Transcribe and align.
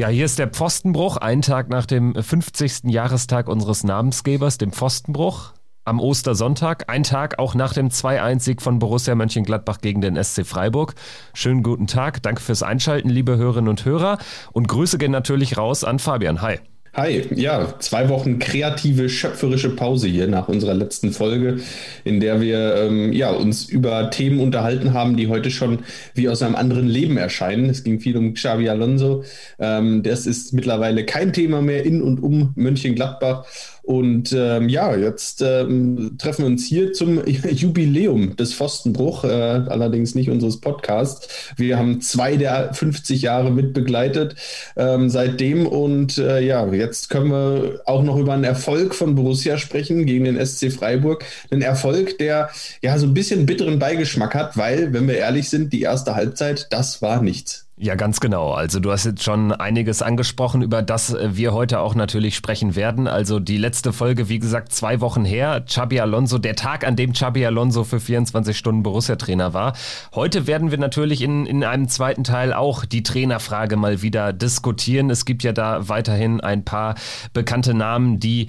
Ja, 0.00 0.08
hier 0.08 0.24
ist 0.24 0.38
der 0.38 0.48
Pfostenbruch, 0.48 1.18
einen 1.18 1.42
Tag 1.42 1.68
nach 1.68 1.84
dem 1.84 2.14
50. 2.14 2.84
Jahrestag 2.84 3.48
unseres 3.48 3.84
Namensgebers, 3.84 4.56
dem 4.56 4.72
Pfostenbruch. 4.72 5.52
Am 5.84 6.00
Ostersonntag, 6.00 6.88
ein 6.88 7.02
Tag 7.02 7.38
auch 7.38 7.54
nach 7.54 7.74
dem 7.74 7.90
2-1-Sieg 7.90 8.62
von 8.62 8.78
Borussia 8.78 9.14
Mönchengladbach 9.14 9.82
gegen 9.82 10.00
den 10.00 10.16
SC 10.16 10.46
Freiburg. 10.46 10.94
Schönen 11.34 11.62
guten 11.62 11.86
Tag, 11.86 12.22
danke 12.22 12.40
fürs 12.40 12.62
Einschalten, 12.62 13.10
liebe 13.10 13.36
Hörerinnen 13.36 13.68
und 13.68 13.84
Hörer. 13.84 14.16
Und 14.52 14.68
Grüße 14.68 14.96
gehen 14.96 15.12
natürlich 15.12 15.58
raus 15.58 15.84
an 15.84 15.98
Fabian. 15.98 16.40
Hi. 16.40 16.60
Hi, 16.92 17.22
ja, 17.36 17.78
zwei 17.78 18.08
Wochen 18.08 18.40
kreative, 18.40 19.08
schöpferische 19.08 19.70
Pause 19.76 20.08
hier 20.08 20.26
nach 20.26 20.48
unserer 20.48 20.74
letzten 20.74 21.12
Folge, 21.12 21.60
in 22.02 22.18
der 22.18 22.40
wir 22.40 22.74
ähm, 22.74 23.12
ja, 23.12 23.30
uns 23.30 23.68
über 23.68 24.10
Themen 24.10 24.40
unterhalten 24.40 24.92
haben, 24.92 25.16
die 25.16 25.28
heute 25.28 25.52
schon 25.52 25.84
wie 26.14 26.28
aus 26.28 26.42
einem 26.42 26.56
anderen 26.56 26.88
Leben 26.88 27.16
erscheinen. 27.16 27.70
Es 27.70 27.84
ging 27.84 28.00
viel 28.00 28.16
um 28.16 28.34
Xavi 28.34 28.68
Alonso. 28.68 29.22
Ähm, 29.60 30.02
das 30.02 30.26
ist 30.26 30.52
mittlerweile 30.52 31.06
kein 31.06 31.32
Thema 31.32 31.62
mehr 31.62 31.84
in 31.84 32.02
und 32.02 32.20
um 32.20 32.52
Mönchengladbach. 32.56 33.44
Und 33.90 34.32
ähm, 34.32 34.68
ja, 34.68 34.94
jetzt 34.94 35.42
ähm, 35.42 36.14
treffen 36.16 36.42
wir 36.42 36.46
uns 36.46 36.64
hier 36.64 36.92
zum 36.92 37.26
Jubiläum 37.26 38.36
des 38.36 38.54
Pfostenbruch, 38.54 39.24
äh, 39.24 39.28
allerdings 39.28 40.14
nicht 40.14 40.30
unseres 40.30 40.60
Podcasts. 40.60 41.26
Wir 41.56 41.76
haben 41.76 42.00
zwei 42.00 42.36
der 42.36 42.72
50 42.72 43.22
Jahre 43.22 43.50
mit 43.50 43.72
begleitet 43.72 44.36
ähm, 44.76 45.10
seitdem 45.10 45.66
und 45.66 46.18
äh, 46.18 46.40
ja, 46.40 46.72
jetzt 46.72 47.10
können 47.10 47.32
wir 47.32 47.80
auch 47.84 48.04
noch 48.04 48.16
über 48.16 48.32
einen 48.32 48.44
Erfolg 48.44 48.94
von 48.94 49.16
Borussia 49.16 49.58
sprechen 49.58 50.06
gegen 50.06 50.24
den 50.24 50.46
SC 50.46 50.70
Freiburg. 50.70 51.24
Ein 51.50 51.60
Erfolg, 51.60 52.16
der 52.18 52.50
ja 52.82 52.96
so 52.96 53.08
ein 53.08 53.14
bisschen 53.14 53.44
bitteren 53.44 53.80
Beigeschmack 53.80 54.36
hat, 54.36 54.56
weil, 54.56 54.92
wenn 54.92 55.08
wir 55.08 55.16
ehrlich 55.16 55.48
sind, 55.48 55.72
die 55.72 55.82
erste 55.82 56.14
Halbzeit, 56.14 56.68
das 56.70 57.02
war 57.02 57.22
nichts. 57.22 57.69
Ja, 57.82 57.94
ganz 57.94 58.20
genau. 58.20 58.52
Also 58.52 58.78
du 58.78 58.92
hast 58.92 59.06
jetzt 59.06 59.22
schon 59.22 59.52
einiges 59.52 60.02
angesprochen, 60.02 60.60
über 60.60 60.82
das 60.82 61.14
äh, 61.14 61.30
wir 61.32 61.54
heute 61.54 61.80
auch 61.80 61.94
natürlich 61.94 62.36
sprechen 62.36 62.76
werden. 62.76 63.08
Also 63.08 63.40
die 63.40 63.56
letzte 63.56 63.94
Folge, 63.94 64.28
wie 64.28 64.38
gesagt, 64.38 64.70
zwei 64.70 65.00
Wochen 65.00 65.24
her. 65.24 65.62
Xabi 65.66 65.98
Alonso, 65.98 66.36
der 66.36 66.56
Tag, 66.56 66.86
an 66.86 66.94
dem 66.94 67.14
Xabi 67.14 67.46
Alonso 67.46 67.84
für 67.84 67.98
24 67.98 68.58
Stunden 68.58 68.82
Borussia-Trainer 68.82 69.54
war. 69.54 69.72
Heute 70.14 70.46
werden 70.46 70.70
wir 70.70 70.76
natürlich 70.76 71.22
in, 71.22 71.46
in 71.46 71.64
einem 71.64 71.88
zweiten 71.88 72.22
Teil 72.22 72.52
auch 72.52 72.84
die 72.84 73.02
Trainerfrage 73.02 73.76
mal 73.76 74.02
wieder 74.02 74.34
diskutieren. 74.34 75.08
Es 75.08 75.24
gibt 75.24 75.42
ja 75.42 75.52
da 75.52 75.88
weiterhin 75.88 76.42
ein 76.42 76.66
paar 76.66 76.96
bekannte 77.32 77.72
Namen, 77.72 78.20
die 78.20 78.48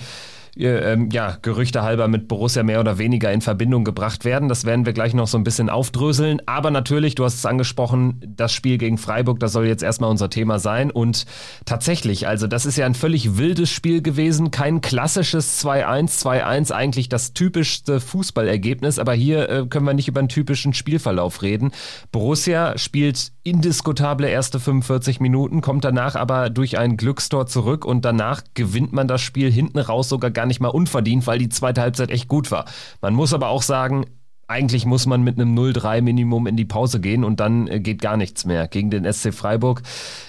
ähm, 0.57 1.09
ja, 1.11 1.37
Gerüchte 1.41 1.81
halber 1.81 2.07
mit 2.07 2.27
Borussia 2.27 2.63
mehr 2.63 2.79
oder 2.79 2.97
weniger 2.97 3.31
in 3.31 3.41
Verbindung 3.41 3.83
gebracht 3.83 4.25
werden. 4.25 4.49
Das 4.49 4.65
werden 4.65 4.85
wir 4.85 4.93
gleich 4.93 5.13
noch 5.13 5.27
so 5.27 5.37
ein 5.37 5.43
bisschen 5.43 5.69
aufdröseln. 5.69 6.41
Aber 6.45 6.71
natürlich, 6.71 7.15
du 7.15 7.23
hast 7.23 7.35
es 7.35 7.45
angesprochen, 7.45 8.21
das 8.35 8.51
Spiel 8.51 8.77
gegen 8.77 8.97
Freiburg, 8.97 9.39
das 9.39 9.53
soll 9.53 9.65
jetzt 9.65 9.83
erstmal 9.83 10.09
unser 10.09 10.29
Thema 10.29 10.59
sein. 10.59 10.91
Und 10.91 11.25
tatsächlich, 11.65 12.27
also 12.27 12.47
das 12.47 12.65
ist 12.65 12.77
ja 12.77 12.85
ein 12.85 12.95
völlig 12.95 13.37
wildes 13.37 13.69
Spiel 13.69 14.01
gewesen. 14.01 14.51
Kein 14.51 14.81
klassisches 14.81 15.63
2-1, 15.63 16.21
2-1, 16.21 16.71
eigentlich 16.71 17.09
das 17.09 17.33
typischste 17.33 17.99
Fußballergebnis. 17.99 18.99
Aber 18.99 19.13
hier 19.13 19.49
äh, 19.49 19.65
können 19.67 19.85
wir 19.85 19.93
nicht 19.93 20.07
über 20.07 20.19
einen 20.19 20.29
typischen 20.29 20.73
Spielverlauf 20.73 21.41
reden. 21.41 21.71
Borussia 22.11 22.77
spielt 22.77 23.31
indiskutable 23.43 24.29
erste 24.29 24.59
45 24.59 25.19
Minuten, 25.19 25.61
kommt 25.61 25.83
danach 25.83 26.15
aber 26.15 26.49
durch 26.49 26.77
ein 26.77 26.95
Glückstor 26.97 27.47
zurück 27.47 27.85
und 27.85 28.05
danach 28.05 28.43
gewinnt 28.53 28.93
man 28.93 29.07
das 29.07 29.21
Spiel 29.21 29.51
hinten 29.51 29.79
raus 29.79 30.09
sogar 30.09 30.29
gar 30.41 30.47
nicht 30.47 30.59
mal 30.59 30.69
unverdient, 30.69 31.27
weil 31.27 31.37
die 31.37 31.49
zweite 31.49 31.81
Halbzeit 31.81 32.09
echt 32.09 32.27
gut 32.27 32.49
war. 32.49 32.65
Man 32.99 33.13
muss 33.13 33.31
aber 33.31 33.49
auch 33.49 33.61
sagen, 33.61 34.05
eigentlich 34.51 34.85
muss 34.85 35.05
man 35.05 35.23
mit 35.23 35.39
einem 35.39 35.57
0-3 35.57 36.01
Minimum 36.01 36.45
in 36.45 36.57
die 36.57 36.65
Pause 36.65 36.99
gehen 36.99 37.23
und 37.23 37.39
dann 37.39 37.67
äh, 37.67 37.79
geht 37.79 38.01
gar 38.01 38.17
nichts 38.17 38.45
mehr 38.45 38.67
gegen 38.67 38.89
den 38.89 39.11
SC 39.11 39.33
Freiburg. 39.33 39.81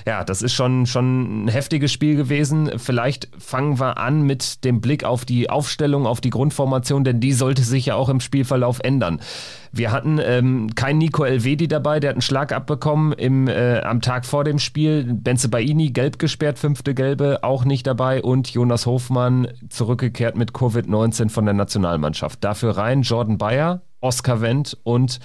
Ja, 0.06 0.22
das 0.24 0.42
ist 0.42 0.52
schon, 0.52 0.86
schon 0.86 1.44
ein 1.44 1.48
heftiges 1.48 1.92
Spiel 1.92 2.16
gewesen. 2.16 2.70
Vielleicht 2.76 3.28
fangen 3.38 3.80
wir 3.80 3.98
an 3.98 4.22
mit 4.22 4.64
dem 4.64 4.80
Blick 4.80 5.04
auf 5.04 5.24
die 5.24 5.50
Aufstellung, 5.50 6.06
auf 6.06 6.20
die 6.20 6.30
Grundformation, 6.30 7.04
denn 7.04 7.20
die 7.20 7.32
sollte 7.32 7.62
sich 7.62 7.86
ja 7.86 7.96
auch 7.96 8.08
im 8.08 8.20
Spielverlauf 8.20 8.78
ändern. 8.82 9.20
Wir 9.74 9.90
hatten 9.90 10.20
ähm, 10.22 10.74
keinen 10.74 10.98
Nico 10.98 11.24
Elvedi 11.24 11.66
dabei, 11.66 11.98
der 11.98 12.10
hat 12.10 12.16
einen 12.16 12.22
Schlag 12.22 12.52
abbekommen 12.52 13.12
im, 13.14 13.48
äh, 13.48 13.80
am 13.80 14.02
Tag 14.02 14.26
vor 14.26 14.44
dem 14.44 14.58
Spiel. 14.58 15.14
Benze 15.14 15.48
Baini 15.48 15.90
gelb 15.90 16.18
gesperrt, 16.18 16.58
fünfte 16.58 16.94
gelbe, 16.94 17.42
auch 17.42 17.64
nicht 17.64 17.86
dabei. 17.86 18.22
Und 18.22 18.50
Jonas 18.50 18.84
Hofmann 18.84 19.48
zurückgekehrt 19.70 20.36
mit 20.36 20.52
Covid-19 20.52 21.30
von 21.30 21.46
der 21.46 21.54
Nationalmannschaft. 21.54 22.44
Dafür 22.44 22.76
rein 22.76 23.00
Jordan 23.00 23.38
Bayer, 23.38 23.80
Oskar 24.02 24.40
Wendt 24.40 24.76
und 24.82 25.18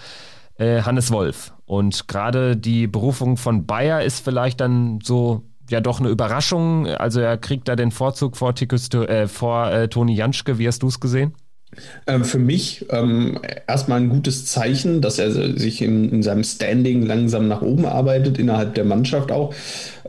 äh, 0.57 0.81
Hannes 0.81 1.11
Wolf. 1.11 1.53
Und 1.65 2.07
gerade 2.07 2.55
die 2.55 2.87
Berufung 2.87 3.35
von 3.35 3.65
Bayer 3.65 4.01
ist 4.03 4.23
vielleicht 4.23 4.61
dann 4.61 4.99
so 5.03 5.43
ja 5.69 5.81
doch 5.81 5.99
eine 5.99 6.09
Überraschung. 6.09 6.87
Also 6.87 7.19
er 7.19 7.37
kriegt 7.37 7.67
da 7.67 7.75
den 7.75 7.91
Vorzug 7.91 8.37
vor, 8.37 8.55
Tikus, 8.55 8.89
äh, 8.93 9.27
vor 9.27 9.69
äh, 9.71 9.87
Toni 9.89 10.15
Janschke. 10.15 10.57
Wie 10.57 10.67
hast 10.67 10.81
du 10.83 10.87
es 10.87 10.99
gesehen? 10.99 11.33
Ähm, 12.07 12.23
für 12.23 12.39
mich 12.39 12.85
ähm, 12.91 13.39
erstmal 13.67 13.99
ein 13.99 14.07
gutes 14.07 14.45
Zeichen, 14.45 15.01
dass 15.01 15.19
er 15.19 15.31
sich 15.31 15.81
in, 15.81 16.09
in, 16.09 16.23
seinem 16.23 16.45
Standing 16.45 17.05
langsam 17.05 17.49
nach 17.49 17.61
oben 17.61 17.85
arbeitet, 17.85 18.39
innerhalb 18.39 18.73
der 18.75 18.85
Mannschaft 18.85 19.31
auch. 19.33 19.53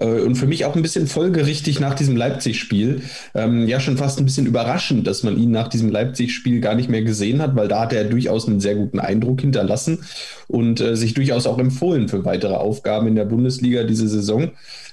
Äh, 0.00 0.20
und 0.20 0.36
für 0.36 0.46
mich 0.46 0.64
auch 0.64 0.76
ein 0.76 0.82
bisschen 0.82 1.06
folgerichtig 1.06 1.80
nach 1.80 1.94
diesem 1.94 2.16
Leipzig-Spiel. 2.16 3.02
Ähm, 3.34 3.66
ja, 3.68 3.80
schon 3.80 3.96
fast 3.96 4.18
ein 4.18 4.24
bisschen 4.24 4.46
überraschend, 4.46 5.06
dass 5.06 5.22
man 5.22 5.38
ihn 5.38 5.50
nach 5.50 5.68
diesem 5.68 5.90
Leipzig-Spiel 5.90 6.60
gar 6.60 6.74
nicht 6.74 6.88
mehr 6.88 7.02
gesehen 7.02 7.42
hat, 7.42 7.56
weil 7.56 7.68
da 7.68 7.80
hat 7.80 7.92
er 7.92 8.04
durchaus 8.04 8.46
einen 8.46 8.60
sehr 8.60 8.74
guten 8.74 9.00
Eindruck 9.00 9.40
hinterlassen 9.40 10.04
und 10.46 10.80
äh, 10.80 10.96
sich 10.96 11.14
durchaus 11.14 11.46
auch 11.46 11.58
empfohlen 11.58 12.08
für 12.08 12.24
weitere 12.24 12.54
Aufgaben 12.54 13.06
in 13.06 13.14
der 13.14 13.24
Bundesliga 13.24 13.84
diese 13.84 14.08
Saison. 14.08 14.50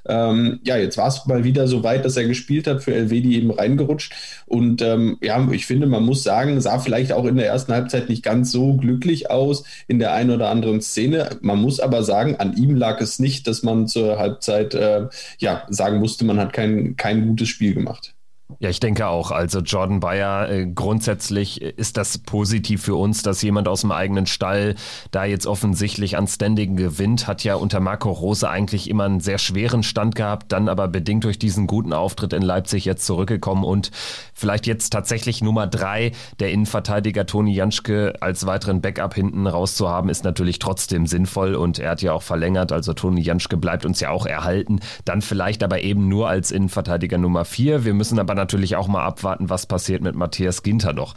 Ähm, 0.07 0.59
ja, 0.63 0.77
jetzt 0.77 0.97
war 0.97 1.07
es 1.07 1.25
mal 1.25 1.43
wieder 1.43 1.67
so 1.67 1.83
weit, 1.83 2.05
dass 2.05 2.17
er 2.17 2.27
gespielt 2.27 2.67
hat, 2.67 2.83
für 2.83 2.93
Elvedi 2.93 3.35
eben 3.35 3.51
reingerutscht. 3.51 4.13
Und 4.45 4.81
ähm, 4.81 5.17
ja, 5.21 5.47
ich 5.51 5.65
finde, 5.65 5.87
man 5.87 6.03
muss 6.03 6.23
sagen, 6.23 6.61
sah 6.61 6.79
vielleicht 6.79 7.11
auch 7.11 7.25
in 7.25 7.37
der 7.37 7.47
ersten 7.47 7.73
Halbzeit 7.73 8.09
nicht 8.09 8.23
ganz 8.23 8.51
so 8.51 8.75
glücklich 8.75 9.31
aus 9.31 9.63
in 9.87 9.97
der 9.99 10.13
einen 10.13 10.29
oder 10.29 10.49
anderen 10.49 10.81
Szene. 10.81 11.37
Man 11.41 11.59
muss 11.59 11.79
aber 11.79 12.03
sagen, 12.03 12.35
an 12.35 12.55
ihm 12.55 12.75
lag 12.75 13.01
es 13.01 13.17
nicht, 13.17 13.47
dass 13.47 13.63
man 13.63 13.87
zur 13.87 14.19
Halbzeit 14.19 14.75
äh, 14.75 14.94
ja 15.37 15.65
sagen 15.69 15.99
musste, 15.99 16.25
man 16.25 16.39
hat 16.39 16.53
kein, 16.53 16.95
kein 16.95 17.27
gutes 17.27 17.49
Spiel 17.49 17.73
gemacht. 17.73 18.14
Ja, 18.59 18.69
ich 18.69 18.79
denke 18.79 19.07
auch. 19.07 19.31
Also 19.31 19.59
Jordan 19.59 19.99
Bayer, 19.99 20.49
äh, 20.49 20.65
grundsätzlich 20.65 21.61
ist 21.61 21.97
das 21.97 22.17
positiv 22.19 22.83
für 22.83 22.95
uns, 22.95 23.21
dass 23.21 23.41
jemand 23.41 23.67
aus 23.67 23.81
dem 23.81 23.91
eigenen 23.91 24.27
Stall 24.27 24.75
da 25.11 25.25
jetzt 25.25 25.45
offensichtlich 25.45 26.17
an 26.17 26.27
Standing 26.27 26.77
gewinnt. 26.77 27.27
Hat 27.27 27.43
ja 27.43 27.55
unter 27.55 27.81
Marco 27.81 28.11
Rose 28.11 28.49
eigentlich 28.49 28.89
immer 28.89 29.03
einen 29.05 29.19
sehr 29.19 29.39
schweren 29.39 29.83
Stand 29.83 30.15
gehabt, 30.15 30.51
dann 30.51 30.69
aber 30.69 30.87
bedingt 30.87 31.25
durch 31.25 31.37
diesen 31.37 31.67
guten 31.67 31.91
Auftritt 31.91 32.31
in 32.31 32.41
Leipzig 32.41 32.85
jetzt 32.85 33.05
zurückgekommen 33.05 33.65
und 33.65 33.91
vielleicht 34.33 34.67
jetzt 34.67 34.91
tatsächlich 34.91 35.41
Nummer 35.41 35.67
drei 35.67 36.13
der 36.39 36.51
Innenverteidiger 36.51 37.25
Toni 37.25 37.53
Janschke 37.53 38.13
als 38.21 38.45
weiteren 38.45 38.79
Backup 38.81 39.15
hinten 39.15 39.47
rauszuhaben, 39.47 40.09
ist 40.09 40.23
natürlich 40.23 40.59
trotzdem 40.59 41.07
sinnvoll 41.07 41.55
und 41.55 41.79
er 41.79 41.91
hat 41.91 42.01
ja 42.01 42.13
auch 42.13 42.23
verlängert. 42.23 42.71
Also 42.71 42.93
Toni 42.93 43.21
Janschke 43.21 43.57
bleibt 43.57 43.85
uns 43.85 43.99
ja 43.99 44.11
auch 44.11 44.25
erhalten. 44.25 44.79
Dann 45.03 45.21
vielleicht 45.21 45.61
aber 45.63 45.81
eben 45.81 46.07
nur 46.07 46.29
als 46.29 46.51
Innenverteidiger 46.51 47.17
Nummer 47.17 47.43
vier. 47.43 47.83
Wir 47.83 47.93
müssen 47.93 48.19
aber 48.19 48.33
natürlich 48.45 48.75
auch 48.75 48.87
mal 48.87 49.03
abwarten, 49.03 49.49
was 49.49 49.65
passiert 49.65 50.03
mit 50.03 50.13
Matthias 50.13 50.61
Ginter 50.61 50.93
noch. 50.93 51.15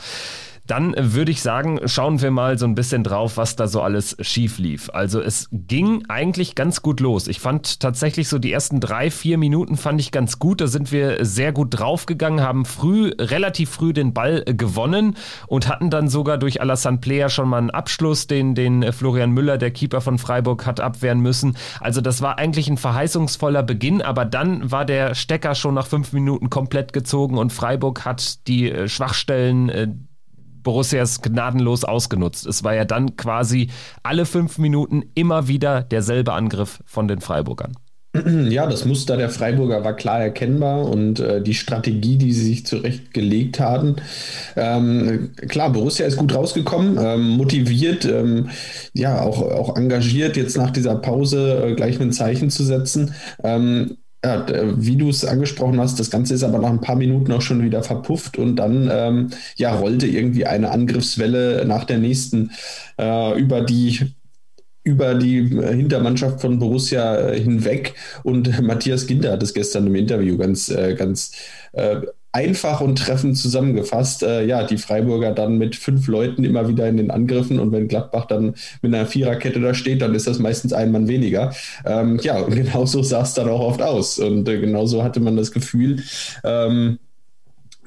Dann 0.69 0.95
würde 0.99 1.33
ich 1.33 1.41
sagen, 1.41 1.81
schauen 1.87 2.21
wir 2.21 2.31
mal 2.31 2.59
so 2.59 2.67
ein 2.67 2.75
bisschen 2.75 3.03
drauf, 3.03 3.39
was 3.39 3.57
da 3.57 3.67
so 3.67 3.81
alles 3.81 4.19
schief 4.21 4.59
lief. 4.59 4.91
Also 4.93 5.21
es 5.21 5.49
ging 5.51 6.05
eigentlich 6.09 6.55
ganz 6.55 6.83
gut 6.83 7.01
los. 7.01 7.27
Ich 7.27 7.41
fand 7.41 7.81
tatsächlich 7.81 8.29
so 8.29 8.39
die 8.39 8.53
ersten 8.53 8.79
drei, 8.79 9.11
vier 9.11 9.39
Minuten 9.39 9.79
fand 9.79 9.99
ich 9.99 10.13
ganz 10.13 10.39
gut. 10.39 10.61
Da 10.61 10.67
sind 10.67 10.93
wir 10.93 11.25
sehr 11.25 11.53
gut 11.53 11.79
draufgegangen, 11.79 12.43
haben 12.43 12.67
früh, 12.67 13.13
relativ 13.19 13.71
früh 13.71 13.95
den 13.95 14.13
Ball 14.13 14.45
gewonnen 14.45 15.17
und 15.47 15.69
hatten 15.69 15.89
dann 15.89 16.09
sogar 16.09 16.37
durch 16.37 16.61
Alassane 16.61 16.99
Player 16.99 17.31
schon 17.31 17.49
mal 17.49 17.57
einen 17.57 17.71
Abschluss, 17.71 18.27
den, 18.27 18.55
den 18.55 18.93
Florian 18.93 19.31
Müller, 19.31 19.57
der 19.57 19.71
Keeper 19.71 20.03
von 20.03 20.19
Freiburg, 20.19 20.67
hat 20.67 20.81
abwehren 20.81 21.21
müssen. 21.21 21.57
Also 21.81 22.03
das 22.03 22.21
war 22.21 22.37
eigentlich 22.37 22.69
ein 22.69 22.77
verheißungsvoller 22.77 23.63
Beginn, 23.63 24.03
aber 24.03 24.27
dann 24.27 24.71
war 24.71 24.85
der 24.85 25.15
Stecker 25.15 25.55
schon 25.55 25.73
nach 25.73 25.87
fünf 25.87 26.13
Minuten 26.13 26.51
komplett 26.51 26.93
gezogen 26.93 27.39
und 27.39 27.55
Freiburg 27.55 28.05
hat 28.05 28.47
die 28.47 28.71
äh, 28.71 28.87
Schwachstellen 28.87 29.71
äh, 29.71 29.89
Borussias 30.63 31.23
gnadenlos 31.23 31.85
ausgenutzt. 31.85 32.47
Es 32.47 32.65
war 32.65 32.75
ja 32.75 32.85
dann 32.85 33.17
quasi 33.17 33.71
alle 34.03 34.27
fünf 34.27 34.59
Minuten 34.59 35.05
immer 35.15 35.49
wieder 35.49 35.83
derselbe 35.83 36.33
Angriff 36.33 36.81
von 36.85 37.09
den 37.09 37.21
Freiburgern. 37.21 37.73
Ja, 38.49 38.67
das 38.67 38.85
Muster 38.85 39.17
der 39.17 39.29
Freiburger 39.29 39.85
war 39.85 39.95
klar 39.95 40.21
erkennbar 40.21 40.85
und 40.87 41.21
äh, 41.21 41.43
die 41.43 41.55
Strategie, 41.55 42.17
die 42.17 42.33
sie 42.33 42.45
sich 42.45 42.67
zurechtgelegt 42.67 43.61
haben. 43.61 43.97
Ähm, 44.57 45.31
klar, 45.49 45.71
Borussia 45.71 46.07
ist 46.07 46.17
gut 46.17 46.35
rausgekommen, 46.35 46.99
ähm, 46.99 47.29
motiviert, 47.37 48.05
ähm, 48.05 48.49
ja, 48.95 49.21
auch, 49.21 49.43
auch 49.43 49.77
engagiert, 49.77 50.37
jetzt 50.37 50.57
nach 50.57 50.71
dieser 50.71 50.97
Pause 50.97 51.69
äh, 51.69 51.75
gleich 51.75 52.01
ein 52.01 52.13
Zeichen 52.13 52.51
zu 52.51 52.65
setzen. 52.65 53.15
Ja, 54.25 54.47
wie 54.77 54.97
du 54.97 55.11
es 55.11 55.25
angesprochen 55.25 55.79
hast, 55.79 56.01
das 56.01 56.11
Ganze 56.11 56.35
ist 56.35 56.43
aber 56.43 56.59
nach 56.59 56.71
ein 56.71 56.81
paar 56.81 56.97
Minuten 56.97 57.31
auch 57.31 57.41
schon 57.41 57.63
wieder 57.63 57.85
verpufft 57.85 58.37
und 58.37 58.57
dann 58.57 58.89
ähm, 58.93 59.31
ja, 59.57 59.73
rollte 59.77 60.09
irgendwie 60.09 60.45
eine 60.45 60.73
Angriffswelle 60.73 61.65
nach 61.65 61.85
der 61.85 61.99
nächsten 61.99 62.51
äh, 62.99 63.39
über 63.39 63.61
die 63.61 64.13
über 64.89 65.15
die 65.15 65.39
äh, 65.39 65.75
Hintermannschaft 65.77 66.41
von 66.41 66.59
Borussia 66.59 67.17
äh, 67.31 67.41
hinweg. 67.41 67.95
Und 68.25 68.61
Matthias 68.63 69.07
Ginter 69.07 69.33
hat 69.33 69.43
es 69.43 69.55
gestern 69.55 69.87
im 69.87 69.95
Interview 69.95 70.37
ganz, 70.39 70.71
äh, 70.71 70.95
ganz 70.95 71.33
einfach 72.33 72.81
und 72.81 72.99
treffend 72.99 73.37
zusammengefasst. 73.37 74.23
ja, 74.23 74.65
die 74.65 74.79
Freiburger 74.79 75.33
dann 75.33 75.59
mit 75.59 75.77
fünf 75.77 76.07
Leuten 76.09 76.45
immer 76.45 76.69
wieder 76.69 76.89
in 76.89 76.97
den 76.97 77.11
Angriffen 77.11 77.59
und 77.59 77.73
wenn 77.73 77.89
Gladbach 77.89 78.27
dann 78.27 78.55
mit 78.83 78.95
einer 78.95 79.07
Viererkette 79.07 79.61
da 79.61 79.75
steht, 79.75 80.03
dann 80.03 80.15
ist 80.15 80.27
das 80.27 80.39
meistens 80.39 80.73
ein 80.73 80.93
Mann 80.93 81.09
weniger. 81.09 81.53
Ähm, 81.85 82.19
ja, 82.23 82.39
und 82.43 82.55
genauso 82.55 83.03
sah 83.03 83.23
es 83.23 83.35
dann 83.35 83.49
auch 83.49 83.61
oft 83.61 83.83
aus. 83.83 84.19
Und 84.19 84.45
genauso 84.45 85.03
hatte 85.03 85.21
man 85.21 85.37
das 85.37 85.53
Gefühl, 85.53 86.03
ähm, 86.45 86.99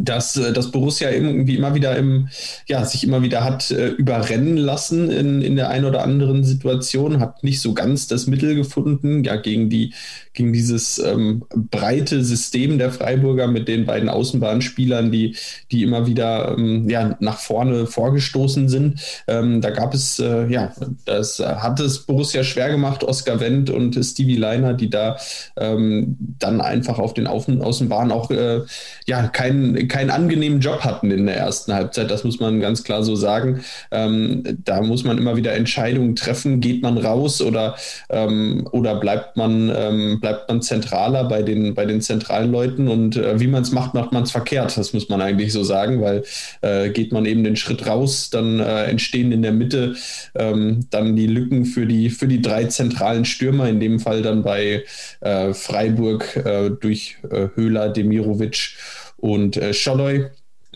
dass, 0.03 0.35
äh, 0.37 0.53
dass 0.53 0.71
Borussia 0.71 1.09
irgendwie 1.09 1.55
immer 1.55 1.75
wieder 1.75 1.95
im, 1.95 2.29
ja, 2.67 2.83
sich 2.85 3.03
immer 3.03 3.21
wieder 3.21 3.43
hat 3.43 3.71
äh, 3.71 3.89
überrennen 3.89 4.57
lassen 4.57 5.11
in, 5.11 5.41
in 5.41 5.55
der 5.55 5.69
einen 5.69 5.85
oder 5.85 6.03
anderen 6.03 6.43
Situation, 6.43 7.19
hat 7.19 7.43
nicht 7.43 7.61
so 7.61 7.73
ganz 7.73 8.07
das 8.07 8.27
Mittel 8.27 8.55
gefunden, 8.55 9.23
ja, 9.23 9.35
gegen 9.35 9.69
die, 9.69 9.93
gegen 10.33 10.53
dieses 10.53 10.97
ähm, 10.97 11.43
breite 11.53 12.23
System 12.23 12.77
der 12.77 12.91
Freiburger 12.91 13.47
mit 13.47 13.67
den 13.67 13.85
beiden 13.85 14.09
Außenbahnspielern, 14.09 15.11
die, 15.11 15.35
die 15.71 15.83
immer 15.83 16.07
wieder 16.07 16.55
ähm, 16.57 16.89
ja, 16.89 17.15
nach 17.19 17.39
vorne 17.39 17.85
vorgestoßen 17.85 18.69
sind. 18.69 19.01
Ähm, 19.27 19.61
da 19.61 19.69
gab 19.69 19.93
es, 19.93 20.19
äh, 20.19 20.47
ja, 20.47 20.73
das 21.05 21.39
hat 21.39 21.79
es 21.79 21.99
Borussia 21.99 22.43
schwer 22.43 22.69
gemacht, 22.69 23.03
Oskar 23.03 23.39
Wendt 23.39 23.69
und 23.69 23.97
Stevie 24.03 24.35
Leiner, 24.35 24.73
die 24.73 24.89
da 24.89 25.17
ähm, 25.57 26.17
dann 26.39 26.61
einfach 26.61 26.99
auf 26.99 27.13
den 27.13 27.27
Außen, 27.27 27.61
Außenbahnen 27.61 28.11
auch 28.11 28.31
äh, 28.31 28.61
ja, 29.05 29.27
keinen 29.27 29.87
keinen 29.91 30.09
angenehmen 30.09 30.61
Job 30.61 30.79
hatten 30.85 31.11
in 31.11 31.25
der 31.25 31.35
ersten 31.35 31.73
Halbzeit. 31.73 32.09
Das 32.09 32.23
muss 32.23 32.39
man 32.39 32.61
ganz 32.61 32.83
klar 32.85 33.03
so 33.03 33.17
sagen. 33.17 33.61
Ähm, 33.91 34.41
da 34.63 34.81
muss 34.81 35.03
man 35.03 35.17
immer 35.17 35.35
wieder 35.35 35.53
Entscheidungen 35.53 36.15
treffen. 36.15 36.61
Geht 36.61 36.81
man 36.81 36.97
raus 36.97 37.41
oder, 37.41 37.75
ähm, 38.09 38.67
oder 38.71 38.95
bleibt 38.95 39.35
man 39.35 39.69
ähm, 39.75 40.19
bleibt 40.21 40.47
man 40.47 40.61
zentraler 40.61 41.25
bei 41.25 41.43
den, 41.43 41.73
bei 41.73 41.85
den 41.85 41.99
zentralen 41.99 42.53
Leuten 42.53 42.87
und 42.87 43.17
äh, 43.17 43.41
wie 43.41 43.47
man 43.47 43.63
es 43.63 43.73
macht, 43.73 43.93
macht 43.93 44.13
man 44.13 44.23
es 44.23 44.31
verkehrt. 44.31 44.77
Das 44.77 44.93
muss 44.93 45.09
man 45.09 45.21
eigentlich 45.21 45.51
so 45.51 45.63
sagen, 45.65 46.01
weil 46.01 46.23
äh, 46.61 46.89
geht 46.89 47.11
man 47.11 47.25
eben 47.25 47.43
den 47.43 47.57
Schritt 47.57 47.85
raus, 47.85 48.29
dann 48.29 48.61
äh, 48.61 48.85
entstehen 48.85 49.33
in 49.33 49.41
der 49.41 49.51
Mitte 49.51 49.95
ähm, 50.35 50.87
dann 50.89 51.17
die 51.17 51.27
Lücken 51.27 51.65
für 51.65 51.85
die, 51.85 52.09
für 52.09 52.29
die 52.29 52.41
drei 52.41 52.63
zentralen 52.65 53.25
Stürmer, 53.25 53.67
in 53.67 53.81
dem 53.81 53.99
Fall 53.99 54.21
dann 54.21 54.41
bei 54.41 54.85
äh, 55.19 55.53
Freiburg 55.53 56.37
äh, 56.37 56.69
durch 56.69 57.17
äh, 57.29 57.49
Höhler, 57.55 57.89
Demirovic 57.89 58.77
und 59.21 59.57
äh, 59.57 59.73
Scholloy. 59.73 60.29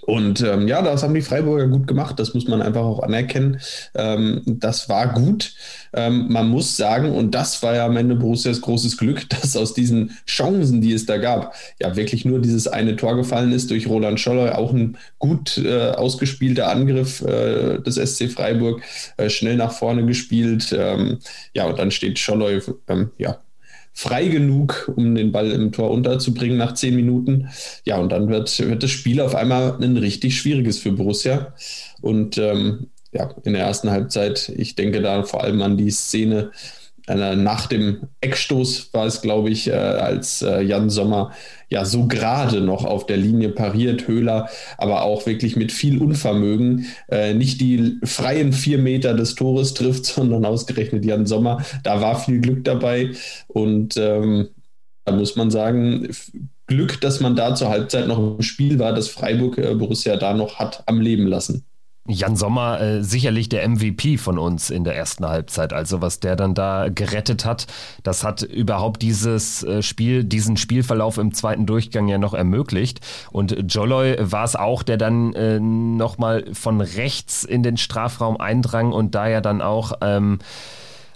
Und 0.06 0.42
ähm, 0.42 0.68
ja, 0.68 0.82
das 0.82 1.02
haben 1.02 1.16
die 1.16 1.22
Freiburger 1.22 1.68
gut 1.68 1.88
gemacht, 1.88 2.20
das 2.20 2.34
muss 2.34 2.48
man 2.48 2.62
einfach 2.62 2.84
auch 2.84 3.00
anerkennen. 3.02 3.60
Ähm, 3.96 4.44
das 4.46 4.88
war 4.88 5.14
gut. 5.14 5.54
Ähm, 5.94 6.28
man 6.30 6.50
muss 6.50 6.78
sagen, 6.78 7.12
und 7.12 7.34
das 7.34 7.64
war 7.64 7.76
ja 7.76 7.86
am 7.86 7.98
Ende 7.98 8.16
Borussias 8.16 8.62
großes 8.62 8.98
Glück, 8.98 9.28
dass 9.30 9.56
aus 9.56 9.74
diesen 9.74 10.16
Chancen, 10.28 10.82
die 10.82 10.94
es 10.94 11.06
da 11.06 11.18
gab, 11.18 11.56
ja 11.82 11.96
wirklich 11.96 12.24
nur 12.24 12.40
dieses 12.40 12.68
eine 12.68 12.96
Tor 12.96 13.16
gefallen 13.16 13.52
ist 13.52 13.72
durch 13.72 13.88
Roland 13.88 14.20
Scholler, 14.20 14.58
auch 14.58 14.74
ein 14.74 14.98
gut 15.18 15.58
äh, 15.58 15.92
ausgespielter 15.92 16.70
Angriff 16.70 17.22
äh, 17.22 17.80
des 17.80 17.96
SC 17.96 18.30
Freiburg, 18.30 18.82
äh, 19.18 19.30
schnell 19.30 19.56
nach 19.56 19.72
vorne 19.72 20.06
gespielt. 20.06 20.76
Ähm, 20.78 21.20
ja, 21.56 21.66
und 21.66 21.80
dann 21.80 21.90
steht 21.90 22.20
Scholler 22.20 22.62
ähm, 22.88 23.12
ja, 23.18 23.40
frei 23.96 24.28
genug, 24.28 24.92
um 24.96 25.16
den 25.16 25.32
Ball 25.32 25.50
im 25.52 25.72
Tor 25.72 25.90
unterzubringen 25.90 26.58
nach 26.58 26.74
zehn 26.74 26.96
Minuten. 26.96 27.50
Ja, 27.86 27.98
und 27.98 28.12
dann 28.12 28.28
wird, 28.28 28.60
wird 28.60 28.84
das 28.84 28.92
Spiel 28.92 29.22
auf 29.22 29.34
einmal 29.34 29.82
ein 29.82 29.98
richtig 29.98 30.38
schwieriges 30.38 30.78
für 30.78 30.92
Borussia. 30.92 31.54
Und 32.02 32.38
ähm, 32.38 32.88
ja, 33.14 33.34
in 33.44 33.54
der 33.54 33.64
ersten 33.64 33.90
Halbzeit, 33.90 34.52
ich 34.56 34.76
denke 34.76 35.02
da 35.02 35.24
vor 35.24 35.44
allem 35.44 35.62
an 35.62 35.78
die 35.78 35.90
Szene, 35.92 36.52
äh, 37.08 37.36
nach 37.36 37.68
dem 37.68 38.10
Eckstoß 38.20 38.94
war 38.94 39.06
es, 39.06 39.22
glaube 39.22 39.50
ich, 39.50 39.68
äh, 39.68 39.74
als 39.74 40.42
äh, 40.42 40.62
Jan 40.62 40.90
Sommer 40.90 41.32
ja 41.76 41.84
so 41.84 42.08
gerade 42.08 42.62
noch 42.62 42.86
auf 42.86 43.06
der 43.06 43.18
Linie 43.18 43.50
pariert, 43.50 44.08
Höhler, 44.08 44.48
aber 44.78 45.04
auch 45.04 45.26
wirklich 45.26 45.58
mit 45.58 45.74
viel 45.74 46.02
Unvermögen 46.02 46.86
nicht 47.36 47.60
die 47.60 47.98
freien 48.04 48.54
vier 48.54 48.78
Meter 48.78 49.14
des 49.14 49.36
Tores 49.36 49.74
trifft, 49.74 50.06
sondern 50.06 50.46
ausgerechnet 50.46 51.04
Jan 51.04 51.26
Sommer. 51.26 51.64
Da 51.84 52.00
war 52.00 52.18
viel 52.18 52.40
Glück 52.40 52.64
dabei 52.64 53.12
und 53.48 53.98
ähm, 53.98 54.48
da 55.04 55.12
muss 55.12 55.36
man 55.36 55.52
sagen, 55.52 56.08
Glück, 56.68 57.02
dass 57.02 57.20
man 57.20 57.36
da 57.36 57.54
zur 57.56 57.70
Halbzeit 57.70 58.08
noch 58.08 58.18
im 58.18 58.42
Spiel 58.42 58.80
war, 58.80 58.94
dass 58.94 59.10
Freiburg 59.10 59.56
Borussia 59.78 60.16
da 60.16 60.34
noch 60.34 60.56
hat 60.60 60.84
am 60.86 61.02
Leben 61.02 61.28
lassen. 61.28 61.66
Jan 62.08 62.36
Sommer 62.36 62.80
äh, 62.82 63.04
sicherlich 63.04 63.50
der 63.50 63.68
MVP 63.68 64.18
von 64.18 64.38
uns 64.38 64.70
in 64.70 64.84
der 64.84 64.96
ersten 64.96 65.26
Halbzeit. 65.26 65.74
Also 65.74 66.02
was 66.02 66.20
der 66.20 66.36
dann 66.36 66.54
da 66.54 66.90
gerettet 66.90 67.46
hat, 67.46 67.66
das 68.04 68.24
hat 68.24 68.44
überhaupt 68.44 69.02
dieses 69.02 69.64
äh, 69.64 69.82
Spiel, 69.82 70.24
diesen 70.24 70.56
Spielverlauf 70.56 71.18
im 71.18 71.34
zweiten 71.34 71.66
Durchgang 71.66 72.08
ja 72.08 72.20
noch 72.20 72.36
ermöglicht. 72.36 73.00
Und 73.32 73.74
Jolloy 73.74 74.18
war 74.20 74.44
es 74.44 74.56
auch, 74.56 74.84
der 74.84 74.98
dann 74.98 75.34
äh, 75.34 75.60
nochmal 75.60 76.46
von 76.54 76.80
rechts 76.80 77.44
in 77.44 77.64
den 77.64 77.78
Strafraum 77.78 78.38
eindrang 78.38 78.92
und 78.92 79.16
da 79.16 79.28
ja 79.28 79.42
dann 79.42 79.64
auch 79.64 79.94
ähm, 80.02 80.38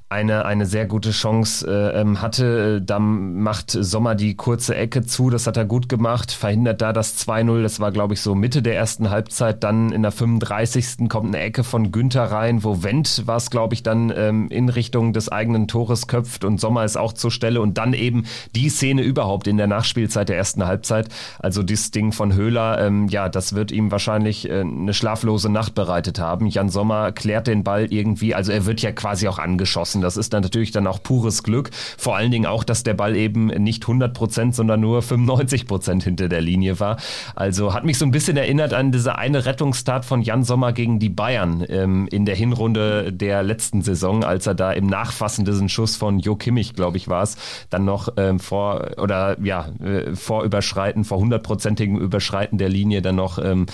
eine, 0.09 0.45
eine 0.45 0.65
sehr 0.65 0.87
gute 0.87 1.11
Chance 1.11 1.67
äh, 1.67 2.01
ähm, 2.01 2.19
hatte. 2.19 2.81
Da 2.81 2.97
macht 2.97 3.71
Sommer 3.71 4.15
die 4.15 4.35
kurze 4.35 4.75
Ecke 4.75 5.05
zu, 5.05 5.29
das 5.29 5.45
hat 5.45 5.55
er 5.55 5.65
gut 5.65 5.87
gemacht, 5.87 6.31
verhindert 6.31 6.81
da 6.81 6.93
das 6.93 7.27
2-0, 7.27 7.61
das 7.61 7.79
war 7.79 7.91
glaube 7.91 8.15
ich 8.15 8.21
so 8.21 8.33
Mitte 8.33 8.63
der 8.63 8.75
ersten 8.75 9.11
Halbzeit, 9.11 9.63
dann 9.63 9.91
in 9.91 10.01
der 10.01 10.11
35. 10.11 11.07
kommt 11.09 11.27
eine 11.27 11.39
Ecke 11.39 11.63
von 11.63 11.91
Günther 11.91 12.23
rein, 12.23 12.63
wo 12.63 12.81
Wendt 12.81 13.27
war 13.27 13.37
es 13.37 13.51
glaube 13.51 13.75
ich 13.75 13.83
dann 13.83 14.11
ähm, 14.15 14.47
in 14.49 14.69
Richtung 14.69 15.13
des 15.13 15.29
eigenen 15.29 15.67
Tores 15.67 16.07
köpft 16.07 16.43
und 16.43 16.59
Sommer 16.59 16.85
ist 16.85 16.97
auch 16.97 17.13
zur 17.13 17.29
Stelle. 17.31 17.61
Und 17.61 17.77
dann 17.77 17.93
eben 17.93 18.25
die 18.55 18.69
Szene 18.69 19.03
überhaupt 19.03 19.47
in 19.47 19.57
der 19.57 19.67
Nachspielzeit 19.67 20.29
der 20.29 20.37
ersten 20.37 20.65
Halbzeit, 20.65 21.09
also 21.37 21.61
dieses 21.61 21.91
Ding 21.91 22.13
von 22.13 22.33
Höhler, 22.33 22.81
ähm, 22.81 23.07
ja, 23.09 23.29
das 23.29 23.53
wird 23.53 23.71
ihm 23.71 23.91
wahrscheinlich 23.91 24.49
äh, 24.49 24.61
eine 24.61 24.93
schlaflose 24.95 25.49
Nacht 25.49 25.75
bereitet 25.75 26.17
haben. 26.19 26.47
Jan 26.47 26.69
Sommer 26.69 27.11
klärt 27.11 27.45
den 27.45 27.63
Ball 27.63 27.93
irgendwie, 27.93 28.33
also 28.33 28.51
er 28.51 28.65
wird 28.65 28.81
ja 28.81 28.91
quasi 28.91 29.27
auch 29.27 29.37
angeschossen 29.37 29.98
lassen. 30.01 30.09
Das 30.09 30.17
ist 30.17 30.33
dann 30.33 30.41
natürlich 30.41 30.71
dann 30.71 30.87
auch 30.87 31.03
pures 31.03 31.43
Glück. 31.43 31.69
Vor 31.97 32.15
allen 32.15 32.31
Dingen 32.31 32.45
auch, 32.45 32.63
dass 32.63 32.83
der 32.83 32.93
Ball 32.93 33.15
eben 33.15 33.47
nicht 33.47 33.83
100 33.83 34.13
Prozent, 34.13 34.55
sondern 34.55 34.81
nur 34.81 35.01
95 35.01 35.67
Prozent 35.67 36.03
hinter 36.03 36.29
der 36.29 36.41
Linie 36.41 36.79
war. 36.79 36.97
Also 37.35 37.73
hat 37.73 37.85
mich 37.85 37.97
so 37.97 38.05
ein 38.05 38.11
bisschen 38.11 38.37
erinnert 38.37 38.73
an 38.73 38.91
diese 38.91 39.17
eine 39.17 39.45
Rettungstat 39.45 40.05
von 40.05 40.21
Jan 40.21 40.43
Sommer 40.43 40.73
gegen 40.73 40.99
die 40.99 41.09
Bayern 41.09 41.63
ähm, 41.67 42.07
in 42.11 42.25
der 42.25 42.35
Hinrunde 42.35 43.13
der 43.13 43.43
letzten 43.43 43.81
Saison, 43.81 44.23
als 44.23 44.47
er 44.47 44.55
da 44.55 44.71
im 44.71 44.87
Nachfassen 44.87 45.45
diesen 45.45 45.69
Schuss 45.69 45.95
von 45.95 46.19
Jo 46.19 46.35
Kimmich, 46.35 46.73
glaube 46.73 46.97
ich, 46.97 47.07
war 47.07 47.23
es, 47.23 47.37
dann 47.69 47.85
noch 47.85 48.13
ähm, 48.17 48.39
vor 48.39 48.91
oder 48.97 49.37
ja 49.41 49.69
äh, 49.83 50.15
vor 50.15 50.43
Überschreiten, 50.43 51.03
vor 51.03 51.19
hundertprozentigem 51.19 51.97
Überschreiten 51.97 52.57
der 52.57 52.69
Linie 52.69 53.01
dann 53.01 53.15
noch 53.15 53.37
ähm, 53.37 53.65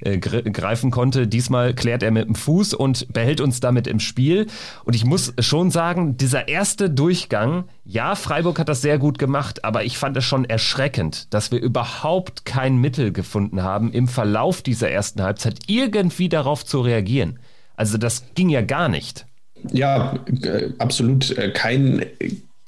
äh, 0.00 0.18
greifen 0.18 0.90
konnte. 0.90 1.26
Diesmal 1.26 1.74
klärt 1.74 2.02
er 2.02 2.10
mit 2.10 2.26
dem 2.26 2.34
Fuß 2.34 2.74
und 2.74 3.12
behält 3.12 3.40
uns 3.40 3.60
damit 3.60 3.86
im 3.86 4.00
Spiel. 4.00 4.46
Und 4.84 4.94
ich 4.94 5.04
muss 5.04 5.32
schon 5.38 5.70
sagen, 5.72 6.16
dieser 6.16 6.48
erste 6.48 6.90
Durchgang, 6.90 7.64
ja, 7.84 8.14
Freiburg 8.14 8.58
hat 8.58 8.68
das 8.68 8.82
sehr 8.82 8.98
gut 8.98 9.18
gemacht, 9.18 9.64
aber 9.64 9.84
ich 9.84 9.98
fand 9.98 10.16
es 10.16 10.24
schon 10.24 10.44
erschreckend, 10.44 11.32
dass 11.34 11.50
wir 11.50 11.60
überhaupt 11.60 12.44
kein 12.44 12.76
Mittel 12.76 13.12
gefunden 13.12 13.62
haben, 13.62 13.92
im 13.92 14.06
Verlauf 14.06 14.62
dieser 14.62 14.90
ersten 14.90 15.22
Halbzeit 15.22 15.58
irgendwie 15.66 16.28
darauf 16.28 16.64
zu 16.64 16.80
reagieren. 16.80 17.38
Also 17.74 17.98
das 17.98 18.24
ging 18.34 18.50
ja 18.50 18.62
gar 18.62 18.88
nicht. 18.88 19.26
Ja, 19.70 20.18
äh, 20.42 20.70
absolut 20.78 21.36
äh, 21.36 21.50
kein 21.50 22.04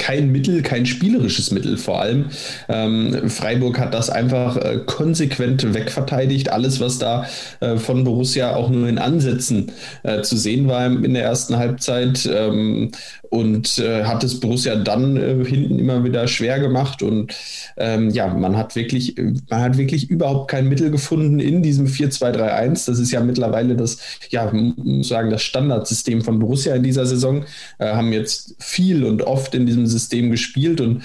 kein 0.04 0.30
Mittel, 0.32 0.60
kein 0.60 0.84
spielerisches 0.84 1.50
Mittel 1.50 1.78
vor 1.78 2.02
allem. 2.02 2.26
Ähm, 2.68 3.30
Freiburg 3.30 3.78
hat 3.78 3.94
das 3.94 4.10
einfach 4.10 4.58
äh, 4.58 4.80
konsequent 4.84 5.72
wegverteidigt. 5.72 6.52
Alles, 6.52 6.78
was 6.78 6.98
da 6.98 7.24
äh, 7.60 7.78
von 7.78 8.04
Borussia 8.04 8.54
auch 8.54 8.68
nur 8.68 8.86
in 8.86 8.98
Ansätzen 8.98 9.72
äh, 10.02 10.20
zu 10.20 10.36
sehen 10.36 10.68
war 10.68 10.84
in 10.84 11.14
der 11.14 11.24
ersten 11.24 11.56
Halbzeit 11.56 12.28
ähm, 12.30 12.90
und 13.34 13.80
äh, 13.80 14.04
hat 14.04 14.22
es 14.22 14.38
Borussia 14.38 14.76
dann 14.76 15.16
äh, 15.16 15.44
hinten 15.44 15.80
immer 15.80 16.04
wieder 16.04 16.28
schwer 16.28 16.60
gemacht 16.60 17.02
und 17.02 17.34
ähm, 17.76 18.10
ja, 18.10 18.28
man 18.28 18.56
hat 18.56 18.76
wirklich, 18.76 19.16
man 19.50 19.60
hat 19.60 19.76
wirklich 19.76 20.08
überhaupt 20.08 20.52
kein 20.52 20.68
Mittel 20.68 20.92
gefunden 20.92 21.40
in 21.40 21.60
diesem 21.60 21.86
4-2-3-1. 21.86 22.86
Das 22.86 23.00
ist 23.00 23.10
ja 23.10 23.20
mittlerweile 23.20 23.74
das, 23.74 23.98
ja, 24.30 24.52
muss 24.52 25.08
sagen, 25.08 25.30
das 25.30 25.42
Standardsystem 25.42 26.22
von 26.22 26.38
Borussia 26.38 26.76
in 26.76 26.84
dieser 26.84 27.06
Saison. 27.06 27.44
Äh, 27.78 27.94
haben 27.94 28.12
jetzt 28.12 28.54
viel 28.60 29.04
und 29.04 29.22
oft 29.22 29.56
in 29.56 29.66
diesem 29.66 29.88
System 29.88 30.30
gespielt 30.30 30.80
und 30.80 31.02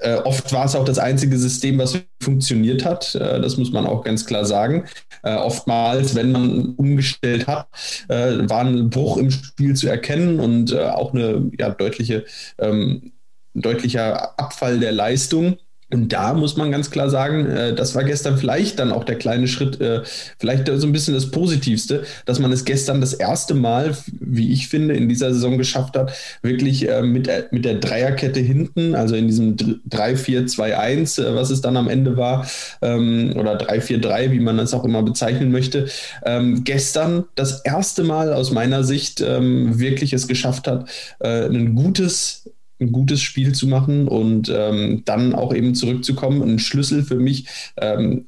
äh, 0.00 0.16
oft 0.16 0.52
war 0.52 0.64
es 0.64 0.74
auch 0.74 0.84
das 0.84 0.98
einzige 0.98 1.38
System, 1.38 1.78
was 1.78 1.98
funktioniert 2.20 2.84
hat. 2.84 3.14
Äh, 3.14 3.40
das 3.40 3.56
muss 3.56 3.70
man 3.70 3.86
auch 3.86 4.02
ganz 4.02 4.26
klar 4.26 4.44
sagen. 4.44 4.84
Äh, 5.22 5.36
oftmals, 5.36 6.14
wenn 6.14 6.32
man 6.32 6.74
umgestellt 6.76 7.46
hat, 7.46 7.68
war 8.08 8.60
ein 8.60 8.90
Bruch 8.90 9.18
im 9.18 9.30
Spiel 9.30 9.74
zu 9.74 9.88
erkennen 9.88 10.40
und 10.40 10.76
auch 10.76 11.12
eine 11.12 11.50
ja, 11.60 11.70
deutliche, 11.70 12.24
ähm, 12.58 13.12
deutlicher 13.54 14.38
Abfall 14.38 14.80
der 14.80 14.92
Leistung. 14.92 15.58
Und 15.92 16.12
da 16.12 16.34
muss 16.34 16.56
man 16.56 16.70
ganz 16.70 16.90
klar 16.90 17.10
sagen, 17.10 17.46
äh, 17.46 17.74
das 17.74 17.94
war 17.94 18.04
gestern 18.04 18.38
vielleicht 18.38 18.78
dann 18.78 18.92
auch 18.92 19.04
der 19.04 19.16
kleine 19.16 19.48
Schritt, 19.48 19.80
äh, 19.80 20.02
vielleicht 20.38 20.70
so 20.72 20.86
ein 20.86 20.92
bisschen 20.92 21.14
das 21.14 21.30
Positivste, 21.30 22.04
dass 22.26 22.38
man 22.38 22.52
es 22.52 22.64
gestern 22.64 23.00
das 23.00 23.12
erste 23.12 23.54
Mal, 23.54 23.96
wie 24.20 24.52
ich 24.52 24.68
finde, 24.68 24.94
in 24.94 25.08
dieser 25.08 25.32
Saison 25.32 25.58
geschafft 25.58 25.96
hat, 25.96 26.12
wirklich 26.42 26.88
äh, 26.88 27.02
mit, 27.02 27.28
mit 27.50 27.64
der 27.64 27.74
Dreierkette 27.74 28.40
hinten, 28.40 28.94
also 28.94 29.16
in 29.16 29.26
diesem 29.26 29.56
3-4-2-1, 29.56 31.34
was 31.34 31.50
es 31.50 31.60
dann 31.60 31.76
am 31.76 31.88
Ende 31.88 32.16
war, 32.16 32.46
ähm, 32.82 33.34
oder 33.36 33.58
3-4-3, 33.58 34.30
wie 34.30 34.40
man 34.40 34.58
das 34.58 34.74
auch 34.74 34.84
immer 34.84 35.02
bezeichnen 35.02 35.50
möchte, 35.50 35.88
ähm, 36.24 36.62
gestern 36.62 37.24
das 37.34 37.62
erste 37.62 38.04
Mal 38.04 38.32
aus 38.32 38.52
meiner 38.52 38.84
Sicht 38.84 39.20
ähm, 39.20 39.80
wirklich 39.80 40.12
es 40.12 40.28
geschafft 40.28 40.68
hat, 40.68 40.88
ein 41.20 41.74
gutes 41.74 42.44
ein 42.80 42.92
gutes 42.92 43.20
Spiel 43.20 43.54
zu 43.54 43.66
machen 43.66 44.08
und 44.08 44.50
ähm, 44.54 45.02
dann 45.04 45.34
auch 45.34 45.54
eben 45.54 45.74
zurückzukommen. 45.74 46.42
Ein 46.42 46.58
Schlüssel 46.58 47.02
für 47.02 47.16
mich 47.16 47.46
ähm, 47.76 48.26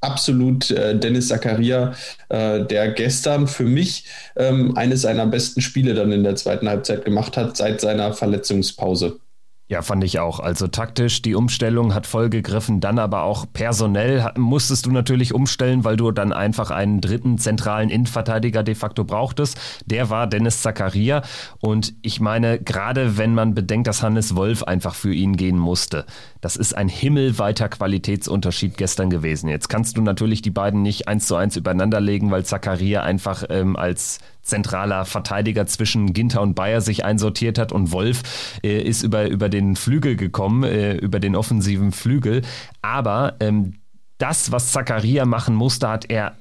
absolut 0.00 0.70
äh, 0.70 0.98
Dennis 0.98 1.28
Zakaria, 1.28 1.94
äh, 2.28 2.64
der 2.64 2.92
gestern 2.92 3.46
für 3.46 3.64
mich 3.64 4.06
ähm, 4.36 4.76
eines 4.76 5.02
seiner 5.02 5.26
besten 5.26 5.60
Spiele 5.60 5.94
dann 5.94 6.12
in 6.12 6.24
der 6.24 6.36
zweiten 6.36 6.68
Halbzeit 6.68 7.04
gemacht 7.04 7.36
hat 7.36 7.56
seit 7.56 7.80
seiner 7.80 8.12
Verletzungspause. 8.12 9.20
Ja, 9.70 9.82
fand 9.82 10.02
ich 10.02 10.18
auch. 10.18 10.40
Also 10.40 10.66
taktisch, 10.66 11.22
die 11.22 11.36
Umstellung 11.36 11.94
hat 11.94 12.08
voll 12.08 12.28
gegriffen, 12.28 12.80
dann 12.80 12.98
aber 12.98 13.22
auch 13.22 13.46
personell 13.52 14.32
musstest 14.36 14.86
du 14.86 14.90
natürlich 14.90 15.32
umstellen, 15.32 15.84
weil 15.84 15.96
du 15.96 16.10
dann 16.10 16.32
einfach 16.32 16.72
einen 16.72 17.00
dritten 17.00 17.38
zentralen 17.38 17.88
Innenverteidiger 17.88 18.64
de 18.64 18.74
facto 18.74 19.04
brauchtest. 19.04 19.56
Der 19.86 20.10
war 20.10 20.26
Dennis 20.26 20.60
Zakaria. 20.60 21.22
Und 21.60 21.94
ich 22.02 22.20
meine, 22.20 22.58
gerade 22.58 23.16
wenn 23.16 23.32
man 23.32 23.54
bedenkt, 23.54 23.86
dass 23.86 24.02
Hannes 24.02 24.34
Wolf 24.34 24.64
einfach 24.64 24.96
für 24.96 25.14
ihn 25.14 25.36
gehen 25.36 25.56
musste, 25.56 26.04
das 26.40 26.56
ist 26.56 26.76
ein 26.76 26.88
himmelweiter 26.88 27.68
Qualitätsunterschied 27.68 28.76
gestern 28.76 29.08
gewesen. 29.08 29.48
Jetzt 29.48 29.68
kannst 29.68 29.96
du 29.96 30.02
natürlich 30.02 30.42
die 30.42 30.50
beiden 30.50 30.82
nicht 30.82 31.06
eins 31.06 31.28
zu 31.28 31.36
eins 31.36 31.54
übereinander 31.54 32.00
legen, 32.00 32.32
weil 32.32 32.44
Zakaria 32.44 33.04
einfach 33.04 33.44
ähm, 33.48 33.76
als 33.76 34.18
zentraler 34.42 35.04
Verteidiger 35.04 35.66
zwischen 35.66 36.12
Ginter 36.12 36.42
und 36.42 36.54
Bayer 36.54 36.80
sich 36.80 37.04
einsortiert 37.04 37.58
hat 37.58 37.72
und 37.72 37.92
Wolf 37.92 38.58
äh, 38.62 38.80
ist 38.80 39.02
über, 39.02 39.28
über 39.28 39.48
den 39.48 39.76
Flügel 39.76 40.16
gekommen, 40.16 40.64
äh, 40.64 40.94
über 40.94 41.20
den 41.20 41.36
offensiven 41.36 41.92
Flügel. 41.92 42.42
Aber 42.82 43.36
ähm, 43.40 43.74
das, 44.18 44.52
was 44.52 44.72
Zakaria 44.72 45.24
machen 45.24 45.54
musste, 45.54 45.88
hat 45.88 46.10
er 46.10 46.36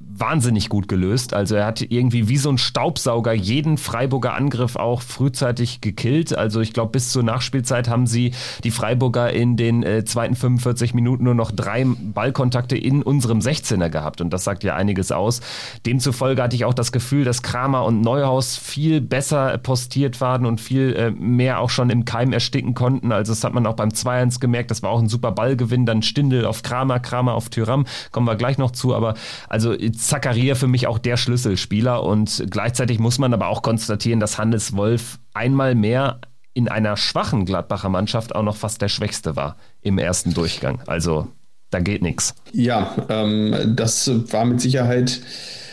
wahnsinnig 0.00 0.68
gut 0.68 0.88
gelöst. 0.88 1.34
Also 1.34 1.54
er 1.54 1.66
hat 1.66 1.80
irgendwie 1.80 2.28
wie 2.28 2.36
so 2.36 2.50
ein 2.50 2.58
Staubsauger 2.58 3.32
jeden 3.32 3.78
Freiburger 3.78 4.34
Angriff 4.34 4.76
auch 4.76 5.02
frühzeitig 5.02 5.80
gekillt. 5.80 6.36
Also 6.36 6.60
ich 6.60 6.72
glaube, 6.72 6.92
bis 6.92 7.10
zur 7.10 7.22
Nachspielzeit 7.22 7.88
haben 7.88 8.06
sie 8.06 8.32
die 8.64 8.70
Freiburger 8.70 9.32
in 9.32 9.56
den 9.56 9.82
äh, 9.82 10.04
zweiten 10.04 10.34
45 10.34 10.94
Minuten 10.94 11.24
nur 11.24 11.34
noch 11.34 11.50
drei 11.50 11.86
Ballkontakte 11.86 12.76
in 12.76 13.02
unserem 13.02 13.38
16er 13.40 13.88
gehabt. 13.88 14.20
Und 14.20 14.30
das 14.30 14.44
sagt 14.44 14.64
ja 14.64 14.74
einiges 14.74 15.12
aus. 15.12 15.40
Demzufolge 15.86 16.42
hatte 16.42 16.56
ich 16.56 16.64
auch 16.64 16.74
das 16.74 16.92
Gefühl, 16.92 17.24
dass 17.24 17.42
Kramer 17.42 17.84
und 17.84 18.00
Neuhaus 18.00 18.56
viel 18.56 19.00
besser 19.00 19.56
postiert 19.58 20.20
waren 20.20 20.46
und 20.46 20.60
viel 20.60 20.94
äh, 20.94 21.10
mehr 21.10 21.60
auch 21.60 21.70
schon 21.70 21.90
im 21.90 22.04
Keim 22.04 22.32
ersticken 22.32 22.74
konnten. 22.74 23.12
Also 23.12 23.32
das 23.32 23.44
hat 23.44 23.54
man 23.54 23.66
auch 23.66 23.76
beim 23.76 23.90
2-1 23.90 24.40
gemerkt. 24.40 24.70
Das 24.70 24.82
war 24.82 24.90
auch 24.90 25.00
ein 25.00 25.08
super 25.08 25.32
Ballgewinn. 25.32 25.86
Dann 25.86 26.02
Stindel 26.02 26.46
auf 26.46 26.62
Kramer, 26.62 27.00
Kramer 27.00 27.34
auf 27.34 27.48
Tyram. 27.48 27.86
Kommen 28.12 28.26
wir 28.26 28.36
gleich 28.36 28.58
noch 28.58 28.70
zu. 28.70 28.94
Aber 28.94 29.14
also 29.48 29.72
Zakaria 29.92 30.54
für 30.54 30.66
mich 30.66 30.86
auch 30.86 30.98
der 30.98 31.16
Schlüsselspieler 31.16 32.02
und 32.02 32.44
gleichzeitig 32.50 32.98
muss 32.98 33.18
man 33.18 33.32
aber 33.34 33.48
auch 33.48 33.62
konstatieren, 33.62 34.20
dass 34.20 34.38
Hannes 34.38 34.76
Wolf 34.76 35.18
einmal 35.34 35.74
mehr 35.74 36.20
in 36.52 36.68
einer 36.68 36.96
schwachen 36.96 37.44
Gladbacher 37.44 37.88
Mannschaft 37.88 38.34
auch 38.34 38.42
noch 38.42 38.56
fast 38.56 38.82
der 38.82 38.88
Schwächste 38.88 39.36
war 39.36 39.56
im 39.80 39.98
ersten 39.98 40.34
Durchgang. 40.34 40.82
Also 40.86 41.28
da 41.70 41.80
geht 41.80 42.02
nichts. 42.02 42.34
Ja, 42.52 42.94
ähm, 43.08 43.74
das 43.76 44.10
war 44.32 44.44
mit 44.44 44.60
Sicherheit 44.60 45.20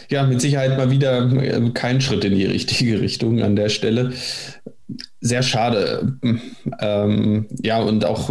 ja, 0.09 0.23
mit 0.25 0.39
Sicherheit 0.39 0.77
mal 0.77 0.89
wieder 0.89 1.29
äh, 1.31 1.69
kein 1.71 1.99
Schritt 2.01 2.23
in 2.23 2.35
die 2.35 2.45
richtige 2.45 3.01
Richtung 3.01 3.41
an 3.41 3.55
der 3.55 3.69
Stelle 3.69 4.13
sehr 5.19 5.41
schade. 5.41 6.13
Ähm, 6.79 7.47
ja, 7.63 7.79
und 7.79 8.05
auch 8.05 8.29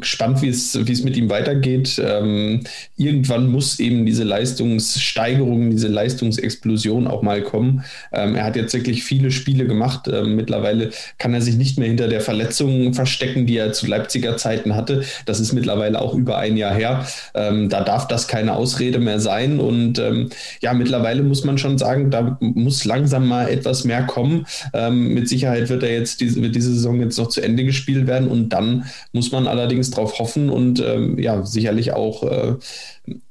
gespannt, 0.00 0.42
wie 0.42 0.48
es, 0.48 0.74
mit 1.02 1.16
ihm 1.16 1.30
weitergeht. 1.30 2.00
Ähm, 2.04 2.60
irgendwann 2.96 3.50
muss 3.50 3.80
eben 3.80 4.04
diese 4.04 4.24
Leistungssteigerung, 4.24 5.70
diese 5.70 5.88
Leistungsexplosion 5.88 7.06
auch 7.06 7.22
mal 7.22 7.42
kommen. 7.42 7.84
Ähm, 8.12 8.34
er 8.34 8.44
hat 8.44 8.56
jetzt 8.56 8.74
wirklich 8.74 9.02
viele 9.04 9.30
Spiele 9.30 9.66
gemacht. 9.66 10.08
Ähm, 10.12 10.36
mittlerweile 10.36 10.90
kann 11.18 11.32
er 11.32 11.40
sich 11.40 11.56
nicht 11.56 11.78
mehr 11.78 11.88
hinter 11.88 12.08
der 12.08 12.20
Verletzung 12.20 12.92
verstecken, 12.92 13.46
die 13.46 13.56
er 13.56 13.72
zu 13.72 13.86
Leipziger 13.86 14.36
Zeiten 14.36 14.74
hatte. 14.74 15.04
Das 15.24 15.40
ist 15.40 15.54
mittlerweile 15.54 16.00
auch 16.00 16.14
über 16.14 16.36
ein 16.36 16.58
Jahr 16.58 16.74
her. 16.74 17.06
Ähm, 17.34 17.70
da 17.70 17.82
darf 17.82 18.08
das 18.08 18.28
keine 18.28 18.56
Ausrede 18.56 18.98
mehr 18.98 19.20
sein. 19.20 19.58
Und 19.58 19.98
ähm, 19.98 20.28
ja, 20.60 20.74
mittlerweile 20.74 21.22
muss 21.22 21.44
man 21.44 21.56
schon 21.56 21.78
sagen, 21.78 22.10
da 22.10 22.36
muss 22.40 22.84
langsam 22.84 23.26
mal 23.26 23.48
etwas 23.48 23.84
mehr 23.84 24.02
kommen. 24.04 24.46
mit 24.90 25.28
Sicherheit 25.28 25.68
wird 25.68 25.82
er 25.82 25.92
jetzt 25.92 26.20
diese, 26.26 26.42
wird 26.42 26.54
diese 26.54 26.72
Saison 26.74 27.00
jetzt 27.00 27.18
noch 27.18 27.28
zu 27.28 27.40
Ende 27.40 27.64
gespielt 27.64 28.06
werden 28.06 28.28
und 28.28 28.50
dann 28.50 28.86
muss 29.12 29.32
man 29.32 29.46
allerdings 29.46 29.90
darauf 29.90 30.18
hoffen 30.18 30.50
und 30.50 30.80
ähm, 30.80 31.18
ja, 31.18 31.44
sicherlich 31.44 31.92
auch 31.92 32.22
äh, 32.24 32.54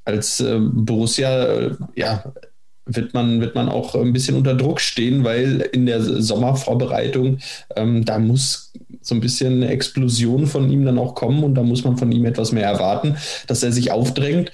als 0.05 0.39
äh, 0.39 0.59
Borussia, 0.59 1.45
äh, 1.45 1.71
ja, 1.95 2.23
wird 2.85 3.13
man, 3.13 3.41
wird 3.41 3.55
man 3.55 3.67
auch 3.67 3.95
ein 3.95 4.13
bisschen 4.13 4.37
unter 4.37 4.53
Druck 4.53 4.79
stehen, 4.79 5.23
weil 5.23 5.61
in 5.71 5.85
der 5.85 6.01
Sommervorbereitung, 6.01 7.39
ähm, 7.75 8.05
da 8.05 8.19
muss 8.19 8.73
so 9.01 9.15
ein 9.15 9.21
bisschen 9.21 9.55
eine 9.55 9.69
Explosion 9.69 10.47
von 10.47 10.69
ihm 10.69 10.85
dann 10.85 10.99
auch 10.99 11.15
kommen 11.15 11.43
und 11.43 11.55
da 11.55 11.63
muss 11.63 11.83
man 11.83 11.97
von 11.97 12.11
ihm 12.11 12.25
etwas 12.25 12.51
mehr 12.51 12.65
erwarten, 12.65 13.17
dass 13.47 13.63
er 13.63 13.71
sich 13.71 13.91
aufdrängt. 13.91 14.51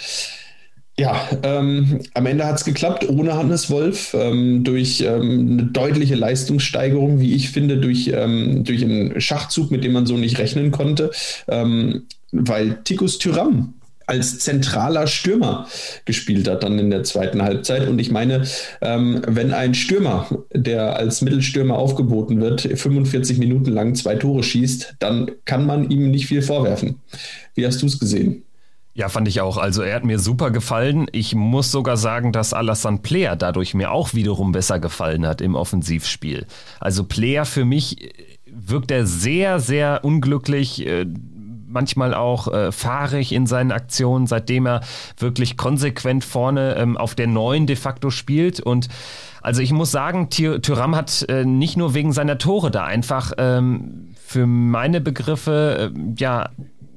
Ja, 1.02 1.28
ähm, 1.42 2.00
am 2.14 2.28
Ende 2.28 2.46
hat 2.46 2.58
es 2.58 2.64
geklappt, 2.64 3.10
ohne 3.10 3.34
Hannes 3.34 3.72
Wolf, 3.72 4.14
ähm, 4.14 4.64
durch 4.64 5.02
ähm, 5.02 5.50
eine 5.54 5.64
deutliche 5.64 6.14
Leistungssteigerung, 6.14 7.20
wie 7.20 7.34
ich 7.34 7.50
finde, 7.50 7.78
durch, 7.78 8.12
ähm, 8.14 8.64
durch 8.64 8.84
einen 8.84 9.20
Schachzug, 9.20 9.72
mit 9.72 9.84
dem 9.84 9.94
man 9.94 10.06
so 10.06 10.16
nicht 10.16 10.38
rechnen 10.38 10.70
konnte, 10.70 11.10
ähm, 11.48 12.04
weil 12.32 12.84
Tikus 12.84 13.18
Tyram 13.18 13.74
als 14.06 14.38
zentraler 14.38 15.08
Stürmer 15.08 15.68
gespielt 16.06 16.48
hat 16.48 16.62
dann 16.62 16.78
in 16.78 16.92
der 16.92 17.04
zweiten 17.04 17.42
Halbzeit. 17.42 17.88
Und 17.88 17.98
ich 17.98 18.12
meine, 18.12 18.44
ähm, 18.82 19.24
wenn 19.26 19.54
ein 19.54 19.74
Stürmer, 19.74 20.28
der 20.54 20.98
als 20.98 21.24
Mittelstürmer 21.24 21.80
aufgeboten 21.80 22.40
wird, 22.42 22.62
45 22.62 23.40
Minuten 23.40 23.72
lang 23.72 23.96
zwei 23.96 24.18
Tore 24.18 24.44
schießt, 24.44 24.98
dann 25.00 25.32
kann 25.46 25.66
man 25.66 25.90
ihm 25.90 26.12
nicht 26.12 26.28
viel 26.28 26.44
vorwerfen. 26.44 27.00
Wie 27.56 27.66
hast 27.66 27.82
du 27.82 27.88
es 27.88 27.98
gesehen? 27.98 28.44
Ja, 28.94 29.08
fand 29.08 29.28
ich 29.28 29.40
auch. 29.40 29.58
Also 29.58 29.84
er 29.84 29.96
hat 29.96 30.04
mir 30.04 30.20
super 30.20 30.52
gefallen. 30.52 31.08
Ich 31.14 31.34
muss 31.34 31.72
sogar 31.72 31.96
sagen, 31.96 32.34
dass 32.34 32.54
Alassane 32.54 32.98
Player 32.98 33.38
dadurch 33.38 33.74
mir 33.74 33.92
auch 33.92 34.14
wiederum 34.14 34.52
besser 34.52 34.80
gefallen 34.80 35.26
hat 35.26 35.40
im 35.40 35.56
Offensivspiel. 35.56 36.46
Also 36.80 37.06
Player 37.06 37.46
für 37.46 37.64
mich 37.64 38.04
äh, 38.04 38.14
wirkt 38.48 38.92
er 38.92 39.06
sehr, 39.06 39.62
sehr 39.62 40.04
unglücklich. 40.04 40.86
Äh, 40.86 41.06
manchmal 41.68 42.14
auch 42.14 42.50
äh, 42.50 42.74
fahrig 42.74 43.32
in 43.32 43.48
seinen 43.48 43.72
Aktionen, 43.72 44.28
seitdem 44.28 44.66
er 44.66 44.82
wirklich 45.18 45.56
konsequent 45.56 46.26
vorne 46.26 46.76
ähm, 46.76 46.98
auf 46.98 47.16
der 47.16 47.28
neuen 47.28 47.68
de 47.68 47.78
facto 47.78 48.10
spielt. 48.10 48.60
Und 48.60 48.90
also 49.42 49.62
ich 49.62 49.72
muss 49.72 49.90
sagen, 49.90 50.30
Tyram 50.30 50.96
hat 50.98 51.26
nicht 51.46 51.78
nur 51.78 51.94
wegen 51.96 52.12
seiner 52.12 52.38
Tore 52.38 52.70
da 52.70 52.84
einfach 52.84 53.32
ähm, 53.38 54.14
für 54.24 54.46
meine 54.46 55.02
Begriffe 55.02 55.92
ja 56.16 56.50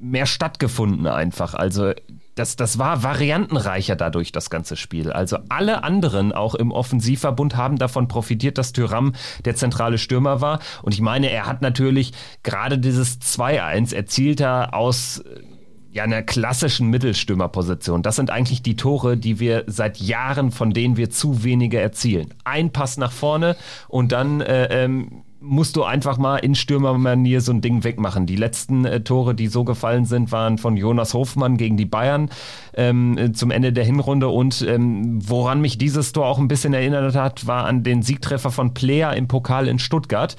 mehr 0.09 0.25
stattgefunden 0.25 1.07
einfach. 1.07 1.53
Also 1.53 1.93
das, 2.35 2.55
das 2.57 2.77
war 2.77 3.01
variantenreicher 3.03 3.95
dadurch, 3.95 4.31
das 4.31 4.49
ganze 4.49 4.75
Spiel. 4.75 5.11
Also 5.11 5.37
alle 5.49 5.83
anderen 5.83 6.33
auch 6.33 6.53
im 6.53 6.71
Offensivverbund 6.71 7.55
haben 7.55 7.77
davon 7.77 8.07
profitiert, 8.07 8.57
dass 8.57 8.73
Tyram 8.73 9.13
der 9.45 9.55
zentrale 9.55 9.97
Stürmer 9.97 10.41
war. 10.41 10.59
Und 10.81 10.93
ich 10.93 11.01
meine, 11.01 11.29
er 11.29 11.45
hat 11.45 11.61
natürlich 11.61 12.11
gerade 12.43 12.77
dieses 12.77 13.19
2-1 13.21 13.95
erzielt 13.95 14.41
er 14.41 14.73
aus 14.73 15.23
ja, 15.91 16.03
einer 16.03 16.23
klassischen 16.23 16.89
Mittelstürmerposition. 16.89 18.03
Das 18.03 18.17
sind 18.17 18.29
eigentlich 18.29 18.61
die 18.61 18.75
Tore, 18.75 19.15
die 19.15 19.39
wir 19.39 19.63
seit 19.67 19.97
Jahren, 19.97 20.51
von 20.51 20.71
denen 20.71 20.97
wir 20.97 21.09
zu 21.09 21.45
wenige 21.45 21.79
erzielen. 21.79 22.33
Ein 22.43 22.71
Pass 22.71 22.97
nach 22.97 23.13
vorne 23.13 23.55
und 23.87 24.11
dann 24.11 24.41
äh, 24.41 24.83
ähm, 24.83 25.23
musst 25.45 25.75
du 25.75 25.83
einfach 25.83 26.17
mal 26.17 26.37
in 26.37 26.55
Stürmermanier 26.55 27.41
so 27.41 27.51
ein 27.51 27.61
Ding 27.61 27.83
wegmachen. 27.83 28.25
Die 28.25 28.35
letzten 28.35 28.85
äh, 28.85 29.01
Tore, 29.01 29.35
die 29.35 29.47
so 29.47 29.63
gefallen 29.63 30.05
sind, 30.05 30.31
waren 30.31 30.57
von 30.57 30.75
Jonas 30.75 31.13
Hofmann 31.13 31.57
gegen 31.57 31.77
die 31.77 31.85
Bayern 31.85 32.29
ähm, 32.75 33.17
äh, 33.17 33.31
zum 33.31 33.51
Ende 33.51 33.71
der 33.71 33.85
Hinrunde. 33.85 34.27
Und 34.27 34.61
ähm, 34.67 35.19
woran 35.27 35.61
mich 35.61 35.77
dieses 35.77 36.11
Tor 36.11 36.25
auch 36.25 36.39
ein 36.39 36.47
bisschen 36.47 36.73
erinnert 36.73 37.15
hat, 37.15 37.47
war 37.47 37.65
an 37.65 37.83
den 37.83 38.01
Siegtreffer 38.01 38.51
von 38.51 38.73
Player 38.73 39.15
im 39.15 39.27
Pokal 39.27 39.67
in 39.67 39.79
Stuttgart 39.79 40.35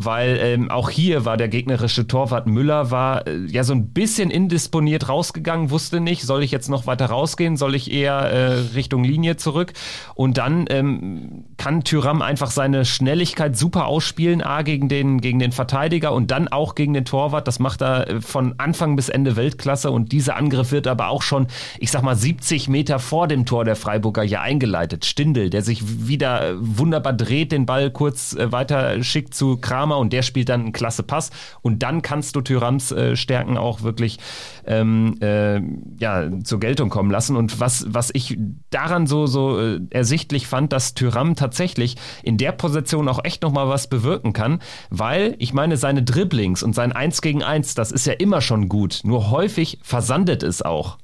weil 0.00 0.38
ähm, 0.40 0.70
auch 0.70 0.90
hier 0.90 1.24
war 1.24 1.36
der 1.36 1.48
gegnerische 1.48 2.06
Torwart 2.06 2.46
Müller 2.46 2.90
war 2.90 3.26
äh, 3.26 3.46
ja 3.46 3.64
so 3.64 3.72
ein 3.72 3.88
bisschen 3.88 4.30
indisponiert 4.30 5.08
rausgegangen, 5.08 5.70
wusste 5.70 6.00
nicht, 6.00 6.22
soll 6.22 6.42
ich 6.42 6.50
jetzt 6.50 6.68
noch 6.68 6.86
weiter 6.86 7.06
rausgehen, 7.06 7.56
soll 7.56 7.74
ich 7.74 7.90
eher 7.90 8.14
äh, 8.14 8.52
Richtung 8.74 9.02
Linie 9.02 9.36
zurück? 9.36 9.72
Und 10.14 10.38
dann 10.38 10.66
ähm, 10.70 11.44
kann 11.56 11.82
Tyram 11.82 12.22
einfach 12.22 12.50
seine 12.50 12.84
Schnelligkeit 12.84 13.56
super 13.56 13.86
ausspielen, 13.86 14.42
A 14.42 14.62
gegen 14.62 14.88
den, 14.88 15.20
gegen 15.20 15.38
den 15.40 15.52
Verteidiger 15.52 16.12
und 16.12 16.30
dann 16.30 16.48
auch 16.48 16.74
gegen 16.74 16.94
den 16.94 17.04
Torwart, 17.04 17.48
das 17.48 17.58
macht 17.58 17.82
er 17.82 18.08
äh, 18.08 18.20
von 18.20 18.54
Anfang 18.58 18.94
bis 18.94 19.08
Ende 19.08 19.34
Weltklasse 19.36 19.90
und 19.90 20.12
dieser 20.12 20.36
Angriff 20.36 20.70
wird 20.70 20.86
aber 20.86 21.08
auch 21.08 21.22
schon, 21.22 21.48
ich 21.80 21.90
sag 21.90 22.02
mal 22.02 22.16
70 22.16 22.68
Meter 22.68 23.00
vor 23.00 23.26
dem 23.26 23.46
Tor 23.46 23.64
der 23.64 23.76
Freiburger 23.76 24.22
ja 24.22 24.42
eingeleitet. 24.42 25.04
Stindel, 25.04 25.50
der 25.50 25.62
sich 25.62 26.06
wieder 26.06 26.50
äh, 26.50 26.54
wunderbar 26.58 27.12
dreht, 27.12 27.50
den 27.50 27.66
Ball 27.66 27.90
kurz 27.90 28.34
äh, 28.34 28.52
weiter 28.52 29.02
schickt 29.02 29.34
zu 29.34 29.56
Kramer 29.88 29.98
und 29.98 30.12
der 30.12 30.22
spielt 30.22 30.48
dann 30.48 30.60
einen 30.60 30.72
klasse 30.72 31.02
Pass. 31.02 31.30
Und 31.62 31.82
dann 31.82 32.02
kannst 32.02 32.36
du 32.36 32.40
Thyrams 32.40 32.92
äh, 32.92 33.16
Stärken 33.16 33.56
auch 33.56 33.82
wirklich 33.82 34.18
ähm, 34.66 35.16
äh, 35.20 35.60
ja, 35.98 36.28
zur 36.44 36.60
Geltung 36.60 36.90
kommen 36.90 37.10
lassen. 37.10 37.36
Und 37.36 37.60
was, 37.60 37.86
was 37.88 38.10
ich 38.12 38.38
daran 38.70 39.06
so, 39.06 39.26
so 39.26 39.58
äh, 39.58 39.80
ersichtlich 39.90 40.46
fand, 40.46 40.72
dass 40.72 40.94
Tyram 40.94 41.34
tatsächlich 41.34 41.96
in 42.22 42.36
der 42.36 42.52
Position 42.52 43.08
auch 43.08 43.24
echt 43.24 43.42
nochmal 43.42 43.68
was 43.68 43.88
bewirken 43.88 44.32
kann, 44.32 44.60
weil 44.90 45.34
ich 45.38 45.52
meine, 45.52 45.76
seine 45.76 46.02
Dribblings 46.02 46.62
und 46.62 46.74
sein 46.74 46.92
Eins 46.92 47.22
gegen 47.22 47.42
Eins, 47.42 47.74
das 47.74 47.92
ist 47.92 48.06
ja 48.06 48.12
immer 48.12 48.40
schon 48.40 48.68
gut. 48.68 49.00
Nur 49.04 49.30
häufig 49.30 49.78
versandet 49.82 50.42
es 50.42 50.62
auch. 50.62 50.98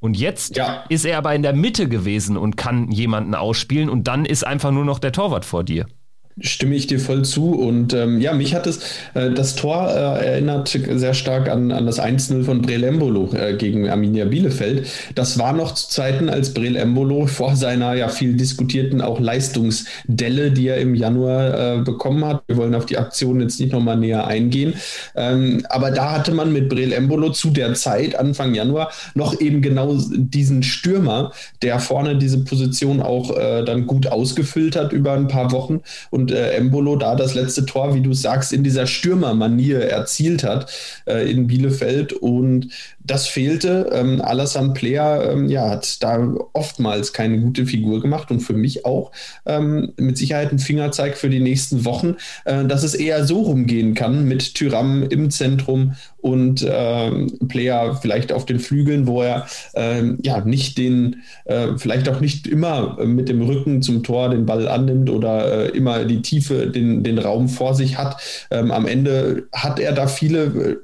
Und 0.00 0.16
jetzt 0.16 0.56
ja. 0.56 0.84
ist 0.88 1.04
er 1.04 1.18
aber 1.18 1.34
in 1.34 1.42
der 1.42 1.54
Mitte 1.54 1.88
gewesen 1.88 2.36
und 2.36 2.56
kann 2.56 2.90
jemanden 2.90 3.34
ausspielen 3.34 3.88
und 3.88 4.08
dann 4.08 4.24
ist 4.24 4.46
einfach 4.46 4.70
nur 4.70 4.84
noch 4.84 4.98
der 4.98 5.12
Torwart 5.12 5.44
vor 5.44 5.64
dir. 5.64 5.86
Stimme 6.40 6.74
ich 6.74 6.86
dir 6.86 7.00
voll 7.00 7.24
zu. 7.24 7.52
Und 7.52 7.94
ähm, 7.94 8.20
ja, 8.20 8.34
mich 8.34 8.54
hat 8.54 8.66
es, 8.66 8.80
äh, 9.14 9.30
das 9.30 9.56
Tor 9.56 9.88
äh, 9.88 10.26
erinnert 10.26 10.68
sehr 10.68 11.14
stark 11.14 11.48
an, 11.48 11.72
an 11.72 11.86
das 11.86 11.98
1-0 11.98 12.44
von 12.44 12.60
Brel 12.60 12.84
Embolo 12.84 13.30
äh, 13.32 13.54
gegen 13.54 13.88
Arminia 13.88 14.26
Bielefeld. 14.26 14.86
Das 15.14 15.38
war 15.38 15.54
noch 15.54 15.72
zu 15.72 15.88
Zeiten, 15.88 16.28
als 16.28 16.52
Brel 16.52 16.76
Embolo 16.76 17.26
vor 17.26 17.56
seiner 17.56 17.94
ja 17.94 18.08
viel 18.08 18.34
diskutierten 18.34 19.00
auch 19.00 19.18
Leistungsdelle, 19.18 20.50
die 20.50 20.68
er 20.68 20.76
im 20.76 20.94
Januar 20.94 21.78
äh, 21.78 21.82
bekommen 21.82 22.22
hat. 22.24 22.42
Wir 22.48 22.58
wollen 22.58 22.74
auf 22.74 22.84
die 22.84 22.98
Aktion 22.98 23.40
jetzt 23.40 23.58
nicht 23.58 23.72
nochmal 23.72 23.96
näher 23.96 24.26
eingehen. 24.26 24.74
Ähm, 25.14 25.64
aber 25.70 25.90
da 25.90 26.12
hatte 26.12 26.32
man 26.32 26.52
mit 26.52 26.68
Brel 26.68 26.92
Embolo 26.92 27.30
zu 27.30 27.48
der 27.48 27.72
Zeit, 27.72 28.14
Anfang 28.14 28.54
Januar, 28.54 28.92
noch 29.14 29.40
eben 29.40 29.62
genau 29.62 29.96
diesen 30.10 30.62
Stürmer, 30.62 31.32
der 31.62 31.80
vorne 31.80 32.16
diese 32.18 32.44
Position 32.44 33.00
auch 33.00 33.34
äh, 33.34 33.64
dann 33.64 33.86
gut 33.86 34.06
ausgefüllt 34.06 34.76
hat 34.76 34.92
über 34.92 35.14
ein 35.14 35.28
paar 35.28 35.50
Wochen. 35.52 35.80
Und 36.10 36.25
und 36.26 36.32
äh, 36.32 36.56
Embolo 36.56 36.96
da 36.96 37.14
das 37.14 37.34
letzte 37.34 37.66
Tor, 37.66 37.94
wie 37.94 38.00
du 38.00 38.12
sagst, 38.12 38.52
in 38.52 38.64
dieser 38.64 38.88
Stürmermanier 38.88 39.82
erzielt 39.82 40.42
hat 40.42 40.72
äh, 41.06 41.30
in 41.30 41.46
Bielefeld. 41.46 42.12
Und 42.12 42.68
das 43.06 43.26
fehlte. 43.26 43.90
Ähm, 43.92 44.20
Alassane 44.20 44.72
Player 44.72 45.32
ähm, 45.32 45.48
ja, 45.48 45.70
hat 45.70 46.02
da 46.02 46.34
oftmals 46.52 47.12
keine 47.12 47.38
gute 47.38 47.66
Figur 47.66 48.00
gemacht 48.00 48.30
und 48.30 48.40
für 48.40 48.52
mich 48.52 48.84
auch 48.84 49.12
ähm, 49.46 49.92
mit 49.96 50.18
Sicherheit 50.18 50.52
ein 50.52 50.58
Fingerzeig 50.58 51.16
für 51.16 51.30
die 51.30 51.40
nächsten 51.40 51.84
Wochen, 51.84 52.16
äh, 52.44 52.64
dass 52.64 52.82
es 52.82 52.94
eher 52.94 53.24
so 53.24 53.42
rumgehen 53.42 53.94
kann 53.94 54.26
mit 54.26 54.54
Tyram 54.54 55.04
im 55.04 55.30
Zentrum 55.30 55.94
und 56.18 56.66
ähm, 56.68 57.38
Player 57.48 57.96
vielleicht 58.02 58.32
auf 58.32 58.46
den 58.46 58.58
Flügeln, 58.58 59.06
wo 59.06 59.22
er 59.22 59.46
ähm, 59.74 60.18
ja 60.22 60.40
nicht 60.44 60.76
den, 60.76 61.22
äh, 61.44 61.68
vielleicht 61.76 62.08
auch 62.08 62.20
nicht 62.20 62.46
immer 62.48 63.04
mit 63.04 63.28
dem 63.28 63.42
Rücken 63.42 63.82
zum 63.82 64.02
Tor 64.02 64.30
den 64.30 64.46
Ball 64.46 64.66
annimmt 64.66 65.08
oder 65.08 65.66
äh, 65.66 65.76
immer 65.76 66.04
die 66.04 66.22
Tiefe, 66.22 66.66
den, 66.66 67.04
den 67.04 67.18
Raum 67.18 67.48
vor 67.48 67.74
sich 67.74 67.96
hat. 67.96 68.20
Ähm, 68.50 68.72
am 68.72 68.86
Ende 68.86 69.48
hat 69.52 69.78
er 69.78 69.92
da 69.92 70.08
viele 70.08 70.44
äh, 70.44 70.76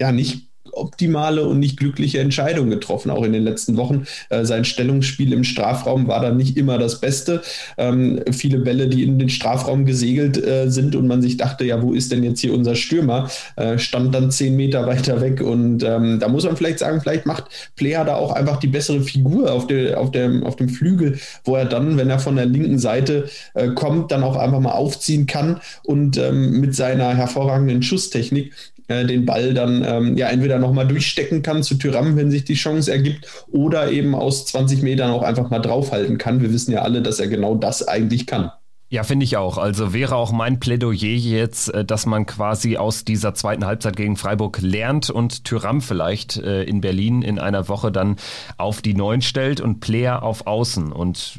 ja 0.00 0.12
nicht 0.12 0.47
optimale 0.72 1.46
und 1.46 1.58
nicht 1.58 1.78
glückliche 1.78 2.20
Entscheidungen 2.20 2.70
getroffen, 2.70 3.10
auch 3.10 3.24
in 3.24 3.32
den 3.32 3.44
letzten 3.44 3.76
Wochen. 3.76 4.06
Äh, 4.28 4.44
sein 4.44 4.64
Stellungsspiel 4.64 5.32
im 5.32 5.44
Strafraum 5.44 6.08
war 6.08 6.20
dann 6.20 6.36
nicht 6.36 6.56
immer 6.56 6.78
das 6.78 7.00
Beste. 7.00 7.42
Ähm, 7.76 8.20
viele 8.32 8.58
Bälle, 8.58 8.88
die 8.88 9.02
in 9.02 9.18
den 9.18 9.28
Strafraum 9.28 9.86
gesegelt 9.86 10.42
äh, 10.42 10.70
sind 10.70 10.96
und 10.96 11.06
man 11.06 11.22
sich 11.22 11.36
dachte, 11.36 11.64
ja, 11.64 11.82
wo 11.82 11.92
ist 11.92 12.12
denn 12.12 12.22
jetzt 12.22 12.40
hier 12.40 12.54
unser 12.54 12.74
Stürmer, 12.74 13.30
äh, 13.56 13.78
stand 13.78 14.14
dann 14.14 14.30
zehn 14.30 14.56
Meter 14.56 14.86
weiter 14.86 15.20
weg 15.20 15.40
und 15.40 15.82
ähm, 15.82 16.18
da 16.18 16.28
muss 16.28 16.44
man 16.44 16.56
vielleicht 16.56 16.78
sagen, 16.78 17.00
vielleicht 17.00 17.26
macht 17.26 17.44
Player 17.76 18.04
da 18.04 18.16
auch 18.16 18.32
einfach 18.32 18.58
die 18.58 18.66
bessere 18.66 19.00
Figur 19.00 19.52
auf, 19.52 19.66
der, 19.66 20.00
auf, 20.00 20.10
dem, 20.10 20.44
auf 20.44 20.56
dem 20.56 20.68
Flügel, 20.68 21.18
wo 21.44 21.56
er 21.56 21.64
dann, 21.64 21.96
wenn 21.96 22.10
er 22.10 22.18
von 22.18 22.36
der 22.36 22.46
linken 22.46 22.78
Seite 22.78 23.28
äh, 23.54 23.68
kommt, 23.68 24.12
dann 24.12 24.22
auch 24.22 24.36
einfach 24.36 24.60
mal 24.60 24.72
aufziehen 24.72 25.26
kann 25.26 25.60
und 25.84 26.16
ähm, 26.16 26.60
mit 26.60 26.74
seiner 26.74 27.14
hervorragenden 27.14 27.82
Schusstechnik 27.82 28.52
äh, 28.88 29.04
den 29.04 29.24
Ball 29.24 29.54
dann 29.54 29.84
ähm, 29.84 30.16
ja 30.16 30.28
entweder 30.28 30.58
nochmal 30.58 30.88
durchstecken 30.88 31.42
kann 31.42 31.62
zu 31.62 31.76
Tyram, 31.76 32.16
wenn 32.16 32.30
sich 32.30 32.44
die 32.44 32.54
Chance 32.54 32.90
ergibt, 32.90 33.26
oder 33.50 33.92
eben 33.92 34.14
aus 34.14 34.46
20 34.46 34.82
Metern 34.82 35.10
auch 35.10 35.22
einfach 35.22 35.50
mal 35.50 35.60
draufhalten 35.60 36.18
kann. 36.18 36.40
Wir 36.40 36.52
wissen 36.52 36.72
ja 36.72 36.82
alle, 36.82 37.02
dass 37.02 37.20
er 37.20 37.28
genau 37.28 37.54
das 37.54 37.86
eigentlich 37.86 38.26
kann. 38.26 38.50
Ja, 38.90 39.02
finde 39.02 39.24
ich 39.24 39.36
auch. 39.36 39.58
Also 39.58 39.92
wäre 39.92 40.16
auch 40.16 40.32
mein 40.32 40.60
Plädoyer 40.60 40.94
jetzt, 40.96 41.68
äh, 41.74 41.84
dass 41.84 42.06
man 42.06 42.24
quasi 42.24 42.78
aus 42.78 43.04
dieser 43.04 43.34
zweiten 43.34 43.66
Halbzeit 43.66 43.96
gegen 43.96 44.16
Freiburg 44.16 44.60
lernt 44.62 45.10
und 45.10 45.44
Tyram 45.44 45.82
vielleicht 45.82 46.38
äh, 46.38 46.62
in 46.62 46.80
Berlin 46.80 47.20
in 47.20 47.38
einer 47.38 47.68
Woche 47.68 47.92
dann 47.92 48.16
auf 48.56 48.80
die 48.80 48.94
Neun 48.94 49.20
stellt 49.20 49.60
und 49.60 49.80
Player 49.80 50.22
auf 50.22 50.46
Außen. 50.46 50.90
Und 50.90 51.38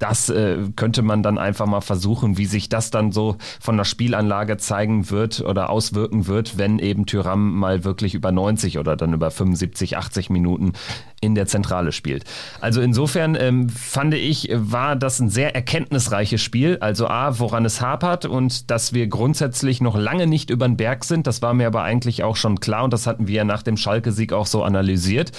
das 0.00 0.30
äh, 0.30 0.56
könnte 0.76 1.02
man 1.02 1.22
dann 1.22 1.38
einfach 1.38 1.66
mal 1.66 1.82
versuchen, 1.82 2.38
wie 2.38 2.46
sich 2.46 2.70
das 2.70 2.90
dann 2.90 3.12
so 3.12 3.36
von 3.60 3.76
der 3.76 3.84
Spielanlage 3.84 4.56
zeigen 4.56 5.10
wird 5.10 5.42
oder 5.42 5.68
auswirken 5.68 6.26
wird, 6.26 6.56
wenn 6.56 6.78
eben 6.78 7.04
Tyram 7.04 7.54
mal 7.54 7.84
wirklich 7.84 8.14
über 8.14 8.32
90 8.32 8.78
oder 8.78 8.96
dann 8.96 9.12
über 9.12 9.30
75, 9.30 9.98
80 9.98 10.30
Minuten 10.30 10.72
in 11.20 11.34
der 11.34 11.46
Zentrale 11.46 11.92
spielt. 11.92 12.24
Also 12.62 12.80
insofern 12.80 13.36
ähm, 13.38 13.68
fand 13.68 14.14
ich, 14.14 14.48
war 14.52 14.96
das 14.96 15.20
ein 15.20 15.28
sehr 15.28 15.54
erkenntnisreiches 15.54 16.40
Spiel. 16.40 16.78
Also 16.80 17.06
A, 17.06 17.38
woran 17.38 17.66
es 17.66 17.82
hapert 17.82 18.24
und 18.24 18.70
dass 18.70 18.94
wir 18.94 19.06
grundsätzlich 19.06 19.82
noch 19.82 19.98
lange 19.98 20.26
nicht 20.26 20.48
über 20.48 20.66
den 20.66 20.78
Berg 20.78 21.04
sind. 21.04 21.26
Das 21.26 21.42
war 21.42 21.52
mir 21.52 21.66
aber 21.66 21.82
eigentlich 21.82 22.24
auch 22.24 22.36
schon 22.36 22.58
klar 22.58 22.84
und 22.84 22.92
das 22.94 23.06
hatten 23.06 23.28
wir 23.28 23.44
nach 23.44 23.62
dem 23.62 23.76
Schalke-Sieg 23.76 24.32
auch 24.32 24.46
so 24.46 24.64
analysiert. 24.64 25.32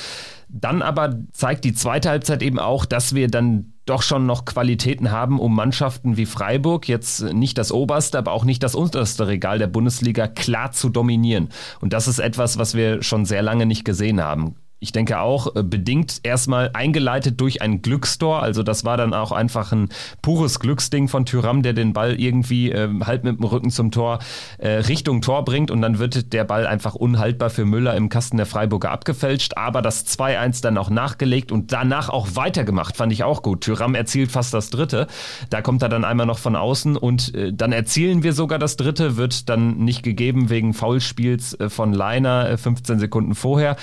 Dann 0.50 0.84
aber 0.84 1.18
zeigt 1.32 1.64
die 1.64 1.74
zweite 1.74 2.10
Halbzeit 2.10 2.44
eben 2.44 2.60
auch, 2.60 2.86
dass 2.86 3.16
wir 3.16 3.28
dann 3.28 3.71
doch 3.86 4.02
schon 4.02 4.26
noch 4.26 4.46
Qualitäten 4.46 5.12
haben, 5.12 5.40
um 5.40 5.56
Mannschaften 5.56 6.18
wie 6.18 6.26
Freiburg, 6.26 6.88
jetzt 6.88 7.22
nicht 7.22 7.58
das 7.58 7.72
oberste, 7.72 8.18
aber 8.18 8.32
auch 8.32 8.44
nicht 8.44 8.64
das 8.64 8.76
unterste 8.76 9.28
Regal 9.28 9.60
der 9.60 9.68
Bundesliga, 9.68 10.28
klar 10.28 10.72
zu 10.72 10.90
dominieren. 10.90 11.50
Und 11.80 11.94
das 11.94 12.08
ist 12.08 12.20
etwas, 12.20 12.58
was 12.58 12.76
wir 12.76 13.02
schon 13.02 13.26
sehr 13.26 13.42
lange 13.42 13.66
nicht 13.66 13.86
gesehen 13.86 14.22
haben 14.22 14.56
ich 14.82 14.92
denke 14.92 15.20
auch, 15.20 15.56
äh, 15.56 15.64
bedingt 15.64 16.22
erstmal 16.24 16.72
eingeleitet 16.74 17.40
durch 17.40 17.62
ein 17.62 17.84
Glückstor. 17.84 18.42
Also 18.42 18.64
das 18.64 18.84
war 18.84 18.98
dann 18.98 19.14
auch 19.14 19.32
einfach 19.32 19.72
ein 19.72 19.90
pures 20.24 20.60
Glücksding 20.60 21.08
von 21.08 21.26
Tyram, 21.26 21.62
der 21.62 21.74
den 21.74 21.94
Ball 21.94 22.20
irgendwie 22.20 22.72
äh, 22.72 22.90
halt 23.06 23.24
mit 23.24 23.38
dem 23.38 23.46
Rücken 23.46 23.70
zum 23.70 23.92
Tor 23.92 24.20
äh, 24.58 24.70
Richtung 24.70 25.22
Tor 25.22 25.46
bringt 25.46 25.70
und 25.70 25.82
dann 25.84 26.00
wird 26.00 26.34
der 26.34 26.46
Ball 26.46 26.66
einfach 26.66 26.96
unhaltbar 26.96 27.52
für 27.52 27.64
Müller 27.64 27.96
im 27.96 28.10
Kasten 28.10 28.38
der 28.38 28.48
Freiburger 28.48 28.90
abgefälscht. 28.90 29.56
Aber 29.56 29.84
das 29.84 30.08
2-1 30.08 30.64
dann 30.64 30.80
auch 30.80 30.90
nachgelegt 30.90 31.52
und 31.52 31.72
danach 31.72 32.10
auch 32.10 32.30
weitergemacht, 32.34 32.98
fand 32.98 33.14
ich 33.14 33.24
auch 33.24 33.44
gut. 33.44 33.62
Tyram 33.62 33.94
erzielt 33.94 34.32
fast 34.32 34.52
das 34.52 34.72
dritte. 34.72 35.06
Da 35.52 35.62
kommt 35.62 35.84
er 35.84 35.90
dann 35.90 36.04
einmal 36.04 36.26
noch 36.26 36.40
von 36.40 36.56
außen 36.56 36.98
und 36.98 37.36
äh, 37.36 37.54
dann 37.54 37.72
erzielen 37.72 38.24
wir 38.24 38.34
sogar 38.34 38.58
das 38.58 38.78
dritte, 38.78 39.16
wird 39.16 39.48
dann 39.48 39.78
nicht 39.78 40.02
gegeben 40.02 40.50
wegen 40.50 40.74
Foulspiels 40.74 41.54
äh, 41.60 41.70
von 41.70 41.94
Leiner 41.94 42.58
15 42.58 42.96
äh, 42.96 43.00
Sekunden 43.00 43.36
vorher. 43.36 43.76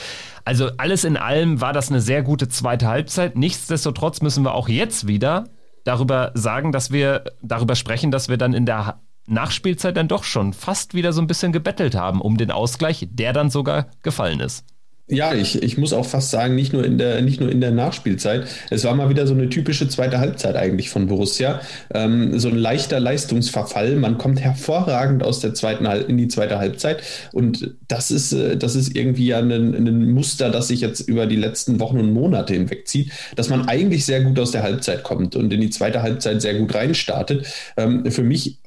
Also 0.48 0.70
alles 0.78 1.04
in 1.04 1.18
allem 1.18 1.60
war 1.60 1.74
das 1.74 1.90
eine 1.90 2.00
sehr 2.00 2.22
gute 2.22 2.48
zweite 2.48 2.88
Halbzeit. 2.88 3.36
Nichtsdestotrotz 3.36 4.22
müssen 4.22 4.44
wir 4.44 4.54
auch 4.54 4.70
jetzt 4.70 5.06
wieder 5.06 5.44
darüber 5.84 6.30
sagen, 6.32 6.72
dass 6.72 6.90
wir 6.90 7.24
darüber 7.42 7.74
sprechen, 7.74 8.10
dass 8.10 8.30
wir 8.30 8.38
dann 8.38 8.54
in 8.54 8.64
der 8.64 8.98
Nachspielzeit 9.26 9.94
dann 9.94 10.08
doch 10.08 10.24
schon 10.24 10.54
fast 10.54 10.94
wieder 10.94 11.12
so 11.12 11.20
ein 11.20 11.26
bisschen 11.26 11.52
gebettelt 11.52 11.94
haben 11.94 12.22
um 12.22 12.38
den 12.38 12.50
Ausgleich, 12.50 13.06
der 13.10 13.34
dann 13.34 13.50
sogar 13.50 13.88
gefallen 14.02 14.40
ist. 14.40 14.64
Ja, 15.10 15.32
ich, 15.32 15.62
ich 15.62 15.78
muss 15.78 15.94
auch 15.94 16.04
fast 16.04 16.30
sagen, 16.30 16.54
nicht 16.54 16.74
nur, 16.74 16.84
in 16.84 16.98
der, 16.98 17.22
nicht 17.22 17.40
nur 17.40 17.50
in 17.50 17.62
der 17.62 17.70
Nachspielzeit. 17.70 18.46
Es 18.68 18.84
war 18.84 18.94
mal 18.94 19.08
wieder 19.08 19.26
so 19.26 19.32
eine 19.32 19.48
typische 19.48 19.88
zweite 19.88 20.18
Halbzeit 20.18 20.54
eigentlich 20.54 20.90
von 20.90 21.06
Borussia. 21.06 21.62
Ähm, 21.94 22.38
so 22.38 22.48
ein 22.48 22.58
leichter 22.58 23.00
Leistungsverfall. 23.00 23.96
Man 23.96 24.18
kommt 24.18 24.40
hervorragend 24.42 25.22
aus 25.22 25.40
der 25.40 25.54
zweiten 25.54 25.86
in 25.86 26.18
die 26.18 26.28
zweite 26.28 26.58
Halbzeit. 26.58 27.02
Und 27.32 27.74
das 27.88 28.10
ist, 28.10 28.32
äh, 28.32 28.58
das 28.58 28.74
ist 28.74 28.94
irgendwie 28.94 29.28
ja 29.28 29.38
ein, 29.38 29.50
ein 29.50 30.12
Muster, 30.12 30.50
das 30.50 30.68
sich 30.68 30.82
jetzt 30.82 31.00
über 31.00 31.26
die 31.26 31.36
letzten 31.36 31.80
Wochen 31.80 31.98
und 31.98 32.12
Monate 32.12 32.52
hinwegzieht, 32.52 33.10
dass 33.34 33.48
man 33.48 33.66
eigentlich 33.66 34.04
sehr 34.04 34.20
gut 34.20 34.38
aus 34.38 34.50
der 34.50 34.62
Halbzeit 34.62 35.04
kommt 35.04 35.36
und 35.36 35.50
in 35.50 35.62
die 35.62 35.70
zweite 35.70 36.02
Halbzeit 36.02 36.42
sehr 36.42 36.54
gut 36.58 36.74
reinstartet. 36.74 37.46
Ähm, 37.78 38.10
für 38.10 38.22
mich 38.22 38.58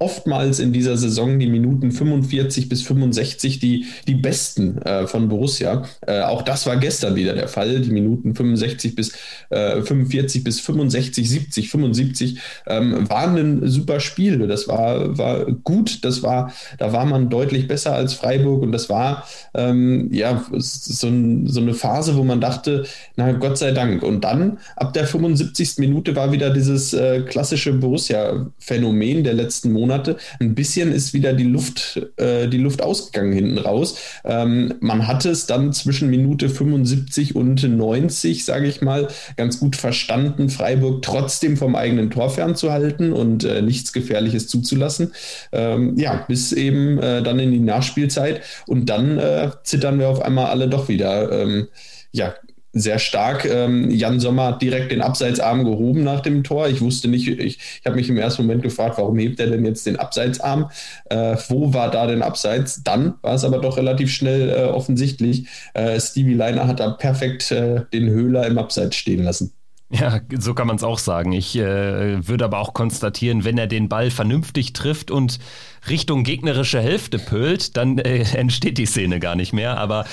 oftmals 0.00 0.60
in 0.60 0.72
dieser 0.72 0.96
Saison 0.96 1.38
die 1.38 1.46
Minuten 1.46 1.92
45 1.92 2.70
bis 2.70 2.82
65 2.82 3.58
die, 3.58 3.84
die 4.08 4.14
besten 4.14 4.78
äh, 4.78 5.06
von 5.06 5.28
Borussia. 5.28 5.84
Äh, 6.06 6.22
auch 6.22 6.40
das 6.40 6.64
war 6.66 6.78
gestern 6.78 7.16
wieder 7.16 7.34
der 7.34 7.48
Fall. 7.48 7.80
Die 7.80 7.90
Minuten 7.90 8.34
65 8.34 8.94
bis 8.94 9.12
äh, 9.50 9.82
45 9.82 10.42
bis 10.42 10.60
65, 10.60 11.28
70, 11.28 11.70
75 11.70 12.40
ähm, 12.66 13.10
waren 13.10 13.36
ein 13.36 13.68
super 13.68 14.00
Spiel. 14.00 14.38
Das 14.48 14.68
war, 14.68 15.18
war 15.18 15.44
gut. 15.44 16.02
Das 16.02 16.22
war, 16.22 16.50
da 16.78 16.94
war 16.94 17.04
man 17.04 17.28
deutlich 17.28 17.68
besser 17.68 17.94
als 17.94 18.14
Freiburg 18.14 18.62
und 18.62 18.72
das 18.72 18.88
war 18.88 19.26
ähm, 19.52 20.08
ja 20.10 20.42
so, 20.50 21.08
ein, 21.08 21.46
so 21.46 21.60
eine 21.60 21.74
Phase, 21.74 22.16
wo 22.16 22.24
man 22.24 22.40
dachte, 22.40 22.86
na 23.16 23.32
Gott 23.32 23.58
sei 23.58 23.72
Dank. 23.72 24.02
Und 24.02 24.24
dann 24.24 24.60
ab 24.76 24.94
der 24.94 25.06
75. 25.06 25.76
Minute 25.76 26.16
war 26.16 26.32
wieder 26.32 26.48
dieses 26.48 26.94
äh, 26.94 27.20
klassische 27.20 27.74
Borussia-Phänomen 27.74 29.24
der 29.24 29.34
letzten 29.34 29.72
Monate 29.72 29.89
Monate. 29.90 30.16
Ein 30.38 30.54
bisschen 30.54 30.92
ist 30.92 31.12
wieder 31.12 31.32
die 31.32 31.44
Luft, 31.44 32.00
äh, 32.16 32.46
die 32.48 32.58
Luft 32.58 32.82
ausgegangen 32.82 33.32
hinten 33.32 33.58
raus. 33.58 33.98
Ähm, 34.24 34.74
man 34.80 35.08
hatte 35.08 35.30
es 35.30 35.46
dann 35.46 35.72
zwischen 35.72 36.10
Minute 36.10 36.48
75 36.48 37.34
und 37.34 37.62
90, 37.62 38.44
sage 38.44 38.68
ich 38.68 38.82
mal, 38.82 39.08
ganz 39.36 39.58
gut 39.58 39.74
verstanden, 39.74 40.48
Freiburg 40.48 41.02
trotzdem 41.02 41.56
vom 41.56 41.74
eigenen 41.74 42.10
Tor 42.10 42.30
fernzuhalten 42.30 43.12
und 43.12 43.44
äh, 43.44 43.62
nichts 43.62 43.92
Gefährliches 43.92 44.46
zuzulassen. 44.46 45.12
Ähm, 45.50 45.96
ja, 45.98 46.24
bis 46.28 46.52
eben 46.52 46.98
äh, 46.98 47.22
dann 47.22 47.40
in 47.40 47.50
die 47.50 47.58
Nachspielzeit 47.58 48.42
und 48.66 48.86
dann 48.86 49.18
äh, 49.18 49.50
zittern 49.64 49.98
wir 49.98 50.08
auf 50.08 50.22
einmal 50.22 50.46
alle 50.46 50.68
doch 50.68 50.88
wieder. 50.88 51.32
Ähm, 51.32 51.68
ja, 52.12 52.34
sehr 52.72 52.98
stark. 52.98 53.44
Ähm, 53.44 53.90
Jan 53.90 54.20
Sommer 54.20 54.44
hat 54.46 54.62
direkt 54.62 54.92
den 54.92 55.02
Abseitsarm 55.02 55.64
gehoben 55.64 56.04
nach 56.04 56.20
dem 56.20 56.44
Tor. 56.44 56.68
Ich 56.68 56.80
wusste 56.80 57.08
nicht, 57.08 57.28
ich, 57.28 57.58
ich 57.58 57.82
habe 57.84 57.96
mich 57.96 58.08
im 58.08 58.16
ersten 58.16 58.42
Moment 58.42 58.62
gefragt, 58.62 58.98
warum 58.98 59.18
hebt 59.18 59.40
er 59.40 59.48
denn 59.48 59.64
jetzt 59.64 59.86
den 59.86 59.96
Abseitsarm? 59.96 60.70
Äh, 61.08 61.36
wo 61.48 61.74
war 61.74 61.90
da 61.90 62.06
denn 62.06 62.22
Abseits? 62.22 62.82
Dann 62.84 63.14
war 63.22 63.34
es 63.34 63.44
aber 63.44 63.58
doch 63.58 63.76
relativ 63.76 64.12
schnell 64.12 64.50
äh, 64.50 64.64
offensichtlich. 64.64 65.46
Äh, 65.74 65.98
Stevie 66.00 66.34
Leiner 66.34 66.66
hat 66.66 66.80
da 66.80 66.90
perfekt 66.90 67.50
äh, 67.50 67.82
den 67.92 68.08
Höhler 68.08 68.46
im 68.46 68.58
Abseits 68.58 68.96
stehen 68.96 69.24
lassen. 69.24 69.52
Ja, 69.92 70.20
so 70.38 70.54
kann 70.54 70.68
man 70.68 70.76
es 70.76 70.84
auch 70.84 70.98
sagen. 70.98 71.32
Ich 71.32 71.56
äh, 71.56 72.26
würde 72.26 72.44
aber 72.44 72.60
auch 72.60 72.74
konstatieren, 72.74 73.44
wenn 73.44 73.58
er 73.58 73.66
den 73.66 73.88
Ball 73.88 74.12
vernünftig 74.12 74.72
trifft 74.72 75.10
und 75.10 75.40
Richtung 75.88 76.22
gegnerische 76.22 76.80
Hälfte 76.80 77.18
pölt, 77.18 77.76
dann 77.76 77.98
äh, 77.98 78.18
entsteht 78.36 78.78
die 78.78 78.86
Szene 78.86 79.18
gar 79.18 79.34
nicht 79.34 79.52
mehr. 79.52 79.78
Aber 79.78 80.04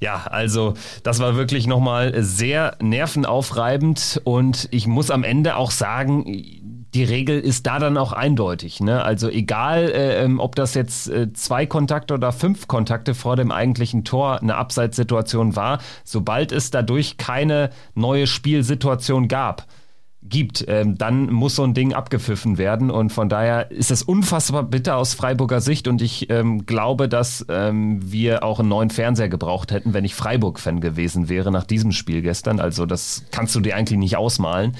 ja, 0.00 0.26
also 0.26 0.72
das 1.02 1.18
war 1.18 1.36
wirklich 1.36 1.66
nochmal 1.66 2.22
sehr 2.22 2.78
nervenaufreibend 2.80 4.22
und 4.24 4.68
ich 4.70 4.86
muss 4.86 5.10
am 5.10 5.22
Ende 5.22 5.56
auch 5.56 5.70
sagen, 5.70 6.75
die 6.96 7.04
Regel 7.04 7.38
ist 7.38 7.66
da 7.66 7.78
dann 7.78 7.98
auch 7.98 8.12
eindeutig. 8.12 8.80
Ne? 8.80 9.02
Also 9.04 9.28
egal, 9.28 9.90
äh, 9.90 10.24
ähm, 10.24 10.40
ob 10.40 10.54
das 10.54 10.72
jetzt 10.72 11.08
äh, 11.10 11.30
zwei 11.34 11.66
Kontakte 11.66 12.14
oder 12.14 12.32
fünf 12.32 12.68
Kontakte 12.68 13.14
vor 13.14 13.36
dem 13.36 13.52
eigentlichen 13.52 14.02
Tor 14.02 14.40
eine 14.40 14.56
Abseitssituation 14.56 15.56
war, 15.56 15.78
sobald 16.04 16.52
es 16.52 16.70
dadurch 16.70 17.18
keine 17.18 17.68
neue 17.94 18.26
Spielsituation 18.26 19.28
gab, 19.28 19.66
gibt, 20.22 20.64
ähm, 20.68 20.96
dann 20.96 21.30
muss 21.30 21.56
so 21.56 21.64
ein 21.64 21.74
Ding 21.74 21.92
abgepfiffen 21.92 22.56
werden. 22.56 22.90
Und 22.90 23.12
von 23.12 23.28
daher 23.28 23.70
ist 23.70 23.90
es 23.90 24.02
unfassbar 24.02 24.62
bitter 24.62 24.96
aus 24.96 25.12
Freiburger 25.12 25.60
Sicht. 25.60 25.88
Und 25.88 26.00
ich 26.00 26.30
ähm, 26.30 26.64
glaube, 26.64 27.10
dass 27.10 27.44
ähm, 27.50 28.00
wir 28.10 28.42
auch 28.42 28.58
einen 28.58 28.70
neuen 28.70 28.88
Fernseher 28.90 29.28
gebraucht 29.28 29.70
hätten, 29.70 29.92
wenn 29.92 30.06
ich 30.06 30.14
Freiburg-Fan 30.14 30.80
gewesen 30.80 31.28
wäre 31.28 31.52
nach 31.52 31.64
diesem 31.64 31.92
Spiel 31.92 32.22
gestern. 32.22 32.58
Also 32.58 32.86
das 32.86 33.24
kannst 33.30 33.54
du 33.54 33.60
dir 33.60 33.76
eigentlich 33.76 33.98
nicht 33.98 34.16
ausmalen. 34.16 34.74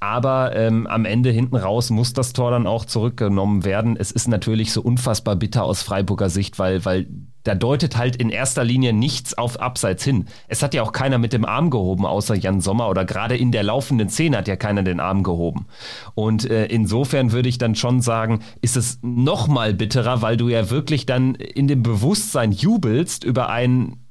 Aber 0.00 0.54
ähm, 0.54 0.86
am 0.86 1.04
Ende 1.04 1.30
hinten 1.30 1.56
raus 1.56 1.90
muss 1.90 2.12
das 2.12 2.32
Tor 2.32 2.50
dann 2.50 2.66
auch 2.66 2.84
zurückgenommen 2.84 3.64
werden. 3.64 3.96
Es 3.98 4.10
ist 4.10 4.28
natürlich 4.28 4.72
so 4.72 4.82
unfassbar 4.82 5.36
bitter 5.36 5.64
aus 5.64 5.82
Freiburger 5.82 6.28
Sicht, 6.28 6.58
weil, 6.58 6.84
weil 6.84 7.06
da 7.46 7.54
deutet 7.54 7.96
halt 7.96 8.16
in 8.16 8.30
erster 8.30 8.64
Linie 8.64 8.92
nichts 8.92 9.38
auf 9.38 9.60
Abseits 9.60 10.04
hin. 10.04 10.26
Es 10.48 10.62
hat 10.62 10.74
ja 10.74 10.82
auch 10.82 10.92
keiner 10.92 11.18
mit 11.18 11.32
dem 11.32 11.44
Arm 11.44 11.70
gehoben, 11.70 12.04
außer 12.04 12.34
Jan 12.34 12.60
Sommer 12.60 12.88
oder 12.88 13.04
gerade 13.04 13.36
in 13.36 13.52
der 13.52 13.62
laufenden 13.62 14.08
Szene 14.08 14.38
hat 14.38 14.48
ja 14.48 14.56
keiner 14.56 14.82
den 14.82 15.00
Arm 15.00 15.22
gehoben. 15.22 15.66
Und 16.14 16.50
äh, 16.50 16.66
insofern 16.66 17.32
würde 17.32 17.48
ich 17.48 17.58
dann 17.58 17.74
schon 17.74 18.00
sagen, 18.00 18.40
ist 18.62 18.76
es 18.76 18.98
noch 19.02 19.46
mal 19.46 19.74
bitterer, 19.74 20.22
weil 20.22 20.36
du 20.36 20.48
ja 20.48 20.70
wirklich 20.70 21.06
dann 21.06 21.36
in 21.36 21.68
dem 21.68 21.82
Bewusstsein 21.82 22.52
jubelst 22.52 23.24
über 23.24 23.48
einen 23.48 24.05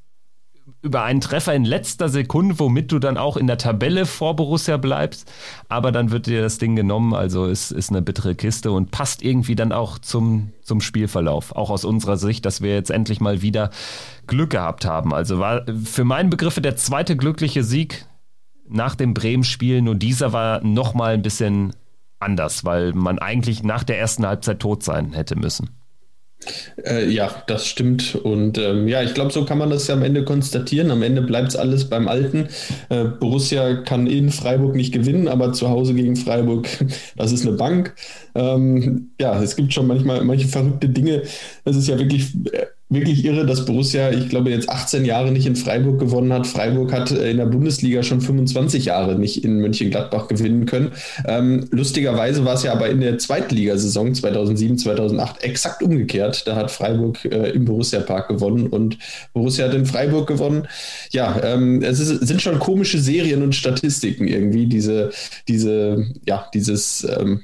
über 0.85 1.03
einen 1.03 1.19
Treffer 1.19 1.53
in 1.53 1.65
letzter 1.65 2.09
Sekunde, 2.09 2.59
womit 2.59 2.91
du 2.91 2.99
dann 2.99 3.17
auch 3.17 3.37
in 3.37 3.47
der 3.47 3.57
Tabelle 3.57 4.05
vor 4.05 4.35
Borussia 4.35 4.77
bleibst. 4.77 5.29
Aber 5.67 5.91
dann 5.91 6.11
wird 6.11 6.27
dir 6.27 6.41
das 6.41 6.59
Ding 6.59 6.75
genommen. 6.75 7.13
Also 7.13 7.47
es 7.47 7.71
ist 7.71 7.89
eine 7.89 8.03
bittere 8.03 8.35
Kiste 8.35 8.71
und 8.71 8.91
passt 8.91 9.23
irgendwie 9.23 9.55
dann 9.55 9.71
auch 9.71 9.97
zum, 9.97 10.51
zum 10.61 10.81
Spielverlauf. 10.81 11.53
Auch 11.53 11.71
aus 11.71 11.83
unserer 11.83 12.17
Sicht, 12.17 12.45
dass 12.45 12.61
wir 12.61 12.75
jetzt 12.75 12.91
endlich 12.91 13.19
mal 13.19 13.41
wieder 13.41 13.71
Glück 14.27 14.51
gehabt 14.51 14.85
haben. 14.85 15.13
Also 15.13 15.39
war 15.39 15.65
für 15.83 16.03
meinen 16.03 16.29
Begriffe 16.29 16.61
der 16.61 16.75
zweite 16.75 17.17
glückliche 17.17 17.63
Sieg 17.63 18.05
nach 18.69 18.93
dem 18.93 19.15
Bremen-Spiel. 19.15 19.81
Nur 19.81 19.95
dieser 19.95 20.33
war 20.33 20.63
nochmal 20.63 21.15
ein 21.15 21.23
bisschen 21.23 21.73
anders, 22.19 22.63
weil 22.63 22.93
man 22.93 23.17
eigentlich 23.17 23.63
nach 23.63 23.83
der 23.83 23.99
ersten 23.99 24.25
Halbzeit 24.25 24.59
tot 24.59 24.83
sein 24.83 25.13
hätte 25.13 25.35
müssen. 25.35 25.71
Äh, 26.83 27.09
ja, 27.09 27.43
das 27.47 27.67
stimmt. 27.67 28.15
Und 28.15 28.57
ähm, 28.57 28.87
ja, 28.87 29.01
ich 29.01 29.13
glaube, 29.13 29.31
so 29.31 29.45
kann 29.45 29.57
man 29.57 29.69
das 29.69 29.87
ja 29.87 29.95
am 29.95 30.03
Ende 30.03 30.23
konstatieren. 30.23 30.91
Am 30.91 31.01
Ende 31.03 31.21
bleibt 31.21 31.49
es 31.49 31.55
alles 31.55 31.89
beim 31.89 32.07
Alten. 32.07 32.47
Äh, 32.89 33.05
Borussia 33.05 33.75
kann 33.83 34.07
in 34.07 34.31
Freiburg 34.31 34.75
nicht 34.75 34.93
gewinnen, 34.93 35.27
aber 35.27 35.53
zu 35.53 35.69
Hause 35.69 35.93
gegen 35.93 36.15
Freiburg, 36.15 36.67
das 37.15 37.31
ist 37.31 37.45
eine 37.47 37.57
Bank. 37.57 37.95
Ähm, 38.35 39.11
ja, 39.19 39.41
es 39.41 39.55
gibt 39.55 39.73
schon 39.73 39.87
manchmal 39.87 40.23
manche 40.23 40.47
verrückte 40.47 40.89
Dinge. 40.89 41.23
Es 41.63 41.75
ist 41.75 41.87
ja 41.87 41.97
wirklich 41.97 42.35
äh, 42.51 42.65
wirklich 42.87 43.25
irre, 43.25 43.45
dass 43.45 43.65
Borussia, 43.65 44.11
ich 44.11 44.29
glaube, 44.29 44.51
jetzt 44.51 44.69
18 44.69 45.05
Jahre 45.05 45.31
nicht 45.31 45.47
in 45.47 45.55
Freiburg 45.55 45.99
gewonnen 45.99 46.31
hat. 46.31 46.45
Freiburg 46.45 46.93
hat 46.93 47.11
äh, 47.11 47.31
in 47.31 47.37
der 47.37 47.47
Bundesliga 47.47 48.03
schon 48.03 48.21
25 48.21 48.85
Jahre 48.85 49.17
nicht 49.17 49.43
in 49.43 49.59
Mönchengladbach 49.59 50.27
gewinnen 50.27 50.67
können. 50.67 50.91
Ähm, 51.25 51.65
lustigerweise 51.71 52.45
war 52.45 52.53
es 52.53 52.63
ja 52.63 52.73
aber 52.73 52.89
in 52.89 53.01
der 53.01 53.17
Zweitligasaison 53.17 54.13
2007, 54.13 54.77
2008 54.77 55.43
exakt 55.43 55.81
umgekehrt. 55.81 56.45
Da 56.45 56.55
hat 56.55 56.69
Freiburg 56.69 57.25
äh, 57.25 57.49
im 57.51 57.65
Borussia 57.65 58.01
Park 58.01 58.27
gewonnen 58.27 58.67
und 58.67 58.99
Borussia 59.33 59.67
hat 59.67 59.73
in 59.73 59.87
Freiburg 59.87 60.27
gewonnen. 60.27 60.67
Ja, 61.09 61.41
ähm, 61.43 61.81
es 61.81 61.99
ist, 61.99 62.27
sind 62.27 62.41
schon 62.41 62.59
komische 62.59 62.99
Serien 62.99 63.41
und 63.41 63.55
Statistiken 63.55 64.27
irgendwie, 64.27 64.67
diese, 64.67 65.11
diese, 65.47 66.05
ja, 66.27 66.47
dieses, 66.53 67.07
ähm, 67.19 67.41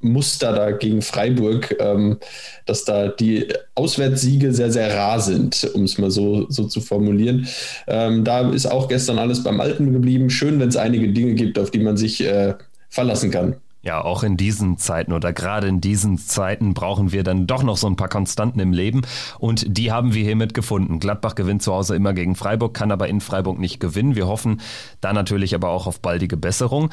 Muster 0.00 0.52
da 0.52 0.70
gegen 0.70 1.02
Freiburg, 1.02 1.76
ähm, 1.80 2.18
dass 2.66 2.84
da 2.84 3.08
die 3.08 3.48
Auswärtssiege 3.74 4.52
sehr, 4.52 4.70
sehr 4.70 4.94
rar 4.96 5.20
sind, 5.20 5.70
um 5.74 5.84
es 5.84 5.98
mal 5.98 6.10
so, 6.10 6.46
so 6.50 6.64
zu 6.64 6.80
formulieren. 6.80 7.48
Ähm, 7.86 8.24
da 8.24 8.50
ist 8.50 8.66
auch 8.66 8.88
gestern 8.88 9.18
alles 9.18 9.42
beim 9.42 9.60
Alten 9.60 9.92
geblieben. 9.92 10.30
Schön, 10.30 10.60
wenn 10.60 10.68
es 10.68 10.76
einige 10.76 11.08
Dinge 11.08 11.34
gibt, 11.34 11.58
auf 11.58 11.70
die 11.70 11.80
man 11.80 11.96
sich 11.96 12.24
äh, 12.24 12.54
verlassen 12.88 13.30
kann. 13.30 13.56
Ja, 13.80 14.02
auch 14.02 14.24
in 14.24 14.36
diesen 14.36 14.76
Zeiten 14.76 15.12
oder 15.12 15.32
gerade 15.32 15.68
in 15.68 15.80
diesen 15.80 16.18
Zeiten 16.18 16.74
brauchen 16.74 17.12
wir 17.12 17.22
dann 17.22 17.46
doch 17.46 17.62
noch 17.62 17.76
so 17.76 17.86
ein 17.86 17.94
paar 17.94 18.08
Konstanten 18.08 18.58
im 18.58 18.72
Leben 18.72 19.02
und 19.38 19.78
die 19.78 19.92
haben 19.92 20.14
wir 20.14 20.24
hiermit 20.24 20.52
gefunden. 20.52 20.98
Gladbach 20.98 21.36
gewinnt 21.36 21.62
zu 21.62 21.72
Hause 21.72 21.94
immer 21.94 22.12
gegen 22.12 22.34
Freiburg, 22.34 22.74
kann 22.74 22.90
aber 22.90 23.08
in 23.08 23.20
Freiburg 23.20 23.58
nicht 23.58 23.78
gewinnen. 23.78 24.16
Wir 24.16 24.26
hoffen 24.26 24.60
da 25.00 25.12
natürlich 25.12 25.54
aber 25.54 25.68
auch 25.68 25.86
auf 25.86 26.00
baldige 26.00 26.36
Besserung. 26.36 26.90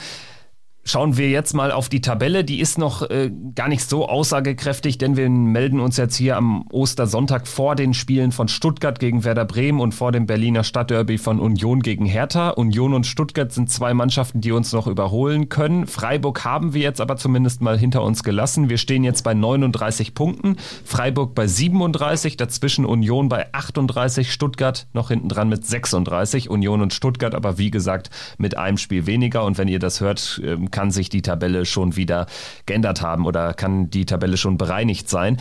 Schauen 0.88 1.17
wir 1.17 1.32
jetzt 1.32 1.56
mal 1.56 1.71
auf 1.71 1.89
die 1.89 2.00
Tabelle. 2.00 2.43
Die 2.43 2.60
ist 2.60 2.78
noch 2.78 3.10
äh, 3.10 3.32
gar 3.56 3.69
nicht 3.69 3.89
so 3.89 4.08
aussagekräftig, 4.08 5.00
denn 5.00 5.17
wir 5.17 5.28
melden 5.32 5.80
uns 5.80 5.98
jetzt 5.98 6.15
hier 6.15 6.38
am 6.38 6.67
Ostersonntag 6.71 7.48
vor 7.48 7.76
den 7.76 7.95
Spielen 7.95 8.32
von 8.32 8.48
Stuttgart 8.48 9.00
gegen 9.00 9.24
Werder 9.24 9.45
Bremen 9.45 9.80
und 9.80 9.95
vor 9.95 10.12
dem 10.12 10.28
Berliner 10.28 10.63
Stadtderby 10.63 11.17
von 11.17 11.39
Union 11.39 11.80
gegen 11.80 12.06
Hertha. 12.06 12.50
Union 12.52 12.93
und 12.93 13.08
Stuttgart 13.08 13.52
sind 13.52 13.71
zwei 13.71 13.95
Mannschaften, 13.95 14.41
die 14.41 14.52
uns 14.52 14.74
noch 14.74 14.86
überholen 14.86 15.50
können. 15.50 15.88
Freiburg 15.88 16.45
haben 16.45 16.76
wir 16.76 16.84
jetzt 16.84 17.02
aber 17.02 17.17
zumindest 17.17 17.63
mal 17.63 17.80
hinter 17.80 18.04
uns 18.04 18.24
gelassen. 18.24 18.69
Wir 18.69 18.78
stehen 18.78 19.04
jetzt 19.04 19.24
bei 19.24 19.34
39 19.34 20.13
Punkten, 20.13 20.56
Freiburg 20.84 21.34
bei 21.34 21.48
37, 21.48 22.38
dazwischen 22.38 22.86
Union 22.86 23.28
bei 23.28 23.52
38, 23.54 24.32
Stuttgart 24.32 24.86
noch 24.93 25.08
hinten 25.08 25.30
dran 25.30 25.50
mit 25.50 25.65
36. 25.65 26.48
Union 26.52 26.84
und 26.84 26.93
Stuttgart 26.93 27.34
aber 27.34 27.58
wie 27.58 27.71
gesagt 27.71 28.12
mit 28.38 28.56
einem 28.56 28.78
Spiel 28.78 29.08
weniger. 29.08 29.45
Und 29.45 29.58
wenn 29.58 29.67
ihr 29.67 29.80
das 29.80 30.00
hört, 30.00 30.39
ähm, 30.45 30.69
kann 30.76 30.92
sich 30.92 31.08
die 31.08 31.22
Tabelle 31.22 31.66
schon 31.66 31.96
wieder 31.96 32.26
geändert 32.66 33.02
haben 33.02 33.26
oder 33.26 33.54
kann 33.54 33.90
die 33.90 34.06
Tabelle 34.06 34.36
schon 34.36 34.58
bereinigt 34.58 35.08
sein. 35.08 35.38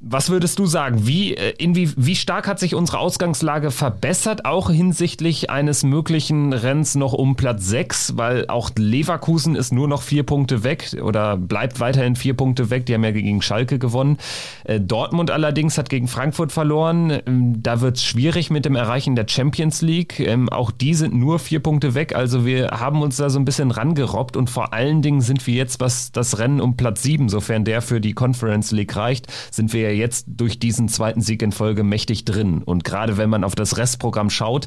Was 0.00 0.30
würdest 0.30 0.60
du 0.60 0.66
sagen? 0.66 1.08
Wie, 1.08 1.34
äh, 1.34 1.54
inwie, 1.58 1.90
wie 1.96 2.14
stark 2.14 2.46
hat 2.46 2.60
sich 2.60 2.76
unsere 2.76 3.00
Ausgangslage 3.00 3.72
verbessert, 3.72 4.44
auch 4.44 4.70
hinsichtlich 4.70 5.50
eines 5.50 5.82
möglichen 5.82 6.52
Renns 6.52 6.94
noch 6.94 7.14
um 7.14 7.34
Platz 7.34 7.66
6? 7.66 8.16
Weil 8.16 8.46
auch 8.46 8.70
Leverkusen 8.78 9.56
ist 9.56 9.72
nur 9.72 9.88
noch 9.88 10.02
vier 10.02 10.22
Punkte 10.22 10.62
weg 10.62 10.96
oder 11.02 11.36
bleibt 11.36 11.80
weiterhin 11.80 12.14
vier 12.14 12.34
Punkte 12.34 12.70
weg. 12.70 12.86
Die 12.86 12.94
haben 12.94 13.02
ja 13.02 13.10
gegen 13.10 13.42
Schalke 13.42 13.80
gewonnen. 13.80 14.18
Äh, 14.62 14.78
Dortmund 14.78 15.32
allerdings 15.32 15.76
hat 15.76 15.88
gegen 15.88 16.06
Frankfurt 16.06 16.52
verloren. 16.52 17.18
Ähm, 17.26 17.60
da 17.60 17.80
wird 17.80 17.96
es 17.96 18.04
schwierig 18.04 18.50
mit 18.50 18.66
dem 18.66 18.76
Erreichen 18.76 19.16
der 19.16 19.26
Champions 19.26 19.82
League. 19.82 20.20
Ähm, 20.20 20.48
auch 20.48 20.70
die 20.70 20.94
sind 20.94 21.12
nur 21.12 21.40
vier 21.40 21.58
Punkte 21.58 21.96
weg. 21.96 22.14
Also 22.14 22.46
wir 22.46 22.68
haben 22.68 23.02
uns 23.02 23.16
da 23.16 23.30
so 23.30 23.40
ein 23.40 23.44
bisschen 23.44 23.72
rangerobbt 23.72 24.36
und 24.36 24.48
vor 24.48 24.72
allen 24.72 25.02
Dingen 25.02 25.22
sind 25.22 25.44
wir 25.48 25.54
jetzt, 25.54 25.80
was 25.80 26.12
das 26.12 26.38
Rennen 26.38 26.60
um 26.60 26.76
Platz 26.76 27.02
7, 27.02 27.28
sofern 27.28 27.64
der 27.64 27.82
für 27.82 28.00
die 28.00 28.12
Conference 28.12 28.70
League 28.70 28.94
reicht, 28.94 29.26
sind 29.50 29.72
wir 29.72 29.87
ja 29.88 29.94
jetzt 29.94 30.26
durch 30.28 30.58
diesen 30.58 30.88
zweiten 30.88 31.20
Sieg 31.20 31.42
in 31.42 31.52
Folge 31.52 31.82
mächtig 31.82 32.24
drin. 32.24 32.62
Und 32.62 32.84
gerade 32.84 33.16
wenn 33.16 33.30
man 33.30 33.44
auf 33.44 33.54
das 33.54 33.76
Restprogramm 33.76 34.30
schaut, 34.30 34.66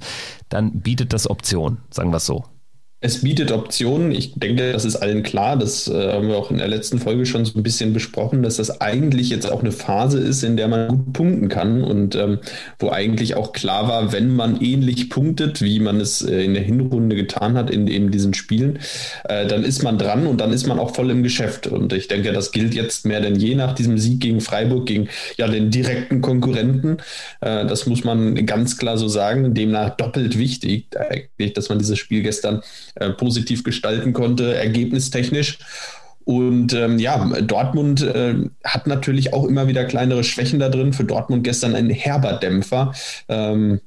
dann 0.50 0.82
bietet 0.82 1.14
das 1.14 1.30
Optionen, 1.30 1.80
sagen 1.90 2.12
wir 2.12 2.18
es 2.18 2.26
so. 2.26 2.46
Es 3.04 3.22
bietet 3.22 3.52
Optionen. 3.52 4.12
Ich 4.12 4.34
denke, 4.36 4.72
das 4.72 4.86
ist 4.86 4.96
allen 4.96 5.24
klar. 5.24 5.58
Das 5.58 5.88
äh, 5.88 6.12
haben 6.12 6.28
wir 6.28 6.38
auch 6.38 6.52
in 6.52 6.60
der 6.60 6.68
letzten 6.68 7.00
Folge 7.00 7.26
schon 7.26 7.46
so 7.46 7.58
ein 7.58 7.64
bisschen 7.64 7.94
besprochen, 7.94 8.44
dass 8.44 8.58
das 8.58 8.80
eigentlich 8.80 9.32
jetzt 9.32 9.52
auch 9.52 9.62
eine 9.62 9.72
Phase 9.72 10.20
ist, 10.20 10.44
in 10.44 10.56
der 10.56 10.68
man 10.68 10.88
gut 10.88 11.14
punkten 11.14 11.50
kann 11.50 11.84
und 11.84 12.14
ähm, 12.14 12.38
wo 12.78 12.92
eigentlich 12.92 13.34
auch 13.36 13.54
klar 13.54 13.88
war, 13.88 14.14
wenn 14.14 14.36
man 14.36 14.62
ähnlich 14.62 15.10
punktet, 15.10 15.64
wie 15.64 15.80
man 15.80 16.00
es 16.00 16.22
äh, 16.22 16.44
in 16.44 16.54
der 16.54 16.62
Hinrunde 16.62 17.16
getan 17.16 17.58
hat 17.58 17.72
in 17.72 17.88
eben 17.88 18.12
diesen 18.12 18.36
Spielen, 18.36 18.78
äh, 19.24 19.48
dann 19.48 19.64
ist 19.64 19.82
man 19.82 19.98
dran 19.98 20.28
und 20.28 20.40
dann 20.40 20.54
ist 20.54 20.68
man 20.68 20.78
auch 20.78 20.94
voll 20.94 21.10
im 21.10 21.24
Geschäft. 21.24 21.66
Und 21.66 21.94
ich 21.94 22.08
denke, 22.08 22.34
das 22.34 22.52
gilt 22.52 22.76
jetzt 22.76 23.08
mehr 23.08 23.20
denn 23.20 23.36
je 23.36 23.56
nach 23.56 23.74
diesem 23.74 23.98
Sieg 23.98 24.20
gegen 24.20 24.42
Freiburg, 24.42 24.86
gegen 24.86 25.10
ja 25.38 25.48
den 25.48 25.72
direkten 25.72 26.22
Konkurrenten. 26.22 26.98
Äh, 27.40 27.66
das 27.66 27.88
muss 27.88 28.04
man 28.04 28.46
ganz 28.46 28.78
klar 28.78 29.00
so 29.00 29.08
sagen. 29.08 29.56
Demnach 29.56 29.98
doppelt 29.98 30.38
wichtig, 30.38 30.86
eigentlich, 30.96 31.54
dass 31.54 31.70
man 31.70 31.80
dieses 31.80 31.98
Spiel 31.98 32.22
gestern 32.22 32.62
äh, 32.96 33.10
positiv 33.12 33.64
gestalten 33.64 34.14
konnte, 34.14 34.56
ergebnistechnisch. 34.56 35.60
Und 36.24 36.74
ähm, 36.74 37.00
ja, 37.00 37.26
Dortmund 37.42 38.02
äh, 38.02 38.36
hat 38.64 38.88
natürlich 38.88 39.34
auch 39.34 39.46
immer 39.46 39.68
wieder 39.68 39.86
kleinere 39.86 40.24
Schwächen 40.24 40.60
da 40.60 40.70
drin. 40.70 40.94
Für 40.94 41.04
Dortmund 41.04 41.44
gestern 41.44 41.76
ein 41.76 41.90
herber 41.90 42.34
Dämpfer. 42.34 42.94
Ähm, 43.28 43.82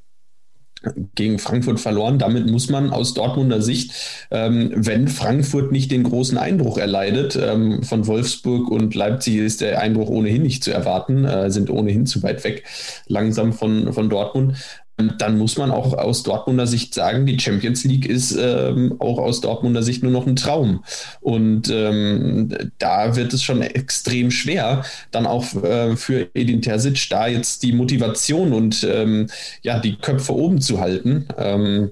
gegen 1.15 1.39
Frankfurt 1.39 1.81
verloren. 1.81 2.19
Damit 2.19 2.51
muss 2.51 2.69
man 2.69 2.91
aus 2.91 3.15
Dortmunder 3.15 3.63
Sicht, 3.63 3.93
ähm, 4.31 4.71
wenn 4.75 5.09
Frankfurt 5.09 5.73
nicht 5.73 5.91
den 5.91 6.03
großen 6.03 6.39
Einbruch 6.39 6.79
erleidet, 6.79 7.39
ähm, 7.41 7.83
von 7.83 8.07
Wolfsburg 8.07 8.71
und 8.71 8.95
Leipzig 8.95 9.37
ist 9.37 9.61
der 9.61 9.81
Einbruch 9.81 10.09
ohnehin 10.09 10.43
nicht 10.43 10.65
zu 10.65 10.73
erwarten, 10.73 11.25
äh, 11.25 11.51
sind 11.51 11.71
ohnehin 11.71 12.07
zu 12.07 12.23
weit 12.23 12.45
weg, 12.45 12.65
langsam 13.07 13.53
von, 13.53 13.93
von 13.93 14.11
Dortmund 14.11 14.57
dann 14.97 15.39
muss 15.39 15.59
man 15.59 15.73
auch 15.73 15.93
aus 15.95 16.23
Dortmunder 16.23 16.67
Sicht 16.67 16.95
sagen, 16.95 17.27
die 17.27 17.39
Champions 17.39 17.85
League 17.85 18.07
ist 18.07 18.37
ähm, 18.39 18.95
auch 19.01 19.19
aus 19.19 19.41
Dortmunder 19.41 19.83
Sicht 19.83 20.03
nur 20.03 20.13
noch 20.13 20.27
ein 20.27 20.37
Traum. 20.37 20.85
Und 21.21 21.69
ähm, 21.69 22.57
da 22.79 23.17
wird 23.17 23.33
es 23.33 23.43
schon 23.43 23.61
extrem 23.63 24.31
schwer, 24.31 24.85
dann 25.11 25.27
auch 25.27 25.53
äh, 25.65 25.97
für 25.97 26.29
Edin 26.35 26.63
Terzic 26.63 27.09
da 27.11 27.27
jetzt 27.27 27.65
die 27.65 27.73
Motivation 27.73 28.53
und 28.53 28.87
ähm, 28.89 29.29
ja, 29.63 29.81
die 29.81 29.97
Köpfe 29.97 30.35
oben 30.35 30.61
zu 30.61 30.81
halten. 30.81 31.27
Ähm, 31.37 31.91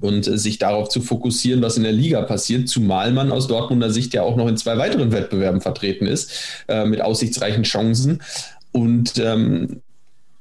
und 0.00 0.24
sich 0.24 0.58
darauf 0.58 0.88
zu 0.88 1.02
fokussieren, 1.02 1.62
was 1.62 1.76
in 1.76 1.82
der 1.82 1.92
Liga 1.92 2.22
passiert, 2.22 2.68
zumal 2.68 3.12
man 3.12 3.30
aus 3.30 3.46
Dortmunder 3.46 3.90
Sicht 3.90 4.14
ja 4.14 4.22
auch 4.22 4.36
noch 4.36 4.48
in 4.48 4.56
zwei 4.56 4.78
weiteren 4.78 5.12
Wettbewerben 5.12 5.60
vertreten 5.60 6.06
ist, 6.06 6.64
äh, 6.66 6.86
mit 6.86 7.02
aussichtsreichen 7.02 7.62
Chancen. 7.62 8.22
Und 8.72 9.18
ähm, 9.18 9.82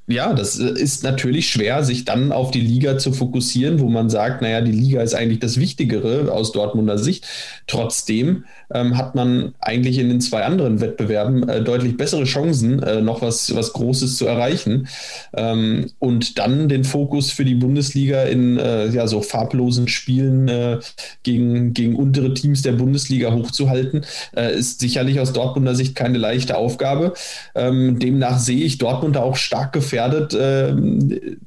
ja, 0.08 0.34
das 0.34 0.60
äh, 0.60 0.72
ist 0.72 1.04
natürlich 1.04 1.50
schwer, 1.50 1.84
sich 1.84 2.06
dann 2.06 2.32
auf 2.32 2.52
die 2.52 2.62
Liga 2.62 2.98
zu 2.98 3.14
fokussieren, 3.14 3.80
wo 3.80 3.90
man 3.90 4.10
sagt, 4.10 4.42
naja, 4.42 4.62
die 4.62 4.72
Liga 4.72 5.02
ist 5.02 5.14
eigentlich 5.14 5.40
das 5.40 5.60
Wichtigere 5.60 6.32
aus 6.32 6.52
Dortmunder 6.52 6.98
Sicht. 6.98 7.28
Trotzdem 7.68 8.46
ähm, 8.74 8.98
hat 8.98 9.16
man 9.16 9.54
eigentlich 9.60 10.00
in 10.00 10.10
den 10.10 10.22
zwei 10.22 10.44
anderen 10.44 10.82
Wettbewerben 10.82 11.48
äh, 11.48 11.64
deutlich 11.64 11.98
bessere 11.98 12.24
Chancen, 12.24 12.82
äh, 12.84 13.02
noch 13.02 13.22
was, 13.22 13.56
was 13.56 13.74
Großes 13.74 14.18
zu 14.18 14.26
erreichen. 14.26 14.88
Ähm, 15.34 15.92
und 16.00 16.38
dann 16.40 16.68
den 16.70 16.84
Fokus 16.84 17.32
für 17.32 17.46
die 17.46 17.56
Bundesliga 17.56 18.24
in 18.24 18.58
äh, 18.58 18.88
ja, 18.88 19.08
so 19.08 19.22
farblosen 19.22 19.88
Spielen 19.88 20.48
äh, 20.48 20.80
gegen, 21.24 21.74
gegen 21.74 21.96
untere 21.96 22.34
Teams 22.34 22.62
der 22.62 22.74
Bundesliga 22.74 23.34
hochzuhalten, 23.34 24.06
äh, 24.36 24.58
ist 24.58 24.80
sicherlich 24.80 25.20
aus 25.20 25.34
Dortmunder 25.34 25.76
Sicht 25.76 25.96
keine 25.96 26.18
leichte 26.18 26.58
Aufgabe. 26.58 27.14
Ähm, 27.56 28.00
demnach 28.00 28.40
sehe 28.40 28.64
ich 28.64 28.78
Dortmund 28.78 29.18
auch 29.18 29.36
stark 29.36 29.72
gefährdet 29.91 30.36
ähm, 30.39 31.39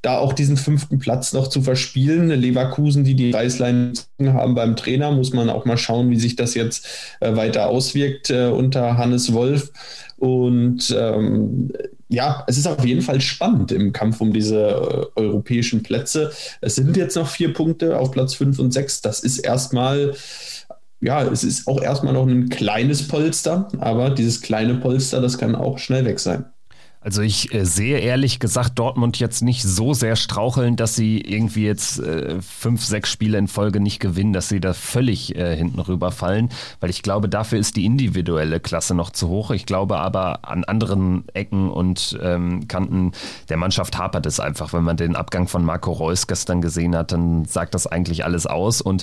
da 0.00 0.18
auch 0.18 0.32
diesen 0.32 0.56
fünften 0.56 0.98
Platz 0.98 1.32
noch 1.32 1.46
zu 1.46 1.62
verspielen. 1.62 2.28
Leverkusen, 2.28 3.04
die 3.04 3.14
die 3.14 3.30
Reißleine 3.30 3.92
haben 4.24 4.56
beim 4.56 4.74
Trainer, 4.74 5.12
muss 5.12 5.32
man 5.32 5.48
auch 5.48 5.64
mal 5.64 5.76
schauen, 5.76 6.10
wie 6.10 6.18
sich 6.18 6.34
das 6.34 6.54
jetzt 6.54 6.88
äh, 7.20 7.36
weiter 7.36 7.68
auswirkt 7.68 8.30
äh, 8.30 8.46
unter 8.46 8.98
Hannes 8.98 9.32
Wolf. 9.32 9.70
Und 10.16 10.94
ähm, 10.98 11.70
ja, 12.08 12.44
es 12.48 12.58
ist 12.58 12.66
auf 12.66 12.84
jeden 12.84 13.02
Fall 13.02 13.20
spannend 13.20 13.70
im 13.70 13.92
Kampf 13.92 14.20
um 14.20 14.32
diese 14.32 14.58
äh, 15.16 15.20
europäischen 15.20 15.84
Plätze. 15.84 16.32
Es 16.60 16.74
sind 16.74 16.96
jetzt 16.96 17.14
noch 17.14 17.28
vier 17.28 17.52
Punkte 17.52 17.96
auf 17.96 18.10
Platz 18.10 18.34
fünf 18.34 18.58
und 18.58 18.72
sechs. 18.72 19.02
Das 19.02 19.20
ist 19.20 19.38
erstmal 19.38 20.14
ja, 21.02 21.24
es 21.24 21.42
ist 21.42 21.66
auch 21.66 21.82
erstmal 21.82 22.14
noch 22.14 22.26
ein 22.26 22.48
kleines 22.48 23.08
Polster, 23.08 23.66
aber 23.78 24.10
dieses 24.10 24.40
kleine 24.40 24.76
Polster, 24.76 25.20
das 25.20 25.36
kann 25.36 25.56
auch 25.56 25.78
schnell 25.78 26.04
weg 26.04 26.20
sein. 26.20 26.51
Also 27.04 27.20
ich 27.22 27.52
äh, 27.52 27.64
sehe 27.64 27.98
ehrlich 27.98 28.38
gesagt 28.38 28.78
Dortmund 28.78 29.18
jetzt 29.18 29.42
nicht 29.42 29.64
so 29.64 29.92
sehr 29.92 30.14
straucheln, 30.14 30.76
dass 30.76 30.94
sie 30.94 31.20
irgendwie 31.20 31.64
jetzt 31.64 31.98
äh, 31.98 32.40
fünf, 32.40 32.84
sechs 32.84 33.10
Spiele 33.10 33.38
in 33.38 33.48
Folge 33.48 33.80
nicht 33.80 33.98
gewinnen, 33.98 34.32
dass 34.32 34.48
sie 34.48 34.60
da 34.60 34.72
völlig 34.72 35.34
äh, 35.34 35.56
hinten 35.56 35.80
rüberfallen, 35.80 36.50
weil 36.78 36.90
ich 36.90 37.02
glaube, 37.02 37.28
dafür 37.28 37.58
ist 37.58 37.74
die 37.74 37.86
individuelle 37.86 38.60
Klasse 38.60 38.94
noch 38.94 39.10
zu 39.10 39.28
hoch. 39.28 39.50
Ich 39.50 39.66
glaube 39.66 39.98
aber 39.98 40.48
an 40.48 40.62
anderen 40.62 41.24
Ecken 41.34 41.70
und 41.70 42.18
ähm, 42.22 42.68
Kanten 42.68 43.10
der 43.48 43.56
Mannschaft 43.56 43.98
hapert 43.98 44.26
es 44.26 44.38
einfach. 44.38 44.72
Wenn 44.72 44.84
man 44.84 44.96
den 44.96 45.16
Abgang 45.16 45.48
von 45.48 45.64
Marco 45.64 45.90
Reus 45.90 46.28
gestern 46.28 46.60
gesehen 46.60 46.94
hat, 46.94 47.10
dann 47.10 47.46
sagt 47.46 47.74
das 47.74 47.88
eigentlich 47.88 48.24
alles 48.24 48.46
aus. 48.46 48.80
Und 48.80 49.02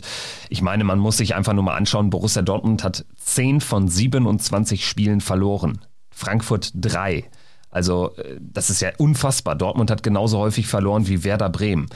ich 0.50 0.62
meine, 0.62 0.86
man 0.86 1.00
muss 1.00 1.18
sich 1.18 1.36
einfach 1.36 1.54
nur 1.54 1.64
mal 1.64 1.76
anschauen, 1.76 2.10
Borussia 2.10 2.44
Dortmund 2.44 2.82
hat 2.86 3.04
10 3.18 3.60
von 3.60 3.90
27 3.90 4.88
Spielen 4.88 5.20
verloren. 5.20 5.80
Frankfurt 6.12 6.72
3. 6.76 7.26
Also 7.72 8.16
äh, 8.18 8.38
das 8.40 8.70
ist 8.70 8.82
ja 8.82 8.90
unfassbar. 8.98 9.56
Dortmund 9.56 9.92
hat 9.92 10.04
genauso 10.04 10.40
häufig 10.40 10.68
verloren 10.68 11.08
wie 11.08 11.24
Werder 11.24 11.50
Bremen. 11.50 11.88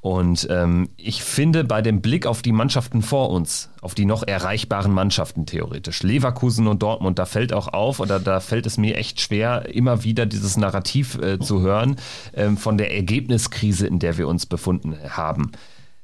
Und 0.00 0.46
ähm, 0.50 0.88
ich 0.96 1.22
finde 1.22 1.64
bei 1.64 1.80
dem 1.80 2.00
Blick 2.00 2.26
auf 2.26 2.42
die 2.42 2.52
Mannschaften 2.52 3.02
vor 3.02 3.30
uns, 3.30 3.70
auf 3.80 3.94
die 3.94 4.04
noch 4.04 4.22
erreichbaren 4.24 4.92
Mannschaften 4.92 5.46
theoretisch, 5.46 6.02
Leverkusen 6.02 6.66
und 6.66 6.82
Dortmund, 6.82 7.18
da 7.18 7.24
fällt 7.24 7.52
auch 7.52 7.68
auf 7.68 8.00
oder 8.00 8.18
da 8.18 8.40
fällt 8.40 8.66
es 8.66 8.78
mir 8.78 8.96
echt 8.96 9.20
schwer, 9.20 9.72
immer 9.72 10.04
wieder 10.04 10.26
dieses 10.26 10.56
Narrativ 10.56 11.18
äh, 11.18 11.38
zu 11.38 11.60
hören 11.60 11.96
ähm, 12.34 12.56
von 12.56 12.78
der 12.78 12.94
Ergebniskrise, 12.94 13.86
in 13.86 14.00
der 14.00 14.18
wir 14.18 14.28
uns 14.28 14.46
befunden 14.46 14.96
haben. 15.08 15.52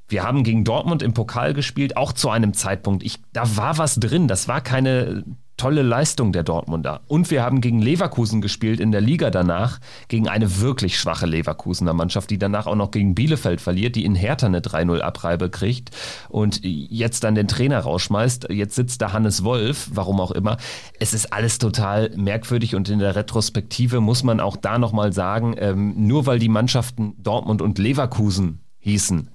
Wir 0.09 0.23
haben 0.23 0.43
gegen 0.43 0.65
Dortmund 0.65 1.03
im 1.03 1.13
Pokal 1.13 1.53
gespielt, 1.53 1.97
auch 1.97 2.13
zu 2.13 2.31
einem 2.31 2.55
Zeitpunkt. 2.55 3.03
Ich, 3.03 3.19
da 3.35 3.57
war 3.57 3.77
was 3.77 3.97
drin. 3.97 4.27
Das 4.27 4.49
war 4.49 4.63
keine 4.63 5.25
tolle 5.59 5.83
Leistung 5.83 6.33
der 6.33 6.43
Dortmunder. 6.43 7.03
Und 7.07 7.31
wir 7.31 7.43
haben 7.43 7.61
gegen 7.61 7.83
Leverkusen 7.83 8.41
gespielt 8.41 8.81
in 8.81 8.93
der 8.93 9.03
Liga 9.03 9.31
danach, 9.31 9.81
gegen 10.09 10.29
eine 10.29 10.61
wirklich 10.61 10.99
schwache 10.99 11.27
Leverkusener 11.27 11.93
Mannschaft, 11.93 12.31
die 12.31 12.39
danach 12.39 12.67
auch 12.67 12.77
noch 12.77 12.91
gegen 12.91 13.15
Bielefeld 13.15 13.61
verliert, 13.61 13.97
die 13.97 14.07
in 14.07 14.15
Hertha 14.15 14.47
eine 14.47 14.61
3-0 14.61 15.01
Abreibe 15.01 15.51
kriegt 15.51 15.91
und 16.31 16.61
jetzt 16.63 17.25
dann 17.25 17.35
den 17.35 17.49
Trainer 17.49 17.81
rausschmeißt. 17.81 18.49
Jetzt 18.51 18.77
sitzt 18.77 19.03
da 19.03 19.13
Hannes 19.13 19.45
Wolf, 19.45 19.91
warum 19.93 20.21
auch 20.21 20.31
immer. 20.31 20.57
Es 20.99 21.13
ist 21.13 21.33
alles 21.33 21.59
total 21.59 22.11
merkwürdig 22.17 22.75
und 22.75 22.89
in 22.89 23.01
der 23.01 23.17
Retrospektive 23.17 24.01
muss 24.01 24.23
man 24.23 24.41
auch 24.41 24.57
da 24.57 24.79
nochmal 24.79 25.13
sagen, 25.13 25.55
ähm, 25.59 26.07
nur 26.07 26.25
weil 26.27 26.39
die 26.39 26.49
Mannschaften 26.49 27.15
Dortmund 27.19 27.61
und 27.61 27.79
Leverkusen 27.79 28.61
hießen, 28.79 29.29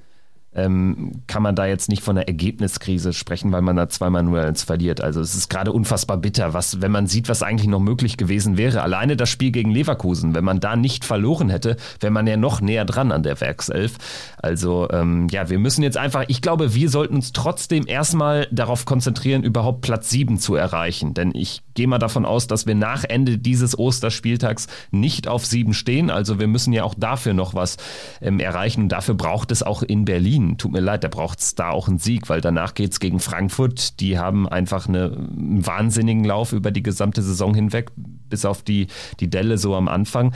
ähm, 0.55 1.23
kann 1.27 1.43
man 1.43 1.55
da 1.55 1.65
jetzt 1.65 1.89
nicht 1.89 2.03
von 2.03 2.17
einer 2.17 2.27
Ergebniskrise 2.27 3.13
sprechen, 3.13 3.51
weil 3.51 3.61
man 3.61 3.75
da 3.75 3.89
zweimal 3.89 4.23
nur 4.23 4.41
eins 4.41 4.63
verliert. 4.63 5.01
Also 5.01 5.21
es 5.21 5.35
ist 5.35 5.49
gerade 5.49 5.71
unfassbar 5.71 6.17
bitter, 6.17 6.53
was, 6.53 6.81
wenn 6.81 6.91
man 6.91 7.07
sieht, 7.07 7.29
was 7.29 7.43
eigentlich 7.43 7.67
noch 7.67 7.79
möglich 7.79 8.17
gewesen 8.17 8.57
wäre. 8.57 8.81
Alleine 8.81 9.17
das 9.17 9.29
Spiel 9.29 9.51
gegen 9.51 9.71
Leverkusen, 9.71 10.35
wenn 10.35 10.43
man 10.43 10.59
da 10.59 10.75
nicht 10.75 11.05
verloren 11.05 11.49
hätte, 11.49 11.77
wäre 11.99 12.11
man 12.11 12.27
ja 12.27 12.37
noch 12.37 12.61
näher 12.61 12.85
dran 12.85 13.11
an 13.11 13.23
der 13.23 13.39
Werkself. 13.41 13.97
Also 14.41 14.87
ähm, 14.91 15.27
ja, 15.31 15.49
wir 15.49 15.59
müssen 15.59 15.83
jetzt 15.83 15.97
einfach, 15.97 16.25
ich 16.27 16.41
glaube, 16.41 16.75
wir 16.75 16.89
sollten 16.89 17.15
uns 17.15 17.31
trotzdem 17.31 17.85
erstmal 17.87 18.47
darauf 18.51 18.85
konzentrieren, 18.85 19.43
überhaupt 19.43 19.81
Platz 19.81 20.09
sieben 20.09 20.37
zu 20.37 20.55
erreichen. 20.55 21.13
Denn 21.13 21.31
ich 21.33 21.61
gehe 21.73 21.87
mal 21.87 21.99
davon 21.99 22.25
aus, 22.25 22.47
dass 22.47 22.67
wir 22.67 22.75
nach 22.75 23.03
Ende 23.03 23.37
dieses 23.37 23.77
Osterspieltags 23.77 24.67
nicht 24.91 25.27
auf 25.27 25.45
sieben 25.45 25.73
stehen. 25.73 26.09
Also 26.09 26.39
wir 26.39 26.47
müssen 26.47 26.73
ja 26.73 26.83
auch 26.83 26.93
dafür 26.95 27.33
noch 27.33 27.53
was 27.55 27.77
ähm, 28.21 28.39
erreichen. 28.39 28.83
Und 28.83 28.89
dafür 28.89 29.15
braucht 29.15 29.51
es 29.51 29.63
auch 29.63 29.81
in 29.81 30.05
Berlin. 30.05 30.42
Tut 30.57 30.71
mir 30.71 30.79
leid, 30.79 31.03
da 31.03 31.07
braucht 31.07 31.39
es 31.39 31.55
da 31.55 31.69
auch 31.69 31.87
einen 31.87 31.99
Sieg, 31.99 32.29
weil 32.29 32.41
danach 32.41 32.73
geht 32.73 32.91
es 32.91 32.99
gegen 32.99 33.19
Frankfurt. 33.19 33.99
Die 33.99 34.17
haben 34.17 34.47
einfach 34.47 34.87
eine, 34.87 35.05
einen 35.05 35.65
wahnsinnigen 35.65 36.23
Lauf 36.23 36.53
über 36.53 36.71
die 36.71 36.83
gesamte 36.83 37.21
Saison 37.21 37.53
hinweg 37.53 37.91
bis 37.95 38.45
auf 38.45 38.63
die, 38.63 38.87
die 39.19 39.29
Delle 39.29 39.57
so 39.57 39.75
am 39.75 39.87
Anfang. 39.87 40.33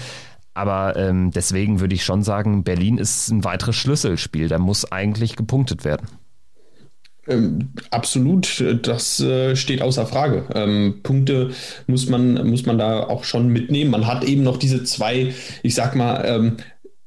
Aber 0.54 0.96
ähm, 0.96 1.32
deswegen 1.32 1.80
würde 1.80 1.94
ich 1.94 2.04
schon 2.04 2.24
sagen, 2.24 2.64
Berlin 2.64 2.98
ist 2.98 3.30
ein 3.30 3.44
weiteres 3.44 3.76
Schlüsselspiel. 3.76 4.48
Da 4.48 4.58
muss 4.58 4.92
eigentlich 4.92 5.36
gepunktet 5.36 5.86
werden. 5.86 6.08
Ähm, 7.28 7.70
absolut, 7.92 8.64
das 8.84 9.20
äh, 9.20 9.56
steht 9.56 9.82
außer 9.82 10.06
Frage. 10.06 10.46
Ähm, 10.56 11.02
Punkte 11.04 11.52
muss 11.86 12.10
man, 12.10 12.48
muss 12.48 12.66
man 12.66 12.78
da 12.78 13.04
auch 13.04 13.24
schon 13.24 13.50
mitnehmen. 13.50 13.92
Man 13.92 14.08
hat 14.08 14.24
eben 14.24 14.44
noch 14.44 14.58
diese 14.58 14.84
zwei, 14.84 15.34
ich 15.62 15.76
sag 15.76 15.96
mal, 15.96 16.24
ähm, 16.26 16.58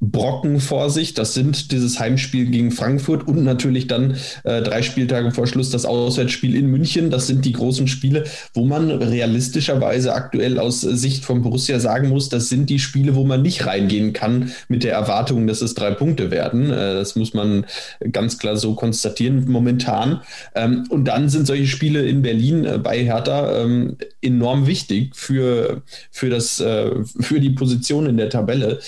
Brocken 0.01 0.59
vor 0.59 0.89
sich. 0.89 1.13
Das 1.13 1.35
sind 1.35 1.71
dieses 1.71 1.99
Heimspiel 1.99 2.47
gegen 2.47 2.71
Frankfurt 2.71 3.27
und 3.27 3.43
natürlich 3.43 3.85
dann 3.85 4.17
äh, 4.43 4.63
drei 4.63 4.81
Spieltage 4.81 5.31
vor 5.31 5.45
Schluss 5.45 5.69
das 5.69 5.85
Auswärtsspiel 5.85 6.55
in 6.55 6.67
München. 6.67 7.11
Das 7.11 7.27
sind 7.27 7.45
die 7.45 7.51
großen 7.51 7.87
Spiele, 7.87 8.23
wo 8.55 8.65
man 8.65 8.89
realistischerweise 8.89 10.15
aktuell 10.15 10.57
aus 10.57 10.81
Sicht 10.81 11.23
von 11.23 11.43
Borussia 11.43 11.79
sagen 11.79 12.09
muss, 12.09 12.29
das 12.29 12.49
sind 12.49 12.71
die 12.71 12.79
Spiele, 12.79 13.13
wo 13.13 13.23
man 13.23 13.43
nicht 13.43 13.67
reingehen 13.67 14.11
kann 14.11 14.51
mit 14.67 14.83
der 14.83 14.93
Erwartung, 14.93 15.45
dass 15.45 15.61
es 15.61 15.75
drei 15.75 15.91
Punkte 15.91 16.31
werden. 16.31 16.71
Äh, 16.71 16.95
das 16.95 17.15
muss 17.15 17.35
man 17.35 17.67
ganz 18.11 18.39
klar 18.39 18.57
so 18.57 18.73
konstatieren 18.73 19.45
momentan. 19.51 20.21
Ähm, 20.55 20.85
und 20.89 21.05
dann 21.05 21.29
sind 21.29 21.45
solche 21.45 21.67
Spiele 21.67 22.07
in 22.07 22.23
Berlin 22.23 22.65
äh, 22.65 22.79
bei 22.79 23.03
Hertha 23.03 23.61
ähm, 23.61 23.97
enorm 24.19 24.65
wichtig 24.65 25.15
für, 25.15 25.83
für, 26.09 26.31
das, 26.31 26.59
äh, 26.59 26.89
für 27.19 27.39
die 27.39 27.51
Position 27.51 28.07
in 28.07 28.17
der 28.17 28.29
Tabelle. 28.29 28.79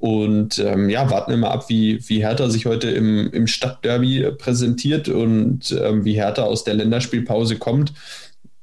Und 0.00 0.58
ähm, 0.58 0.88
ja, 0.88 1.10
warten 1.10 1.30
wir 1.30 1.36
mal 1.36 1.50
ab, 1.50 1.68
wie, 1.68 2.00
wie 2.08 2.24
Hertha 2.24 2.48
sich 2.48 2.64
heute 2.64 2.90
im, 2.90 3.30
im 3.32 3.46
Stadtderby 3.46 4.32
präsentiert 4.38 5.10
und 5.10 5.72
ähm, 5.72 6.06
wie 6.06 6.14
Hertha 6.14 6.42
aus 6.42 6.64
der 6.64 6.72
Länderspielpause 6.72 7.56
kommt. 7.56 7.92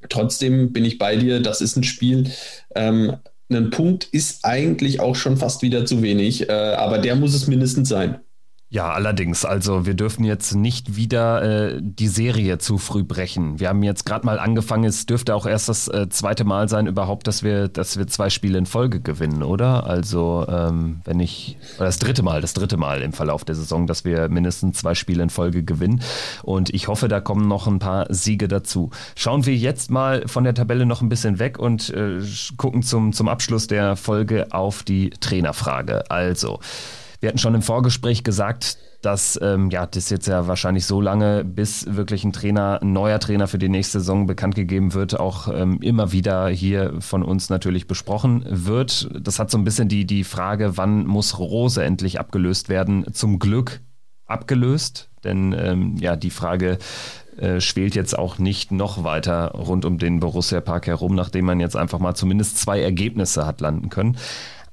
Trotzdem 0.09 0.73
bin 0.73 0.83
ich 0.83 0.97
bei 0.97 1.15
dir, 1.15 1.39
das 1.39 1.61
ist 1.61 1.75
ein 1.75 1.83
Spiel. 1.83 2.31
Ähm, 2.73 3.17
ein 3.49 3.69
Punkt 3.69 4.05
ist 4.05 4.43
eigentlich 4.45 4.99
auch 4.99 5.15
schon 5.15 5.37
fast 5.37 5.61
wieder 5.61 5.85
zu 5.85 6.01
wenig, 6.01 6.49
äh, 6.49 6.51
aber 6.51 6.97
der 6.97 7.15
muss 7.15 7.35
es 7.35 7.47
mindestens 7.47 7.87
sein. 7.87 8.19
Ja, 8.69 8.91
allerdings. 8.91 9.45
Also 9.45 9.85
wir 9.85 9.93
dürfen 9.93 10.25
jetzt 10.25 10.53
nicht 10.53 10.97
wieder 10.97 11.41
äh, 11.41 11.79
die 11.81 12.09
Serie 12.09 12.57
zu 12.57 12.77
früh 12.77 13.05
brechen. 13.05 13.61
Wir 13.61 13.69
haben 13.69 13.81
jetzt 13.81 14.05
gerade 14.05 14.25
mal 14.25 14.39
angefangen. 14.39 14.83
Es 14.83 15.05
dürfte 15.05 15.35
auch 15.35 15.45
erst 15.45 15.69
das 15.69 15.87
äh, 15.87 16.09
zweite 16.09 16.43
Mal 16.43 16.67
sein 16.67 16.85
überhaupt, 16.85 17.27
dass 17.27 17.43
wir, 17.43 17.69
dass 17.69 17.97
wir 17.97 18.07
zwei 18.07 18.29
Spiele 18.29 18.57
in 18.57 18.65
Folge 18.65 18.99
gewinnen, 18.99 19.41
oder? 19.41 19.87
Also 19.87 20.45
ähm, 20.49 20.99
wenn 21.05 21.21
ich 21.21 21.57
oder 21.77 21.85
das 21.85 21.99
dritte 21.99 22.23
Mal, 22.23 22.41
das 22.41 22.53
dritte 22.53 22.75
Mal 22.75 23.01
im 23.03 23.13
Verlauf 23.13 23.45
der 23.45 23.55
Saison, 23.55 23.87
dass 23.87 24.03
wir 24.03 24.27
mindestens 24.27 24.79
zwei 24.79 24.95
Spiele 24.95 25.23
in 25.23 25.29
Folge 25.29 25.63
gewinnen. 25.63 26.01
Und 26.43 26.73
ich 26.73 26.89
hoffe, 26.89 27.07
da 27.07 27.21
kommen 27.21 27.47
noch 27.47 27.67
ein 27.67 27.79
paar 27.79 28.13
Siege 28.13 28.49
dazu. 28.49 28.89
Schauen 29.15 29.45
wir 29.45 29.55
jetzt 29.55 29.91
mal 29.91 30.27
von 30.27 30.43
der 30.43 30.53
Tabelle 30.53 30.85
noch 30.85 31.01
ein 31.01 31.07
bisschen 31.07 31.39
weg 31.39 31.57
und 31.57 31.89
äh, 31.91 32.19
gucken 32.57 32.83
zum 32.83 33.13
zum 33.13 33.29
Abschluss 33.29 33.67
der 33.67 33.95
Folge 33.95 34.47
auf 34.51 34.83
die 34.83 35.11
Trainerfrage. 35.11 36.11
Also 36.11 36.59
wir 37.19 37.29
hatten 37.29 37.37
schon 37.37 37.55
im 37.55 37.61
Vorgespräch 37.61 38.23
gesagt, 38.23 38.77
dass 39.01 39.39
ähm, 39.41 39.69
ja, 39.69 39.85
das 39.85 40.09
jetzt 40.09 40.27
ja 40.27 40.47
wahrscheinlich 40.47 40.85
so 40.85 41.01
lange, 41.01 41.43
bis 41.43 41.95
wirklich 41.95 42.23
ein 42.23 42.33
Trainer, 42.33 42.79
ein 42.81 42.93
neuer 42.93 43.19
Trainer 43.19 43.47
für 43.47 43.57
die 43.57 43.69
nächste 43.69 43.99
Saison 43.99 44.25
bekannt 44.25 44.55
gegeben 44.55 44.93
wird, 44.93 45.19
auch 45.19 45.47
ähm, 45.47 45.79
immer 45.81 46.11
wieder 46.11 46.49
hier 46.49 46.95
von 46.99 47.23
uns 47.23 47.49
natürlich 47.49 47.87
besprochen 47.87 48.43
wird. 48.47 49.09
Das 49.19 49.39
hat 49.39 49.51
so 49.51 49.57
ein 49.57 49.63
bisschen 49.63 49.87
die, 49.87 50.05
die 50.05 50.23
Frage, 50.23 50.77
wann 50.77 51.05
muss 51.05 51.37
Rose 51.37 51.83
endlich 51.83 52.19
abgelöst 52.19 52.69
werden? 52.69 53.05
Zum 53.13 53.39
Glück 53.39 53.81
abgelöst, 54.25 55.09
denn 55.23 55.55
ähm, 55.57 55.95
ja, 55.97 56.15
die 56.15 56.31
Frage 56.31 56.79
äh, 57.37 57.61
schwelt 57.61 57.95
jetzt 57.95 58.17
auch 58.17 58.39
nicht 58.39 58.71
noch 58.71 59.03
weiter 59.03 59.51
rund 59.51 59.85
um 59.85 59.99
den 59.99 60.19
Borussia 60.19 60.59
Park 60.59 60.87
herum, 60.87 61.15
nachdem 61.15 61.45
man 61.45 61.59
jetzt 61.59 61.75
einfach 61.75 61.99
mal 61.99 62.15
zumindest 62.15 62.57
zwei 62.57 62.81
Ergebnisse 62.81 63.45
hat 63.45 63.61
landen 63.61 63.89
können. 63.89 64.17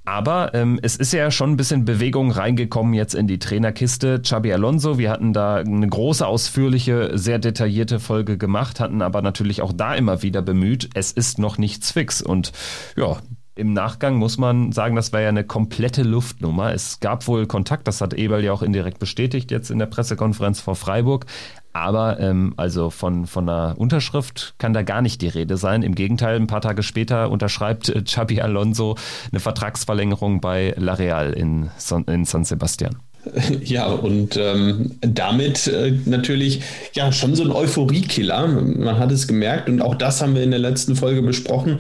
Aber 0.05 0.53
ähm, 0.53 0.79
es 0.83 0.97
ist 0.97 1.13
ja 1.13 1.31
schon 1.31 1.53
ein 1.53 1.57
bisschen 1.57 1.87
Bewegung 1.87 2.31
reingekommen 2.31 2.93
jetzt 2.93 3.15
in 3.15 3.27
die 3.27 3.39
Trainerkiste. 3.39 4.21
Xabi 4.21 4.53
Alonso, 4.53 4.99
wir 4.99 5.11
hatten 5.11 5.33
da 5.33 5.57
eine 5.57 5.89
große, 5.89 6.27
ausführliche, 6.27 7.17
sehr 7.17 7.39
detaillierte 7.39 8.01
Folge 8.01 8.37
gemacht, 8.37 8.81
hatten 8.81 9.01
aber 9.01 9.23
natürlich 9.23 9.63
auch 9.63 9.73
da 9.73 9.95
immer 9.95 10.23
wieder 10.23 10.43
bemüht, 10.43 10.91
es 10.95 11.11
ist 11.11 11.39
noch 11.39 11.57
nichts 11.57 11.93
fix. 11.93 12.21
Und 12.21 12.53
ja, 12.97 13.19
im 13.57 13.73
Nachgang 13.73 14.17
muss 14.17 14.37
man 14.37 14.73
sagen, 14.73 14.97
das 14.97 15.13
war 15.13 15.21
ja 15.21 15.29
eine 15.29 15.45
komplette 15.45 16.03
Luftnummer. 16.03 16.75
Es 16.75 17.01
gab 17.01 17.27
wohl 17.27 17.47
Kontakt, 17.47 17.89
das 17.89 18.01
hat 18.01 18.13
Eberl 18.13 18.45
ja 18.45 18.53
auch 18.53 18.63
indirekt 18.63 18.99
bestätigt 18.99 19.51
jetzt 19.51 19.71
in 19.71 19.79
der 19.79 19.87
Pressekonferenz 19.87 20.61
vor 20.61 20.75
Freiburg. 20.75 21.27
Aber 21.75 22.21
ähm, 22.21 22.55
also 22.57 22.89
von, 22.89 23.27
von 23.27 23.49
einer 23.49 23.75
Unterschrift 23.77 24.55
kann 24.59 24.73
da 24.73 24.83
gar 24.83 25.03
nicht 25.03 25.21
die 25.21 25.29
Rede 25.29 25.57
sein. 25.57 25.83
Im 25.83 25.97
Gegenteil, 25.97 26.37
ein 26.37 26.47
paar 26.47 26.61
Tage 26.61 26.85
später 26.85 27.31
unterschreibt 27.31 27.89
äh, 27.89 28.01
Xabi 28.01 28.41
Alonso 28.41 28.97
eine 29.33 29.41
Vertragsverlängerung 29.41 30.41
bei 30.41 30.73
La 30.77 30.95
Real 30.95 31.33
in, 31.33 31.71
in 32.07 32.25
San 32.25 32.45
Sebastian. 32.45 32.97
Ja, 33.65 33.87
und 33.87 34.37
ähm, 34.37 34.93
damit 35.01 35.67
äh, 35.67 35.93
natürlich 36.05 36.61
ja 36.95 37.13
schon 37.13 37.35
so 37.35 37.45
ein 37.45 37.51
Euphoriekiller. 37.51 38.47
Man 38.47 38.99
hat 38.99 39.11
es 39.11 39.27
gemerkt 39.27 39.69
und 39.69 39.81
auch 39.81 39.95
das 39.95 40.21
haben 40.21 40.35
wir 40.35 40.43
in 40.43 40.51
der 40.51 40.61
letzten 40.61 40.97
Folge 40.97 41.23
besprochen, 41.23 41.79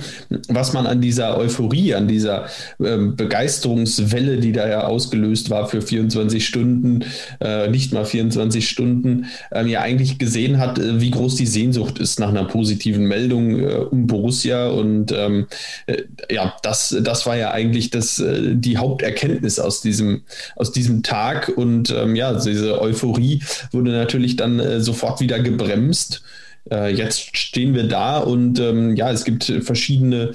was 0.49 0.73
man 0.73 0.87
an 0.87 1.01
dieser 1.01 1.37
Euphorie, 1.37 1.95
an 1.95 2.09
dieser 2.09 2.47
äh, 2.79 2.97
Begeisterungswelle, 2.97 4.39
die 4.39 4.53
da 4.53 4.69
ja 4.69 4.85
ausgelöst 4.87 5.51
war 5.51 5.69
für 5.69 5.83
24 5.83 6.45
Stunden, 6.45 7.05
äh, 7.41 7.69
nicht 7.69 7.93
mal 7.93 8.05
24 8.05 8.69
Stunden, 8.69 9.27
ähm, 9.53 9.69
ja 9.69 9.81
eigentlich 9.81 10.19
gesehen 10.19 10.59
hat, 10.59 10.79
äh, 10.79 11.01
wie 11.01 11.11
groß 11.11 11.37
die 11.37 11.47
Sehnsucht 11.47 11.99
ist 11.99 12.19
nach 12.19 12.29
einer 12.29 12.45
positiven 12.45 13.05
Meldung 13.05 13.61
äh, 13.61 13.75
um 13.91 14.07
Borussia. 14.07 14.69
Und 14.69 15.13
ähm, 15.13 15.47
äh, 15.87 16.03
ja, 16.31 16.55
das, 16.63 16.97
das 17.03 17.27
war 17.27 17.37
ja 17.37 17.51
eigentlich 17.51 17.91
das, 17.91 18.23
die 18.25 18.77
Haupterkenntnis 18.79 19.59
aus 19.59 19.81
diesem, 19.81 20.23
aus 20.57 20.73
diesem 20.73 21.03
Tag 21.03 21.34
Tag 21.35 21.53
und 21.57 21.91
ähm, 21.91 22.17
ja, 22.17 22.33
diese 22.33 22.81
Euphorie 22.81 23.43
wurde 23.73 23.93
natürlich 23.93 24.37
dann 24.37 24.61
äh, 24.61 24.81
sofort 24.81 25.21
wieder 25.21 25.41
gebremst. 25.41 26.23
Äh, 26.71 26.95
jetzt 26.95 27.37
stehen 27.37 27.75
wir 27.75 27.85
da 27.85 28.19
und 28.19 28.59
ähm, 28.61 28.97
ja, 28.97 29.11
es 29.11 29.25
gibt 29.25 29.45
verschiedene 29.45 30.33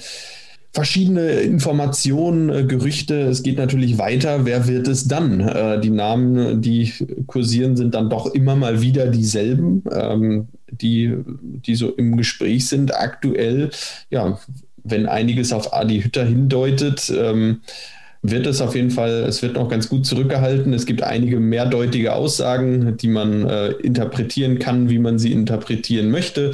verschiedene 0.72 1.32
Informationen, 1.32 2.50
äh, 2.50 2.64
Gerüchte. 2.64 3.22
Es 3.22 3.42
geht 3.44 3.58
natürlich 3.58 3.98
weiter. 3.98 4.46
Wer 4.46 4.68
wird 4.68 4.88
es 4.88 5.08
dann? 5.08 5.40
Äh, 5.42 5.82
die 5.82 5.90
Namen, 5.90 6.62
die 6.62 6.94
kursieren, 7.26 7.76
sind 7.76 7.96
dann 7.96 8.10
doch 8.10 8.28
immer 8.28 8.56
mal 8.56 8.82
wieder 8.82 9.08
dieselben, 9.08 9.84
ähm, 9.92 10.48
die, 10.70 11.16
die 11.26 11.76
so 11.76 11.90
im 11.90 12.18
Gespräch 12.18 12.68
sind. 12.68 12.96
Aktuell, 12.96 13.72
ja, 14.12 14.40
wenn 14.84 15.08
einiges 15.08 15.52
auf 15.54 15.74
Adi 15.74 16.02
Hütter 16.02 16.26
hindeutet, 16.26 17.12
ähm, 17.16 17.62
wird 18.22 18.48
es 18.48 18.62
auf 18.62 18.76
jeden 18.76 18.92
Fall, 18.92 19.24
es 19.28 19.42
wird 19.42 19.56
noch 19.56 19.70
ganz 19.70 19.88
gut 19.90 20.06
zurückgehalten. 20.06 20.74
Es 20.74 20.86
gibt 20.86 21.04
einige 21.04 21.40
mehrdeutige 21.40 22.14
Aussagen, 22.14 22.98
die 22.98 23.08
man 23.08 23.48
äh, 23.48 23.70
interpretieren 23.72 24.60
kann, 24.60 24.90
wie 24.90 25.00
man 25.00 25.20
sie 25.20 25.32
interpretieren 25.32 26.12
möchte. 26.12 26.52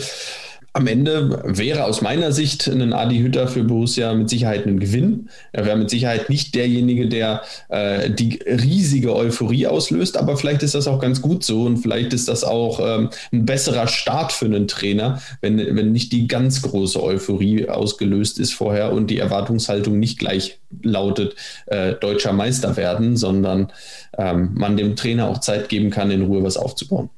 Am 0.76 0.88
Ende 0.88 1.42
wäre 1.46 1.86
aus 1.86 2.02
meiner 2.02 2.34
Sicht 2.34 2.68
ein 2.68 2.92
Adi 2.92 3.20
Hütter 3.20 3.48
für 3.48 3.64
Borussia 3.64 4.14
mit 4.14 4.30
Sicherheit 4.30 4.68
ein 4.68 4.78
Gewinn. 4.78 5.30
Er 5.54 5.66
wäre 5.66 5.78
mit 5.78 5.90
Sicherheit 5.90 6.30
nicht 6.30 6.54
derjenige, 6.54 7.08
der 7.08 7.44
äh, 7.70 8.10
die 8.10 8.42
riesige 8.46 9.16
Euphorie 9.16 9.68
auslöst, 9.68 10.18
aber 10.18 10.36
vielleicht 10.36 10.64
ist 10.64 10.76
das 10.76 10.90
auch 10.90 11.00
ganz 11.00 11.22
gut 11.22 11.46
so 11.46 11.64
und 11.64 11.78
vielleicht 11.78 12.12
ist 12.12 12.28
das 12.28 12.44
auch 12.44 12.82
ähm, 12.82 13.10
ein 13.32 13.46
besserer 13.46 13.88
Start 13.88 14.34
für 14.34 14.48
einen 14.48 14.68
Trainer, 14.68 15.22
wenn, 15.40 15.60
wenn 15.78 15.94
nicht 15.94 16.12
die 16.12 16.28
ganz 16.28 16.62
große 16.62 17.02
Euphorie 17.02 17.70
ausgelöst 17.70 18.38
ist 18.38 18.52
vorher 18.52 18.92
und 18.92 19.08
die 19.08 19.20
Erwartungshaltung 19.20 19.98
nicht 19.98 20.20
gleich 20.20 20.60
lautet, 20.84 21.38
äh, 21.68 21.94
deutscher 21.94 22.34
Meister 22.34 22.76
werden, 22.76 23.16
sondern 23.16 23.72
ähm, 24.18 24.50
man 24.56 24.76
dem 24.76 24.98
Trainer 24.98 25.30
auch 25.30 25.40
Zeit 25.40 25.70
geben 25.70 25.90
kann, 25.90 26.12
in 26.12 26.24
Ruhe 26.24 26.44
was 26.44 26.58
aufzubauen. 26.58 27.10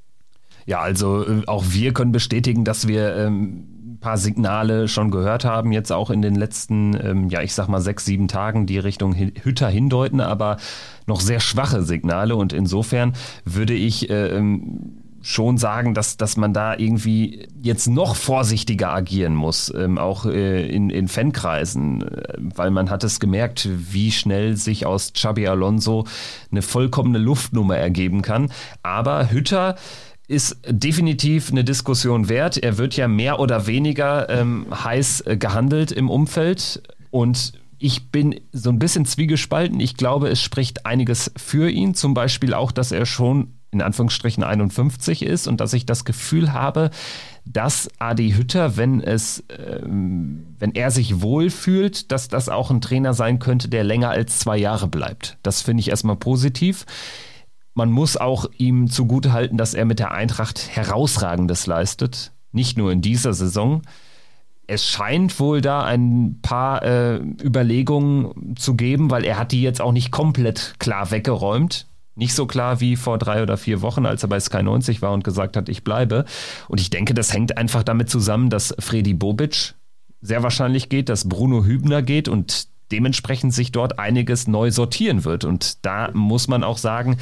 Ja, 0.67 0.81
also 0.81 1.25
äh, 1.25 1.43
auch 1.47 1.63
wir 1.69 1.93
können 1.93 2.11
bestätigen, 2.11 2.65
dass 2.65 2.87
wir 2.87 3.15
ähm, 3.15 3.93
ein 3.93 3.99
paar 3.99 4.17
Signale 4.17 4.87
schon 4.89 5.09
gehört 5.09 5.45
haben, 5.45 5.71
jetzt 5.71 5.91
auch 5.91 6.11
in 6.11 6.21
den 6.21 6.35
letzten, 6.35 6.93
ähm, 7.01 7.29
ja, 7.29 7.41
ich 7.41 7.53
sag 7.53 7.69
mal 7.69 7.81
sechs, 7.81 8.05
sieben 8.05 8.27
Tagen, 8.27 8.67
die 8.67 8.77
Richtung 8.77 9.15
Hütter 9.15 9.69
hindeuten, 9.69 10.19
aber 10.19 10.57
noch 11.07 11.21
sehr 11.21 11.39
schwache 11.39 11.83
Signale 11.83 12.35
und 12.35 12.51
insofern 12.51 13.13
würde 13.45 13.73
ich 13.73 14.09
äh, 14.09 14.27
ähm, 14.27 15.03
schon 15.21 15.57
sagen, 15.57 15.93
dass, 15.93 16.17
dass 16.17 16.37
man 16.37 16.53
da 16.53 16.77
irgendwie 16.77 17.47
jetzt 17.61 17.87
noch 17.87 18.15
vorsichtiger 18.15 18.93
agieren 18.93 19.35
muss, 19.35 19.73
ähm, 19.75 19.97
auch 19.97 20.25
äh, 20.25 20.67
in, 20.67 20.89
in 20.89 21.07
Fankreisen, 21.07 22.01
äh, 22.01 22.33
weil 22.37 22.71
man 22.71 22.89
hat 22.89 23.03
es 23.03 23.19
gemerkt, 23.19 23.67
wie 23.71 24.11
schnell 24.11 24.57
sich 24.57 24.85
aus 24.85 25.13
Xabi 25.13 25.47
Alonso 25.47 26.05
eine 26.51 26.61
vollkommene 26.61 27.17
Luftnummer 27.19 27.77
ergeben 27.77 28.21
kann. 28.21 28.51
Aber 28.83 29.31
Hütter 29.31 29.75
ist 30.27 30.57
definitiv 30.67 31.51
eine 31.51 31.63
Diskussion 31.63 32.29
wert. 32.29 32.57
Er 32.57 32.77
wird 32.77 32.95
ja 32.97 33.07
mehr 33.07 33.39
oder 33.39 33.65
weniger 33.67 34.29
ähm, 34.29 34.67
heiß 34.71 35.21
äh, 35.21 35.37
gehandelt 35.37 35.91
im 35.91 36.09
Umfeld 36.09 36.83
und 37.11 37.53
ich 37.79 38.11
bin 38.11 38.41
so 38.51 38.69
ein 38.69 38.79
bisschen 38.79 39.05
zwiegespalten. 39.05 39.79
Ich 39.79 39.97
glaube, 39.97 40.29
es 40.29 40.41
spricht 40.41 40.85
einiges 40.85 41.31
für 41.37 41.69
ihn. 41.69 41.93
Zum 41.93 42.13
Beispiel 42.15 42.53
auch, 42.53 42.71
dass 42.71 42.91
er 42.91 43.05
schon 43.05 43.53
in 43.71 43.81
Anführungsstrichen 43.81 44.43
51 44.43 45.23
ist 45.23 45.47
und 45.47 45.61
dass 45.61 45.73
ich 45.73 45.85
das 45.85 46.05
Gefühl 46.05 46.53
habe, 46.53 46.89
dass 47.45 47.89
Adi 47.99 48.31
Hütter, 48.31 48.77
wenn 48.77 49.01
es, 49.01 49.43
ähm, 49.49 50.47
wenn 50.57 50.73
er 50.73 50.89
sich 50.89 51.21
wohlfühlt, 51.21 52.11
dass 52.11 52.27
das 52.27 52.49
auch 52.49 52.71
ein 52.71 52.81
Trainer 52.81 53.13
sein 53.13 53.39
könnte, 53.39 53.69
der 53.69 53.83
länger 53.83 54.09
als 54.09 54.39
zwei 54.39 54.57
Jahre 54.57 54.87
bleibt. 54.87 55.37
Das 55.43 55.61
finde 55.61 55.81
ich 55.81 55.89
erstmal 55.89 56.15
positiv. 56.15 56.85
Man 57.77 57.91
muss 57.91 58.17
auch 58.17 58.47
ihm 58.57 58.89
zugutehalten, 58.89 59.55
dass 59.55 59.75
er 59.75 59.85
mit 59.85 59.99
der 59.99 60.11
Eintracht 60.11 60.67
herausragendes 60.67 61.67
leistet. 61.67 62.31
Nicht 62.51 62.75
nur 62.75 62.91
in 62.91 63.01
dieser 63.01 63.35
Saison. 63.35 63.83
Es 64.65 64.83
scheint 64.83 65.39
wohl 65.39 65.61
da 65.61 65.83
ein 65.83 66.39
paar 66.41 66.81
äh, 66.81 67.17
Überlegungen 67.17 68.55
zu 68.55 68.73
geben, 68.73 69.11
weil 69.11 69.25
er 69.25 69.37
hat 69.37 69.51
die 69.51 69.61
jetzt 69.61 69.79
auch 69.79 69.91
nicht 69.91 70.09
komplett 70.09 70.73
klar 70.79 71.11
weggeräumt. 71.11 71.85
Nicht 72.15 72.33
so 72.33 72.47
klar 72.47 72.81
wie 72.81 72.95
vor 72.95 73.19
drei 73.19 73.43
oder 73.43 73.57
vier 73.57 73.83
Wochen, 73.83 74.07
als 74.07 74.23
er 74.23 74.29
bei 74.29 74.39
Sky 74.39 74.63
90 74.63 75.03
war 75.03 75.13
und 75.13 75.23
gesagt 75.23 75.55
hat, 75.55 75.69
ich 75.69 75.83
bleibe. 75.83 76.25
Und 76.67 76.81
ich 76.81 76.89
denke, 76.89 77.13
das 77.13 77.31
hängt 77.31 77.59
einfach 77.59 77.83
damit 77.83 78.09
zusammen, 78.09 78.49
dass 78.49 78.73
Freddy 78.79 79.13
Bobic 79.13 79.75
sehr 80.19 80.41
wahrscheinlich 80.41 80.89
geht, 80.89 81.09
dass 81.09 81.29
Bruno 81.29 81.63
Hübner 81.63 82.01
geht 82.01 82.27
und 82.27 82.69
dementsprechend 82.91 83.53
sich 83.53 83.71
dort 83.71 83.99
einiges 83.99 84.47
neu 84.47 84.71
sortieren 84.71 85.25
wird. 85.25 85.45
Und 85.45 85.85
da 85.85 86.09
muss 86.13 86.47
man 86.47 86.63
auch 86.63 86.77
sagen, 86.77 87.17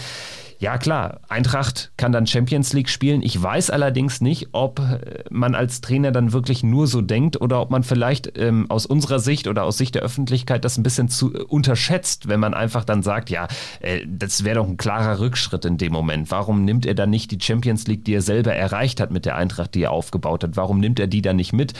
ja 0.66 0.80
klar, 0.80 1.20
Eintracht 1.30 1.92
kann 1.96 2.12
dann 2.12 2.26
Champions 2.26 2.74
League 2.74 2.90
spielen. 2.90 3.22
Ich 3.22 3.40
weiß 3.40 3.70
allerdings 3.70 4.20
nicht, 4.20 4.48
ob 4.52 4.80
äh, 4.80 5.24
man 5.30 5.54
als 5.54 5.80
Trainer 5.80 6.12
dann 6.12 6.34
wirklich 6.34 6.64
nur 6.64 6.88
so 6.88 7.02
denkt 7.02 7.40
oder 7.40 7.62
ob 7.62 7.70
man 7.70 7.84
vielleicht 7.84 8.36
ähm, 8.36 8.66
aus 8.72 8.88
unserer 8.88 9.20
Sicht 9.20 9.48
oder 9.48 9.64
aus 9.64 9.78
Sicht 9.78 9.94
der 9.94 10.02
Öffentlichkeit 10.02 10.66
das 10.66 10.78
ein 10.78 10.82
bisschen 10.82 11.08
zu 11.08 11.36
äh, 11.36 11.44
unterschätzt, 11.44 12.30
wenn 12.30 12.40
man 12.40 12.56
einfach 12.56 12.84
dann 12.84 13.04
sagt, 13.04 13.30
ja, 13.30 13.48
äh, 13.80 14.08
das 14.08 14.44
wäre 14.44 14.56
doch 14.56 14.68
ein 14.68 14.78
klarer 14.78 15.20
Rückschritt 15.20 15.66
in 15.66 15.78
dem 15.78 15.94
Moment. 15.94 16.32
Warum 16.32 16.66
nimmt 16.66 16.88
er 16.88 16.96
dann 16.96 17.12
nicht 17.12 17.30
die 17.30 17.40
Champions 17.40 17.86
League, 17.86 18.04
die 18.04 18.16
er 18.16 18.24
selber 18.24 18.56
erreicht 18.56 19.00
hat 19.00 19.12
mit 19.12 19.28
der 19.28 19.36
Eintracht, 19.36 19.76
die 19.76 19.84
er 19.84 19.92
aufgebaut 19.92 20.44
hat? 20.44 20.58
Warum 20.58 20.80
nimmt 20.80 21.00
er 21.00 21.06
die 21.06 21.22
dann 21.22 21.36
nicht 21.36 21.54
mit? 21.54 21.74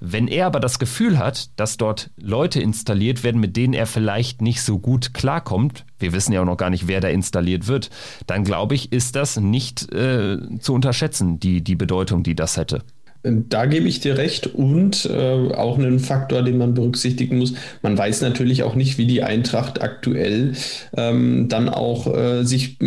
Wenn 0.00 0.26
er 0.26 0.46
aber 0.46 0.58
das 0.58 0.80
Gefühl 0.80 1.16
hat, 1.16 1.50
dass 1.60 1.76
dort 1.76 2.10
Leute 2.16 2.60
installiert 2.60 3.22
werden, 3.22 3.40
mit 3.40 3.56
denen 3.56 3.72
er 3.72 3.86
vielleicht 3.86 4.42
nicht 4.42 4.62
so 4.62 4.80
gut 4.80 5.14
klarkommt, 5.14 5.84
wir 6.02 6.12
wissen 6.12 6.32
ja 6.32 6.42
auch 6.42 6.46
noch 6.46 6.56
gar 6.56 6.70
nicht, 6.70 6.88
wer 6.88 7.00
da 7.00 7.08
installiert 7.08 7.68
wird, 7.68 7.90
dann 8.26 8.44
glaube 8.44 8.74
ich, 8.74 8.92
ist 8.92 9.16
das 9.16 9.38
nicht 9.38 9.92
äh, 9.92 10.38
zu 10.60 10.74
unterschätzen, 10.74 11.40
die, 11.40 11.62
die 11.62 11.76
Bedeutung, 11.76 12.22
die 12.22 12.34
das 12.34 12.56
hätte. 12.56 12.82
Da 13.24 13.66
gebe 13.66 13.86
ich 13.86 14.00
dir 14.00 14.18
recht 14.18 14.48
und 14.48 15.04
äh, 15.06 15.54
auch 15.54 15.78
einen 15.78 16.00
Faktor, 16.00 16.42
den 16.42 16.58
man 16.58 16.74
berücksichtigen 16.74 17.38
muss. 17.38 17.54
Man 17.80 17.96
weiß 17.96 18.20
natürlich 18.20 18.64
auch 18.64 18.74
nicht, 18.74 18.98
wie 18.98 19.06
die 19.06 19.22
Eintracht 19.22 19.80
aktuell 19.80 20.54
ähm, 20.96 21.48
dann 21.48 21.68
auch 21.68 22.12
äh, 22.12 22.42
sich 22.42 22.78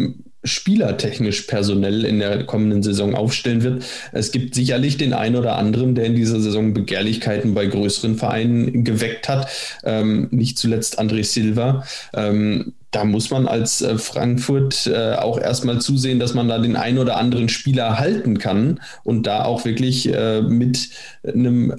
spielertechnisch 0.46 1.42
personell 1.44 2.06
in 2.06 2.20
der 2.20 2.44
kommenden 2.46 2.84
Saison 2.84 3.16
aufstellen 3.16 3.64
wird. 3.64 3.86
Es 4.12 4.32
gibt 4.32 4.56
sicherlich 4.56 4.98
den 4.98 5.14
einen 5.14 5.36
oder 5.36 5.58
anderen, 5.58 5.96
der 5.96 6.06
in 6.06 6.16
dieser 6.16 6.40
Saison 6.40 6.74
Begehrlichkeiten 6.74 7.54
bei 7.54 7.66
größeren 7.66 8.16
Vereinen 8.16 8.84
geweckt 8.84 9.28
hat. 9.28 9.50
Ähm, 9.84 10.28
nicht 10.32 10.58
zuletzt 10.58 11.00
André 11.00 11.24
Silva. 11.24 11.84
Ähm, 12.14 12.74
da 12.96 13.04
muss 13.04 13.30
man 13.30 13.46
als 13.46 13.82
äh, 13.82 13.98
Frankfurt 13.98 14.88
äh, 14.88 15.16
auch 15.16 15.38
erstmal 15.38 15.82
zusehen, 15.82 16.18
dass 16.18 16.34
man 16.34 16.48
da 16.48 16.60
den 16.60 16.78
einen 16.78 16.98
oder 16.98 17.18
anderen 17.18 17.50
Spieler 17.50 18.00
halten 18.00 18.38
kann 18.38 18.80
und 19.04 19.28
da 19.28 19.44
auch 19.44 19.66
wirklich 19.66 20.14
äh, 20.14 20.42
mit 20.42 20.92
einem 21.28 21.74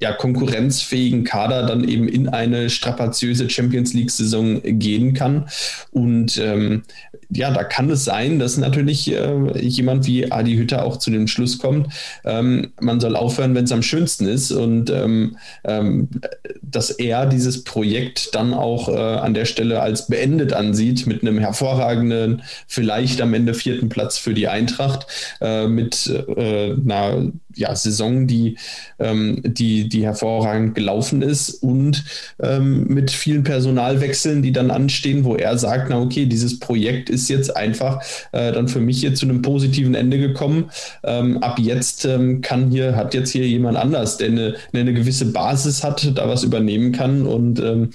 ja, 0.00 0.12
konkurrenzfähigen 0.12 1.24
Kader 1.24 1.66
dann 1.66 1.86
eben 1.86 2.06
in 2.06 2.28
eine 2.28 2.70
strapaziöse 2.70 3.50
Champions 3.50 3.92
League-Saison 3.94 4.60
gehen 4.62 5.12
kann. 5.12 5.48
Und 5.90 6.38
ähm, 6.38 6.82
ja, 7.30 7.50
da 7.50 7.64
kann 7.64 7.90
es 7.90 8.04
sein, 8.04 8.38
dass 8.38 8.56
natürlich 8.56 9.12
äh, 9.12 9.58
jemand 9.60 10.06
wie 10.06 10.32
Adi 10.32 10.56
Hütter 10.56 10.84
auch 10.84 10.96
zu 10.96 11.10
dem 11.10 11.28
Schluss 11.28 11.58
kommt, 11.58 11.92
ähm, 12.24 12.72
man 12.80 12.98
soll 12.98 13.14
aufhören, 13.14 13.54
wenn 13.54 13.64
es 13.64 13.72
am 13.72 13.82
schönsten 13.82 14.26
ist 14.26 14.50
und 14.52 14.90
ähm, 14.90 15.36
ähm, 15.64 16.08
dass 16.62 16.90
er 16.90 17.26
dieses 17.26 17.62
Projekt 17.62 18.34
dann 18.34 18.54
auch 18.54 18.88
äh, 18.88 18.92
an 18.92 19.34
der 19.34 19.44
Stelle 19.44 19.80
als 19.80 20.06
beendet 20.06 20.54
ansieht 20.60 21.06
mit 21.06 21.22
einem 21.22 21.38
hervorragenden, 21.38 22.42
vielleicht 22.68 23.20
am 23.20 23.34
Ende 23.34 23.54
vierten 23.54 23.88
Platz 23.88 24.18
für 24.18 24.34
die 24.34 24.48
Eintracht, 24.48 25.06
äh, 25.40 25.66
mit 25.66 26.06
äh, 26.36 26.72
einer 26.72 27.32
ja, 27.56 27.74
Saison, 27.74 28.26
die, 28.26 28.56
ähm, 28.98 29.40
die, 29.44 29.88
die 29.88 30.04
hervorragend 30.04 30.74
gelaufen 30.74 31.22
ist 31.22 31.62
und 31.62 32.04
ähm, 32.40 32.84
mit 32.86 33.10
vielen 33.10 33.42
Personalwechseln, 33.42 34.42
die 34.42 34.52
dann 34.52 34.70
anstehen, 34.70 35.24
wo 35.24 35.34
er 35.34 35.58
sagt, 35.58 35.90
na 35.90 36.00
okay, 36.00 36.26
dieses 36.26 36.60
Projekt 36.60 37.10
ist 37.10 37.28
jetzt 37.28 37.56
einfach 37.56 38.02
äh, 38.32 38.52
dann 38.52 38.68
für 38.68 38.80
mich 38.80 39.00
hier 39.00 39.14
zu 39.14 39.26
einem 39.26 39.42
positiven 39.42 39.94
Ende 39.94 40.18
gekommen. 40.18 40.70
Ähm, 41.02 41.38
ab 41.38 41.58
jetzt 41.58 42.04
ähm, 42.04 42.40
kann 42.40 42.70
hier, 42.70 42.96
hat 42.96 43.14
jetzt 43.14 43.30
hier 43.30 43.46
jemand 43.46 43.76
anders, 43.76 44.16
der 44.16 44.28
eine, 44.28 44.54
der 44.72 44.80
eine 44.82 44.94
gewisse 44.94 45.26
Basis 45.26 45.82
hat, 45.82 46.12
da 46.14 46.28
was 46.28 46.44
übernehmen 46.44 46.92
kann 46.92 47.26
und 47.26 47.58
ähm, 47.60 47.90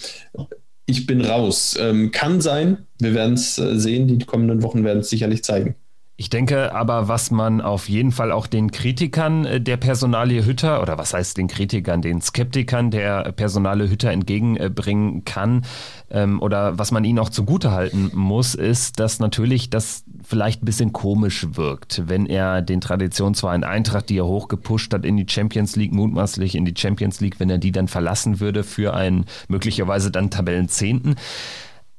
ich 0.85 1.05
bin 1.05 1.21
raus. 1.21 1.77
Ähm, 1.79 2.11
kann 2.11 2.41
sein, 2.41 2.85
wir 2.99 3.13
werden 3.13 3.33
es 3.33 3.57
äh, 3.57 3.77
sehen, 3.77 4.07
die 4.07 4.25
kommenden 4.25 4.63
Wochen 4.63 4.83
werden 4.83 4.99
es 4.99 5.09
sicherlich 5.09 5.43
zeigen. 5.43 5.75
Ich 6.17 6.29
denke 6.29 6.73
aber, 6.73 7.09
was 7.09 7.29
man 7.29 7.59
auf 7.59 7.89
jeden 7.89 8.13
Fall 8.13 8.31
auch 8.31 8.47
den 8.47 8.71
Kritikern 8.71 9.43
äh, 9.43 9.59
der 9.59 9.75
Personalie 9.75 10.45
Hütter 10.45 10.81
oder 10.81 10.97
was 10.97 11.13
heißt 11.13 11.35
den 11.35 11.49
Kritikern, 11.49 12.01
den 12.01 12.21
Skeptikern 12.21 12.89
der 12.89 13.33
Personale 13.33 13.89
Hütter 13.89 14.11
entgegenbringen 14.11 15.25
kann 15.25 15.65
ähm, 16.09 16.41
oder 16.41 16.79
was 16.79 16.91
man 16.91 17.03
ihnen 17.03 17.19
auch 17.19 17.29
zugutehalten 17.29 18.11
muss, 18.13 18.55
ist, 18.55 19.01
dass 19.01 19.19
natürlich 19.19 19.69
das 19.69 20.05
vielleicht 20.23 20.63
ein 20.63 20.65
bisschen 20.65 20.93
komisch 20.93 21.47
wirkt, 21.51 22.03
wenn 22.07 22.27
er 22.27 22.61
den 22.61 22.79
Traditionsverein 22.79 23.65
Eintracht, 23.65 24.07
die 24.07 24.19
er 24.19 24.25
hochgepusht 24.25 24.93
hat 24.93 25.03
in 25.03 25.17
die 25.17 25.27
Champions 25.29 25.75
League, 25.75 25.93
mutmaßlich 25.93 26.55
in 26.55 26.63
die 26.63 26.75
Champions 26.77 27.19
League, 27.19 27.41
wenn 27.41 27.49
er 27.49 27.57
die 27.57 27.73
dann 27.73 27.89
verlassen 27.89 28.39
würde 28.39 28.63
für 28.63 28.93
einen 28.93 29.25
möglicherweise 29.49 30.11
dann 30.11 30.31
Tabellenzehnten. 30.31 31.17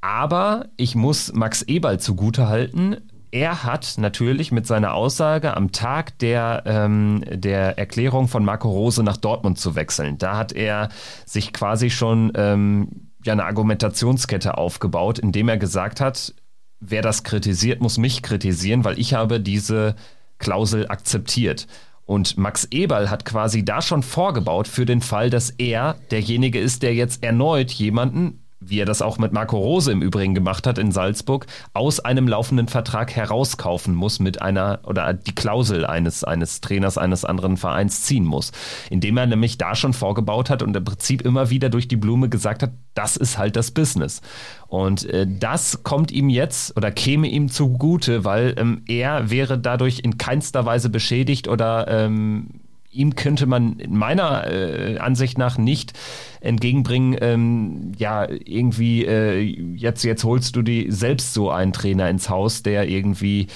Aber 0.01 0.67
ich 0.77 0.95
muss 0.95 1.33
Max 1.33 1.63
Eberl 1.63 1.99
zugutehalten, 1.99 2.97
er 3.31 3.63
hat 3.63 3.95
natürlich 3.97 4.51
mit 4.51 4.67
seiner 4.67 4.93
Aussage 4.93 5.55
am 5.55 5.71
Tag 5.71 6.17
der, 6.19 6.63
ähm, 6.65 7.23
der 7.29 7.77
Erklärung 7.77 8.27
von 8.27 8.45
Marco 8.45 8.69
Rose 8.69 9.03
nach 9.03 9.17
Dortmund 9.17 9.59
zu 9.59 9.75
wechseln, 9.75 10.17
da 10.17 10.37
hat 10.37 10.53
er 10.53 10.89
sich 11.25 11.53
quasi 11.53 11.89
schon 11.89 12.31
ähm, 12.35 13.09
ja 13.23 13.33
eine 13.33 13.45
Argumentationskette 13.45 14.57
aufgebaut, 14.57 15.19
indem 15.19 15.49
er 15.49 15.57
gesagt 15.57 16.01
hat, 16.01 16.33
wer 16.79 17.01
das 17.01 17.23
kritisiert, 17.23 17.81
muss 17.81 17.97
mich 17.97 18.21
kritisieren, 18.21 18.83
weil 18.83 18.99
ich 18.99 19.13
habe 19.13 19.39
diese 19.39 19.95
Klausel 20.37 20.87
akzeptiert. 20.87 21.67
Und 22.05 22.37
Max 22.37 22.65
Eberl 22.71 23.09
hat 23.09 23.25
quasi 23.25 23.65
da 23.65 23.81
schon 23.81 24.01
vorgebaut 24.01 24.69
für 24.69 24.85
den 24.85 25.01
Fall, 25.01 25.29
dass 25.29 25.49
er 25.49 25.97
derjenige 26.09 26.59
ist, 26.59 26.81
der 26.81 26.93
jetzt 26.93 27.21
erneut 27.21 27.69
jemanden 27.71 28.46
wie 28.69 28.79
er 28.79 28.85
das 28.85 29.01
auch 29.01 29.17
mit 29.17 29.33
Marco 29.33 29.57
Rose 29.57 29.91
im 29.91 30.01
Übrigen 30.01 30.35
gemacht 30.35 30.67
hat 30.67 30.77
in 30.77 30.91
Salzburg, 30.91 31.45
aus 31.73 31.99
einem 31.99 32.27
laufenden 32.27 32.67
Vertrag 32.67 33.15
herauskaufen 33.15 33.95
muss 33.95 34.19
mit 34.19 34.41
einer 34.41 34.79
oder 34.83 35.13
die 35.13 35.35
Klausel 35.35 35.85
eines, 35.85 36.23
eines 36.23 36.61
Trainers 36.61 36.97
eines 36.97 37.25
anderen 37.25 37.57
Vereins 37.57 38.03
ziehen 38.03 38.25
muss. 38.25 38.51
Indem 38.89 39.17
er 39.17 39.27
nämlich 39.27 39.57
da 39.57 39.75
schon 39.75 39.93
vorgebaut 39.93 40.49
hat 40.49 40.61
und 40.61 40.75
im 40.75 40.83
Prinzip 40.83 41.21
immer 41.21 41.49
wieder 41.49 41.69
durch 41.69 41.87
die 41.87 41.97
Blume 41.97 42.29
gesagt 42.29 42.63
hat, 42.63 42.71
das 42.93 43.15
ist 43.17 43.37
halt 43.37 43.55
das 43.55 43.71
Business. 43.71 44.21
Und 44.67 45.05
äh, 45.05 45.27
das 45.27 45.83
kommt 45.83 46.11
ihm 46.11 46.29
jetzt 46.29 46.75
oder 46.75 46.91
käme 46.91 47.27
ihm 47.27 47.49
zugute, 47.49 48.25
weil 48.25 48.55
ähm, 48.57 48.83
er 48.87 49.29
wäre 49.29 49.57
dadurch 49.57 49.99
in 49.99 50.17
keinster 50.17 50.65
Weise 50.65 50.89
beschädigt 50.89 51.47
oder 51.47 51.87
ähm, 51.87 52.61
ihm 52.91 53.15
könnte 53.15 53.45
man 53.45 53.79
in 53.79 53.95
meiner 53.95 54.47
äh, 54.47 54.97
Ansicht 54.97 55.37
nach 55.37 55.57
nicht 55.57 55.93
entgegenbringen, 56.41 57.17
ähm, 57.21 57.91
ja, 57.97 58.27
irgendwie, 58.29 59.05
äh, 59.05 59.39
jetzt, 59.39 60.03
jetzt 60.03 60.23
holst 60.23 60.55
du 60.55 60.61
dir 60.61 60.91
selbst 60.91 61.33
so 61.33 61.51
einen 61.51 61.73
Trainer 61.73 62.09
ins 62.09 62.29
Haus, 62.29 62.63
der 62.63 62.87
irgendwie 62.87 63.47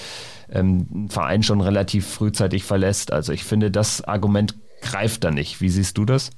ähm, 0.50 0.86
einen 0.92 1.08
Verein 1.08 1.42
schon 1.42 1.60
relativ 1.60 2.06
frühzeitig 2.06 2.64
verlässt. 2.64 3.12
Also 3.12 3.32
ich 3.32 3.44
finde, 3.44 3.70
das 3.70 4.02
Argument 4.02 4.56
greift 4.80 5.24
da 5.24 5.30
nicht. 5.30 5.60
Wie 5.60 5.70
siehst 5.70 5.96
du 5.98 6.04
das? 6.04 6.30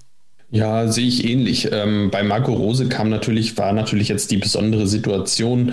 Ja, 0.50 0.86
sehe 0.86 1.08
ich 1.08 1.28
ähnlich. 1.28 1.70
Ähm, 1.72 2.10
bei 2.12 2.22
Marco 2.22 2.52
Rose 2.52 2.86
kam 2.86 3.08
natürlich, 3.08 3.56
war 3.58 3.72
natürlich 3.72 4.08
jetzt 4.08 4.30
die 4.30 4.36
besondere 4.36 4.86
Situation. 4.86 5.72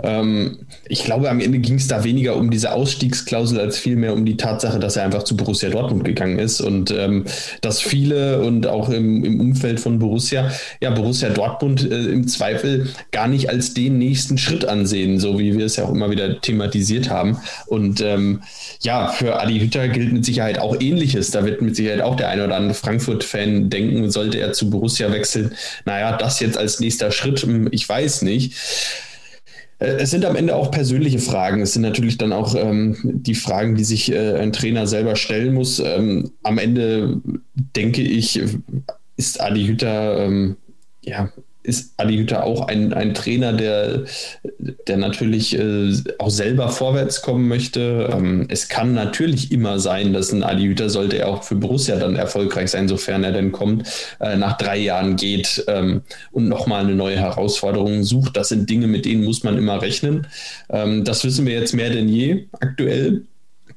Ähm, 0.00 0.58
ich 0.88 1.02
glaube, 1.02 1.30
am 1.30 1.40
Ende 1.40 1.58
ging 1.58 1.76
es 1.76 1.88
da 1.88 2.04
weniger 2.04 2.36
um 2.36 2.50
diese 2.50 2.72
Ausstiegsklausel 2.72 3.58
als 3.58 3.78
vielmehr 3.78 4.12
um 4.12 4.24
die 4.24 4.36
Tatsache, 4.36 4.78
dass 4.78 4.96
er 4.96 5.04
einfach 5.04 5.24
zu 5.24 5.36
Borussia 5.36 5.68
Dortmund 5.70 6.04
gegangen 6.04 6.38
ist 6.38 6.60
und 6.60 6.92
ähm, 6.92 7.24
dass 7.60 7.80
viele 7.80 8.42
und 8.42 8.66
auch 8.66 8.88
im, 8.90 9.24
im, 9.24 9.40
Umfeld 9.40 9.80
von 9.80 9.98
Borussia, 9.98 10.50
ja, 10.80 10.90
Borussia 10.90 11.30
Dortmund 11.30 11.90
äh, 11.90 12.04
im 12.06 12.28
Zweifel 12.28 12.90
gar 13.10 13.26
nicht 13.26 13.50
als 13.50 13.74
den 13.74 13.98
nächsten 13.98 14.38
Schritt 14.38 14.64
ansehen, 14.64 15.18
so 15.18 15.38
wie 15.38 15.56
wir 15.58 15.66
es 15.66 15.76
ja 15.76 15.84
auch 15.84 15.92
immer 15.92 16.10
wieder 16.10 16.40
thematisiert 16.40 17.10
haben. 17.10 17.38
Und 17.66 18.00
ähm, 18.00 18.42
ja, 18.82 19.08
für 19.08 19.40
Adi 19.40 19.58
Hütter 19.58 19.88
gilt 19.88 20.12
mit 20.12 20.24
Sicherheit 20.24 20.60
auch 20.60 20.80
Ähnliches. 20.80 21.30
Da 21.30 21.44
wird 21.44 21.62
mit 21.62 21.74
Sicherheit 21.74 22.02
auch 22.02 22.16
der 22.16 22.28
ein 22.28 22.40
oder 22.40 22.54
andere 22.54 22.74
Frankfurt-Fan 22.74 23.70
denken, 23.70 24.09
sollte 24.10 24.38
er 24.38 24.52
zu 24.52 24.70
Borussia 24.70 25.10
wechseln. 25.10 25.54
Naja, 25.84 26.16
das 26.16 26.40
jetzt 26.40 26.58
als 26.58 26.80
nächster 26.80 27.10
Schritt, 27.10 27.40
hm, 27.40 27.68
ich 27.70 27.88
weiß 27.88 28.22
nicht. 28.22 28.54
Äh, 29.78 29.96
es 29.98 30.10
sind 30.10 30.24
am 30.24 30.36
Ende 30.36 30.54
auch 30.54 30.70
persönliche 30.70 31.18
Fragen. 31.18 31.60
Es 31.60 31.72
sind 31.72 31.82
natürlich 31.82 32.18
dann 32.18 32.32
auch 32.32 32.54
ähm, 32.54 32.96
die 33.02 33.34
Fragen, 33.34 33.74
die 33.74 33.84
sich 33.84 34.12
äh, 34.12 34.36
ein 34.36 34.52
Trainer 34.52 34.86
selber 34.86 35.16
stellen 35.16 35.54
muss. 35.54 35.80
Ähm, 35.80 36.32
am 36.42 36.58
Ende 36.58 37.20
denke 37.54 38.02
ich, 38.02 38.40
ist 39.16 39.40
Adi 39.40 39.66
Hütter 39.66 40.24
ähm, 40.24 40.56
ja 41.02 41.30
ist 41.62 41.92
Adi 41.98 42.16
Hütter 42.16 42.44
auch 42.44 42.68
ein, 42.68 42.92
ein 42.92 43.14
Trainer, 43.14 43.52
der, 43.52 44.04
der 44.86 44.96
natürlich 44.96 45.58
äh, 45.58 45.92
auch 46.18 46.30
selber 46.30 46.68
vorwärts 46.70 47.22
kommen 47.22 47.48
möchte. 47.48 48.08
Ähm, 48.12 48.46
es 48.48 48.68
kann 48.68 48.94
natürlich 48.94 49.52
immer 49.52 49.78
sein, 49.78 50.12
dass 50.12 50.32
ein 50.32 50.42
Adi 50.42 50.64
Hütter, 50.64 50.88
sollte 50.88 51.18
er 51.18 51.28
auch 51.28 51.42
für 51.42 51.56
Borussia 51.56 51.96
dann 51.96 52.16
erfolgreich 52.16 52.70
sein, 52.70 52.88
sofern 52.88 53.24
er 53.24 53.32
denn 53.32 53.52
kommt, 53.52 53.88
äh, 54.20 54.36
nach 54.36 54.56
drei 54.56 54.78
Jahren 54.78 55.16
geht 55.16 55.64
ähm, 55.68 56.02
und 56.32 56.48
nochmal 56.48 56.84
eine 56.84 56.94
neue 56.94 57.18
Herausforderung 57.18 58.04
sucht. 58.04 58.36
Das 58.36 58.48
sind 58.48 58.68
Dinge, 58.70 58.86
mit 58.86 59.04
denen 59.04 59.24
muss 59.24 59.44
man 59.44 59.58
immer 59.58 59.82
rechnen. 59.82 60.26
Ähm, 60.70 61.04
das 61.04 61.24
wissen 61.24 61.46
wir 61.46 61.54
jetzt 61.54 61.74
mehr 61.74 61.90
denn 61.90 62.08
je 62.08 62.46
aktuell. 62.58 63.22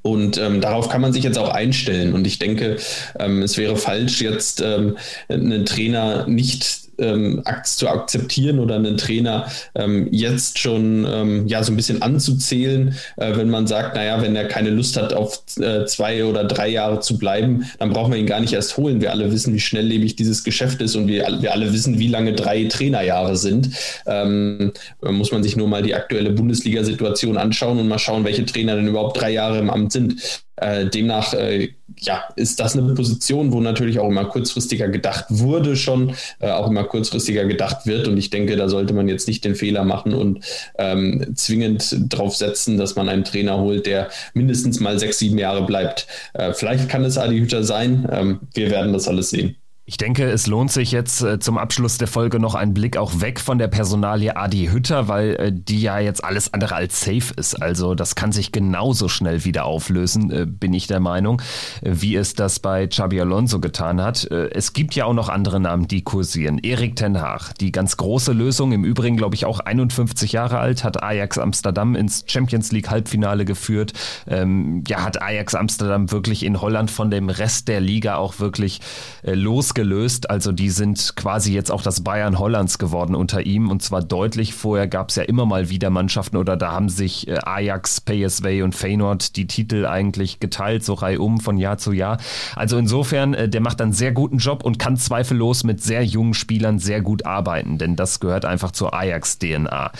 Und 0.03 0.37
ähm, 0.37 0.59
darauf 0.59 0.89
kann 0.89 1.01
man 1.01 1.13
sich 1.13 1.23
jetzt 1.23 1.37
auch 1.37 1.49
einstellen. 1.49 2.13
Und 2.13 2.27
ich 2.27 2.37
denke, 2.37 2.77
ähm, 3.19 3.41
es 3.41 3.57
wäre 3.57 3.77
falsch, 3.77 4.21
jetzt 4.21 4.61
ähm, 4.61 4.97
einen 5.29 5.65
Trainer 5.65 6.27
nicht 6.27 6.82
ähm, 6.97 7.43
zu 7.63 7.87
akzeptieren 7.87 8.59
oder 8.59 8.75
einen 8.75 8.97
Trainer 8.97 9.47
ähm, 9.75 10.07
jetzt 10.11 10.59
schon 10.59 11.05
ähm, 11.09 11.47
ja 11.47 11.63
so 11.63 11.71
ein 11.71 11.75
bisschen 11.75 12.01
anzuzählen, 12.01 12.95
äh, 13.17 13.35
wenn 13.35 13.49
man 13.49 13.67
sagt, 13.67 13.95
naja, 13.95 14.21
wenn 14.21 14.35
er 14.35 14.47
keine 14.47 14.69
Lust 14.69 14.97
hat, 14.97 15.13
auf 15.13 15.43
äh, 15.59 15.85
zwei 15.85 16.25
oder 16.25 16.43
drei 16.43 16.69
Jahre 16.69 16.99
zu 16.99 17.17
bleiben, 17.17 17.65
dann 17.79 17.91
brauchen 17.91 18.11
wir 18.11 18.19
ihn 18.19 18.25
gar 18.25 18.39
nicht 18.39 18.53
erst 18.53 18.77
holen. 18.77 19.01
Wir 19.01 19.11
alle 19.11 19.31
wissen, 19.31 19.53
wie 19.53 19.59
schnelllebig 19.59 20.15
dieses 20.15 20.43
Geschäft 20.43 20.81
ist 20.81 20.95
und 20.95 21.07
wir, 21.07 21.27
wir 21.39 21.53
alle 21.53 21.73
wissen, 21.73 21.99
wie 21.99 22.07
lange 22.07 22.33
drei 22.33 22.65
Trainerjahre 22.65 23.35
sind. 23.35 23.69
Ähm, 24.05 24.71
muss 25.01 25.31
man 25.31 25.43
sich 25.43 25.55
nur 25.55 25.67
mal 25.67 25.83
die 25.83 25.95
aktuelle 25.95 26.31
Bundesliga-Situation 26.31 27.37
anschauen 27.37 27.79
und 27.79 27.87
mal 27.87 27.99
schauen, 27.99 28.23
welche 28.23 28.45
Trainer 28.45 28.75
denn 28.75 28.87
überhaupt 28.87 29.19
drei 29.19 29.31
Jahre 29.31 29.59
im 29.59 29.69
Amt 29.69 29.91
sind. 29.91 30.43
Äh, 30.57 30.87
demnach 30.87 31.33
äh, 31.33 31.69
ja, 31.97 32.23
ist 32.35 32.59
das 32.59 32.77
eine 32.77 32.93
Position, 32.93 33.51
wo 33.51 33.59
natürlich 33.59 33.99
auch 33.99 34.07
immer 34.07 34.25
kurzfristiger 34.25 34.87
gedacht 34.89 35.25
wurde, 35.29 35.75
schon 35.75 36.15
äh, 36.39 36.51
auch 36.51 36.67
immer 36.67 36.83
kurzfristiger 36.83 37.45
gedacht 37.45 37.85
wird. 37.85 38.07
Und 38.07 38.17
ich 38.17 38.29
denke, 38.29 38.55
da 38.55 38.69
sollte 38.69 38.93
man 38.93 39.07
jetzt 39.07 39.27
nicht 39.27 39.43
den 39.45 39.55
Fehler 39.55 39.83
machen 39.83 40.13
und 40.13 40.43
ähm, 40.77 41.35
zwingend 41.35 41.95
darauf 42.13 42.35
setzen, 42.35 42.77
dass 42.77 42.95
man 42.95 43.09
einen 43.09 43.23
Trainer 43.23 43.59
holt, 43.59 43.85
der 43.85 44.09
mindestens 44.33 44.79
mal 44.79 44.99
sechs, 44.99 45.19
sieben 45.19 45.37
Jahre 45.37 45.65
bleibt. 45.65 46.07
Äh, 46.33 46.53
vielleicht 46.53 46.89
kann 46.89 47.03
es 47.03 47.17
Adi 47.17 47.39
Hüter 47.39 47.63
sein. 47.63 48.07
Ähm, 48.11 48.39
wir 48.53 48.69
werden 48.69 48.93
das 48.93 49.07
alles 49.07 49.29
sehen. 49.29 49.55
Ich 49.85 49.97
denke, 49.97 50.31
es 50.31 50.47
lohnt 50.47 50.71
sich 50.71 50.93
jetzt 50.93 51.21
äh, 51.23 51.39
zum 51.39 51.57
Abschluss 51.57 51.97
der 51.97 52.07
Folge 52.07 52.39
noch 52.39 52.55
ein 52.55 52.73
Blick 52.73 52.95
auch 52.95 53.19
weg 53.19 53.41
von 53.41 53.57
der 53.57 53.67
Personalie 53.67 54.37
Adi 54.37 54.67
Hütter, 54.67 55.09
weil 55.09 55.35
äh, 55.35 55.51
die 55.53 55.81
ja 55.81 55.99
jetzt 55.99 56.23
alles 56.23 56.53
andere 56.53 56.75
als 56.75 57.01
safe 57.01 57.33
ist. 57.35 57.61
Also 57.61 57.93
das 57.93 58.15
kann 58.15 58.31
sich 58.31 58.53
genauso 58.53 59.09
schnell 59.09 59.43
wieder 59.43 59.65
auflösen, 59.65 60.31
äh, 60.31 60.45
bin 60.45 60.73
ich 60.73 60.87
der 60.87 61.01
Meinung, 61.01 61.41
wie 61.81 62.15
es 62.15 62.33
das 62.33 62.59
bei 62.59 62.87
Xabi 62.87 63.19
Alonso 63.19 63.59
getan 63.59 64.01
hat. 64.01 64.23
Es 64.23 64.71
gibt 64.71 64.95
ja 64.95 65.03
auch 65.03 65.13
noch 65.13 65.27
andere 65.27 65.59
Namen, 65.59 65.87
die 65.87 66.01
kursieren. 66.01 66.59
Erik 66.59 66.95
Ten 66.95 67.19
Haag, 67.19 67.53
die 67.59 67.73
ganz 67.73 67.97
große 67.97 68.31
Lösung, 68.31 68.71
im 68.71 68.85
Übrigen 68.85 69.17
glaube 69.17 69.35
ich 69.35 69.45
auch 69.45 69.59
51 69.59 70.31
Jahre 70.31 70.59
alt, 70.59 70.85
hat 70.85 71.03
Ajax 71.03 71.37
Amsterdam 71.37 71.95
ins 71.95 72.23
Champions 72.27 72.71
League 72.71 72.89
Halbfinale 72.89 73.43
geführt. 73.43 73.91
Ähm, 74.27 74.83
ja, 74.87 75.03
hat 75.03 75.21
Ajax 75.21 75.55
Amsterdam 75.55 76.11
wirklich 76.11 76.43
in 76.43 76.61
Holland 76.61 76.89
von 76.89 77.11
dem 77.11 77.29
Rest 77.29 77.67
der 77.67 77.81
Liga 77.81 78.15
auch 78.15 78.39
wirklich 78.39 78.79
äh, 79.23 79.33
los 79.33 79.72
losgelöst. 79.73 80.29
Also 80.29 80.51
die 80.51 80.69
sind 80.69 81.15
quasi 81.15 81.53
jetzt 81.53 81.71
auch 81.71 81.81
das 81.81 82.01
Bayern 82.01 82.39
Hollands 82.39 82.77
geworden 82.77 83.15
unter 83.15 83.45
ihm 83.45 83.69
und 83.69 83.81
zwar 83.81 84.01
deutlich. 84.01 84.53
Vorher 84.53 84.87
gab 84.87 85.09
es 85.09 85.15
ja 85.15 85.23
immer 85.23 85.45
mal 85.45 85.69
wieder 85.69 85.89
Mannschaften 85.89 86.37
oder 86.37 86.55
da 86.57 86.71
haben 86.71 86.89
sich 86.89 87.27
äh, 87.27 87.39
Ajax, 87.43 88.01
PSV 88.01 88.63
und 88.63 88.75
Feyenoord 88.75 89.35
die 89.35 89.47
Titel 89.47 89.85
eigentlich 89.85 90.39
geteilt, 90.39 90.83
so 90.83 90.93
reihum 90.93 91.39
von 91.39 91.57
Jahr 91.57 91.77
zu 91.77 91.91
Jahr. 91.91 92.17
Also 92.55 92.77
insofern, 92.77 93.33
äh, 93.33 93.49
der 93.49 93.61
macht 93.61 93.81
einen 93.81 93.93
sehr 93.93 94.11
guten 94.11 94.37
Job 94.37 94.63
und 94.63 94.79
kann 94.79 94.97
zweifellos 94.97 95.63
mit 95.63 95.81
sehr 95.81 96.03
jungen 96.03 96.33
Spielern 96.33 96.79
sehr 96.79 97.01
gut 97.01 97.25
arbeiten, 97.25 97.77
denn 97.77 97.95
das 97.95 98.19
gehört 98.19 98.45
einfach 98.45 98.71
zur 98.71 98.93
Ajax-DNA 98.93 99.91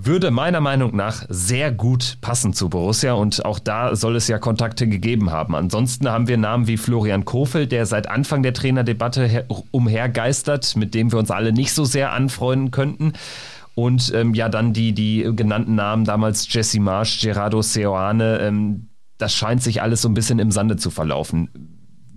würde 0.00 0.30
meiner 0.30 0.60
Meinung 0.60 0.94
nach 0.94 1.24
sehr 1.28 1.72
gut 1.72 2.18
passen 2.20 2.52
zu 2.52 2.68
Borussia 2.68 3.14
und 3.14 3.44
auch 3.44 3.58
da 3.58 3.96
soll 3.96 4.16
es 4.16 4.28
ja 4.28 4.38
Kontakte 4.38 4.86
gegeben 4.86 5.30
haben. 5.30 5.54
Ansonsten 5.54 6.08
haben 6.08 6.28
wir 6.28 6.36
Namen 6.36 6.66
wie 6.66 6.76
Florian 6.76 7.24
Kofeld, 7.24 7.72
der 7.72 7.84
seit 7.86 8.08
Anfang 8.08 8.42
der 8.42 8.54
Trainerdebatte 8.54 9.46
umhergeistert, 9.70 10.76
mit 10.76 10.94
dem 10.94 11.12
wir 11.12 11.18
uns 11.18 11.30
alle 11.30 11.52
nicht 11.52 11.72
so 11.72 11.84
sehr 11.84 12.12
anfreunden 12.12 12.70
könnten. 12.70 13.12
Und 13.74 14.12
ähm, 14.14 14.34
ja, 14.34 14.48
dann 14.48 14.72
die, 14.72 14.92
die 14.92 15.28
genannten 15.34 15.74
Namen 15.74 16.04
damals 16.04 16.52
Jesse 16.52 16.80
Marsch, 16.80 17.20
Gerardo 17.20 17.62
Seoane, 17.62 18.38
ähm, 18.40 18.88
das 19.18 19.34
scheint 19.34 19.62
sich 19.62 19.82
alles 19.82 20.02
so 20.02 20.08
ein 20.08 20.14
bisschen 20.14 20.38
im 20.38 20.50
Sande 20.50 20.76
zu 20.76 20.90
verlaufen. 20.90 21.48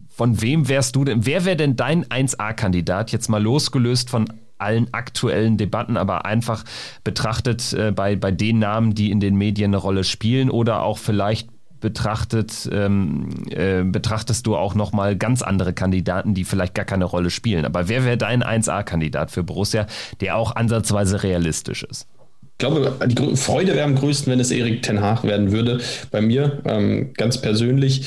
Von 0.10 0.42
wem 0.42 0.70
wärst 0.70 0.96
du 0.96 1.04
denn, 1.04 1.26
wer 1.26 1.46
wäre 1.46 1.56
denn 1.56 1.76
dein 1.76 2.06
1A-Kandidat, 2.06 3.12
jetzt 3.12 3.28
mal 3.28 3.42
losgelöst 3.42 4.10
von 4.10 4.26
allen 4.62 4.93
aktuellen 4.93 5.57
Debatten, 5.57 5.97
aber 5.97 6.26
einfach 6.26 6.64
betrachtet 7.03 7.74
äh, 7.74 7.91
bei, 7.91 8.16
bei 8.16 8.32
den 8.32 8.59
Namen, 8.59 8.95
die 8.95 9.12
in 9.12 9.20
den 9.20 9.36
Medien 9.36 9.72
eine 9.72 9.78
Rolle 9.78 10.03
spielen 10.03 10.49
oder 10.49 10.84
auch 10.84 10.97
vielleicht 10.97 11.49
betrachtet, 11.82 12.70
ähm, 12.72 13.30
äh, 13.49 13.84
betrachtest 13.84 14.47
du 14.47 14.55
auch 14.55 14.76
nochmal 14.76 15.18
ganz 15.18 15.41
andere 15.41 15.74
Kandidaten, 15.74 16.34
die 16.34 16.45
vielleicht 16.45 16.76
gar 16.76 16.86
keine 16.86 17.05
Rolle 17.05 17.30
spielen. 17.30 17.66
Aber 17.66 17.89
wer 17.89 18.05
wäre 18.05 18.18
dein 18.18 18.43
1A-Kandidat 18.43 19.32
für 19.32 19.43
Borussia, 19.43 19.88
der 20.22 20.38
auch 20.38 20.55
ansatzweise 20.55 21.24
realistisch 21.24 21.84
ist? 21.84 22.07
Ich 22.43 22.57
glaube, 22.59 22.93
die 23.07 23.36
Freude 23.36 23.74
wäre 23.74 23.86
am 23.86 23.95
größten, 23.95 24.32
wenn 24.32 24.39
es 24.39 24.51
Erik 24.51 24.84
Ten 24.84 25.01
Haag 25.01 25.24
werden 25.24 25.51
würde. 25.51 25.82
Bei 26.12 26.22
mir, 26.22 26.62
ähm, 26.66 27.12
ganz 27.14 27.41
persönlich 27.41 28.05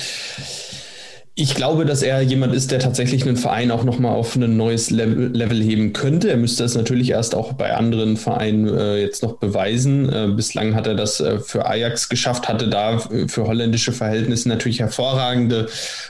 ich 1.36 1.56
glaube, 1.56 1.84
dass 1.84 2.02
er 2.02 2.22
jemand 2.22 2.54
ist, 2.54 2.70
der 2.70 2.78
tatsächlich 2.78 3.26
einen 3.26 3.36
Verein 3.36 3.72
auch 3.72 3.82
nochmal 3.82 4.14
auf 4.14 4.36
ein 4.36 4.56
neues 4.56 4.90
Level, 4.90 5.32
Level, 5.34 5.60
heben 5.60 5.92
könnte. 5.92 6.30
Er 6.30 6.36
müsste 6.36 6.62
das 6.62 6.76
natürlich 6.76 7.10
erst 7.10 7.34
auch 7.34 7.54
bei 7.54 7.74
anderen 7.74 8.16
Vereinen 8.16 8.68
äh, 8.68 9.00
jetzt 9.00 9.24
noch 9.24 9.38
beweisen. 9.38 10.08
Äh, 10.08 10.28
bislang 10.28 10.76
hat 10.76 10.86
er 10.86 10.94
das 10.94 11.18
äh, 11.18 11.40
für 11.40 11.66
Ajax 11.66 12.08
geschafft, 12.08 12.48
hatte 12.48 12.68
da 12.68 12.98
für 12.98 13.48
holländische 13.48 13.90
Verhältnisse 13.90 14.48
natürlich 14.48 14.78
hervorragende 14.78 15.66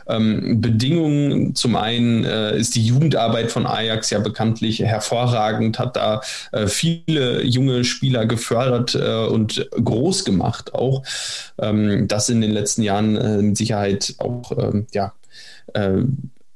ähm, 0.06 0.60
Bedingungen. 0.60 1.54
Zum 1.54 1.76
einen 1.76 2.24
äh, 2.24 2.58
ist 2.58 2.74
die 2.74 2.84
Jugendarbeit 2.84 3.50
von 3.50 3.66
Ajax 3.66 4.10
ja 4.10 4.18
bekanntlich 4.18 4.80
hervorragend, 4.80 5.78
hat 5.78 5.96
da 5.96 6.20
äh, 6.52 6.66
viele 6.66 7.42
junge 7.44 7.84
Spieler 7.84 8.26
gefördert 8.26 8.94
äh, 8.94 9.24
und 9.24 9.70
groß 9.70 10.26
gemacht 10.26 10.74
auch. 10.74 11.02
Ähm, 11.58 12.08
das 12.08 12.28
in 12.28 12.42
den 12.42 12.50
letzten 12.50 12.82
Jahren 12.82 13.46
mit 13.46 13.56
Sicherheit 13.56 14.14
auch 14.18 14.52
ähm, 14.58 14.86
ja, 14.92 15.13
äh, 15.74 16.02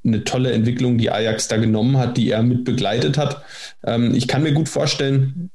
eine 0.05 0.25
tolle 0.25 0.53
Entwicklung, 0.53 0.99
die 0.99 1.11
Ajax 1.11 1.49
da 1.49 1.57
genommen 1.57 1.99
hat, 1.99 2.17
die 2.17 2.31
er 2.31 2.43
mit 2.43 2.65
begleitet 2.65 3.19
hat. 3.19 3.43
Ähm, 3.85 4.15
ich 4.15 4.29
kann 4.29 4.43
mir 4.43 4.53
gut 4.53 4.69
vorstellen, 4.69 5.51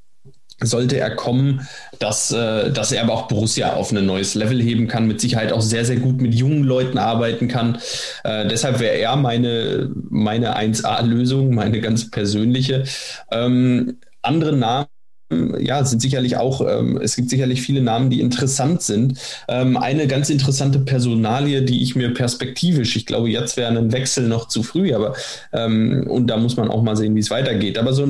sollte 0.62 0.98
er 0.98 1.16
kommen, 1.16 1.68
dass, 2.00 2.32
äh, 2.32 2.72
dass 2.72 2.92
er 2.92 3.04
aber 3.04 3.14
auch 3.14 3.28
Borussia 3.28 3.74
auf 3.74 3.92
ein 3.92 4.06
neues 4.06 4.36
Level 4.36 4.62
heben 4.62 4.88
kann, 4.88 5.08
mit 5.08 5.20
Sicherheit 5.20 5.52
auch 5.52 5.62
sehr, 5.62 5.86
sehr 5.86 5.98
gut 5.98 6.22
mit 6.22 6.34
jungen 6.34 6.64
Leuten 6.64 6.98
arbeiten 6.98 7.48
kann. 7.48 7.80
Äh, 8.24 8.48
deshalb 8.48 8.80
wäre 8.80 8.96
er 8.96 9.16
meine, 9.16 9.92
meine 10.10 10.58
1A-Lösung, 10.58 11.54
meine 11.54 11.82
ganz 11.82 12.12
persönliche. 12.12 12.84
Ähm, 13.32 13.98
andere 14.22 14.56
Namen 14.56 14.88
ja, 15.60 15.84
sind 15.84 16.02
sicherlich 16.02 16.38
auch, 16.38 16.62
ähm, 16.62 17.00
es 17.02 17.16
gibt 17.16 17.30
sicherlich 17.30 17.62
viele 17.62 17.82
Namen, 17.82 18.10
die 18.10 18.22
interessant 18.22 18.82
sind. 18.82 19.20
Ähm, 19.48 19.78
eine 19.78 20.08
ganz 20.08 20.30
interessante 20.30 20.80
Personalie, 20.80 21.62
die 21.62 21.84
ich 21.84 21.96
mir 21.96 22.14
perspektivisch, 22.14 22.96
ich 22.96 23.06
glaube, 23.06 23.30
jetzt 23.30 23.58
wäre 23.58 23.78
ein 23.78 23.92
Wechsel 23.92 24.28
noch 24.28 24.48
zu 24.48 24.64
früh, 24.64 24.94
aber 24.94 25.16
ähm, 25.52 26.06
und 26.10 26.28
da 26.28 26.38
muss 26.38 26.58
man 26.58 26.70
auch 26.70 26.84
mal 26.84 26.96
sehen, 26.96 27.16
wie 27.16 27.20
es 27.20 27.30
weitergeht. 27.30 27.78
Aber 27.78 27.94
so 27.94 28.06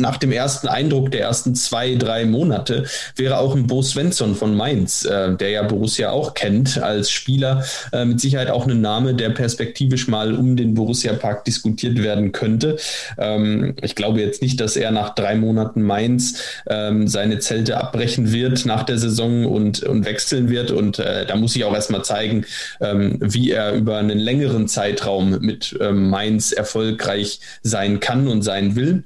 nach 0.00 0.16
dem 0.16 0.32
ersten 0.32 0.68
Eindruck 0.68 1.10
der 1.10 1.22
ersten 1.22 1.54
zwei, 1.54 1.94
drei 1.94 2.24
Monate 2.24 2.84
wäre 3.16 3.38
auch 3.38 3.54
ein 3.54 3.66
Bo 3.66 3.82
Svensson 3.82 4.34
von 4.34 4.56
Mainz, 4.56 5.04
äh, 5.04 5.36
der 5.36 5.50
ja 5.50 5.62
Borussia 5.62 6.10
auch 6.10 6.34
kennt 6.34 6.78
als 6.82 7.10
Spieler, 7.10 7.64
äh, 7.92 8.04
mit 8.04 8.20
Sicherheit 8.20 8.50
auch 8.50 8.66
ein 8.66 8.80
Name, 8.80 9.14
der 9.14 9.30
perspektivisch 9.30 10.08
mal 10.08 10.34
um 10.34 10.56
den 10.56 10.74
Borussia 10.74 11.12
Park 11.12 11.44
diskutiert 11.44 12.02
werden 12.02 12.32
könnte. 12.32 12.76
Ähm, 13.18 13.74
ich 13.82 13.94
glaube 13.94 14.20
jetzt 14.20 14.42
nicht, 14.42 14.60
dass 14.60 14.76
er 14.76 14.90
nach 14.90 15.14
drei 15.14 15.36
Monaten 15.36 15.82
Mainz 15.82 16.42
ähm, 16.68 17.06
seine 17.06 17.38
Zelte 17.38 17.76
abbrechen 17.76 18.32
wird 18.32 18.66
nach 18.66 18.82
der 18.82 18.98
Saison 18.98 19.46
und, 19.46 19.82
und 19.82 20.04
wechseln 20.04 20.48
wird. 20.48 20.70
Und 20.70 20.98
äh, 20.98 21.26
da 21.26 21.36
muss 21.36 21.56
ich 21.56 21.64
auch 21.64 21.74
erstmal 21.74 22.04
zeigen, 22.04 22.44
ähm, 22.80 23.18
wie 23.20 23.50
er 23.50 23.72
über 23.74 23.98
einen 23.98 24.18
längeren 24.18 24.68
Zeitraum 24.68 25.38
mit 25.40 25.76
ähm, 25.80 26.10
Mainz 26.10 26.52
erfolgreich 26.52 27.40
sein 27.62 28.00
kann 28.00 28.28
und 28.28 28.42
sein 28.42 28.76
will. 28.76 29.04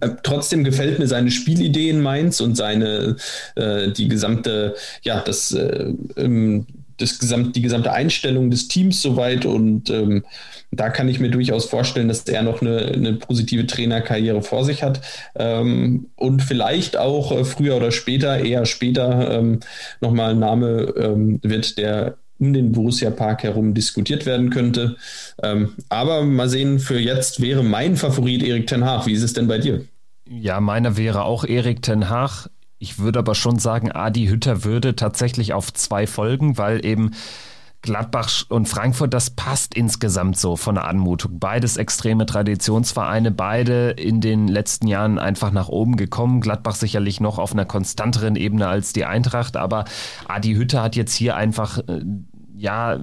Äh, 0.00 0.10
trotzdem 0.22 0.64
gefällt 0.64 0.98
mir 0.98 1.06
seine 1.06 1.30
Spielidee 1.30 1.90
in 1.90 2.00
Mainz 2.00 2.40
und 2.40 2.56
seine, 2.56 3.16
äh, 3.54 3.90
die 3.92 4.08
gesamte, 4.08 4.74
ja, 5.02 5.20
das, 5.20 5.52
äh, 5.52 5.92
das 6.98 7.18
gesamt, 7.18 7.56
die 7.56 7.62
gesamte 7.62 7.92
Einstellung 7.92 8.50
des 8.50 8.68
Teams 8.68 9.02
soweit 9.02 9.44
und 9.44 9.90
ähm, 9.90 10.24
da 10.70 10.90
kann 10.90 11.08
ich 11.08 11.20
mir 11.20 11.30
durchaus 11.30 11.66
vorstellen, 11.66 12.08
dass 12.08 12.22
er 12.22 12.42
noch 12.42 12.60
eine, 12.60 12.86
eine 12.86 13.12
positive 13.14 13.66
Trainerkarriere 13.66 14.42
vor 14.42 14.64
sich 14.64 14.82
hat. 14.82 15.00
Ähm, 15.36 16.08
und 16.16 16.42
vielleicht 16.42 16.96
auch 16.96 17.32
äh, 17.32 17.44
früher 17.44 17.76
oder 17.76 17.92
später, 17.92 18.38
eher 18.38 18.66
später, 18.66 19.38
ähm, 19.38 19.60
nochmal 20.00 20.32
ein 20.32 20.38
Name 20.38 20.94
ähm, 20.96 21.40
wird, 21.42 21.78
der 21.78 22.16
um 22.38 22.52
den 22.52 22.72
Borussia 22.72 23.10
Park 23.10 23.42
herum 23.42 23.74
diskutiert 23.74 24.26
werden 24.26 24.50
könnte. 24.50 24.96
Ähm, 25.42 25.74
aber 25.88 26.24
mal 26.24 26.48
sehen, 26.48 26.78
für 26.78 26.98
jetzt 26.98 27.40
wäre 27.40 27.62
mein 27.64 27.96
Favorit 27.96 28.42
Erik 28.42 28.66
Ten 28.66 28.84
Haag. 28.84 29.06
Wie 29.06 29.12
ist 29.12 29.22
es 29.22 29.32
denn 29.32 29.48
bei 29.48 29.58
dir? 29.58 29.84
Ja, 30.28 30.60
meiner 30.60 30.96
wäre 30.96 31.24
auch 31.24 31.44
Erik 31.44 31.82
Ten 31.82 32.08
Haag. 32.08 32.48
Ich 32.78 32.98
würde 32.98 33.18
aber 33.18 33.34
schon 33.34 33.58
sagen, 33.58 33.90
Adi 33.90 34.26
Hütter 34.26 34.64
würde 34.64 34.96
tatsächlich 34.96 35.54
auf 35.54 35.72
zwei 35.72 36.06
folgen, 36.06 36.58
weil 36.58 36.84
eben 36.84 37.12
Gladbach 37.86 38.28
und 38.48 38.68
Frankfurt, 38.68 39.14
das 39.14 39.30
passt 39.30 39.74
insgesamt 39.74 40.36
so 40.36 40.56
von 40.56 40.74
der 40.74 40.86
Anmutung. 40.86 41.38
Beides 41.38 41.76
extreme 41.76 42.26
Traditionsvereine, 42.26 43.30
beide 43.30 43.90
in 43.90 44.20
den 44.20 44.48
letzten 44.48 44.88
Jahren 44.88 45.18
einfach 45.18 45.52
nach 45.52 45.68
oben 45.68 45.96
gekommen. 45.96 46.40
Gladbach 46.40 46.74
sicherlich 46.74 47.20
noch 47.20 47.38
auf 47.38 47.52
einer 47.52 47.64
konstanteren 47.64 48.34
Ebene 48.36 48.66
als 48.66 48.92
die 48.92 49.04
Eintracht, 49.04 49.56
aber 49.56 49.84
Adi 50.26 50.54
Hütter 50.54 50.82
hat 50.82 50.96
jetzt 50.96 51.14
hier 51.14 51.36
einfach, 51.36 51.78
äh, 51.86 52.02
ja, 52.56 52.98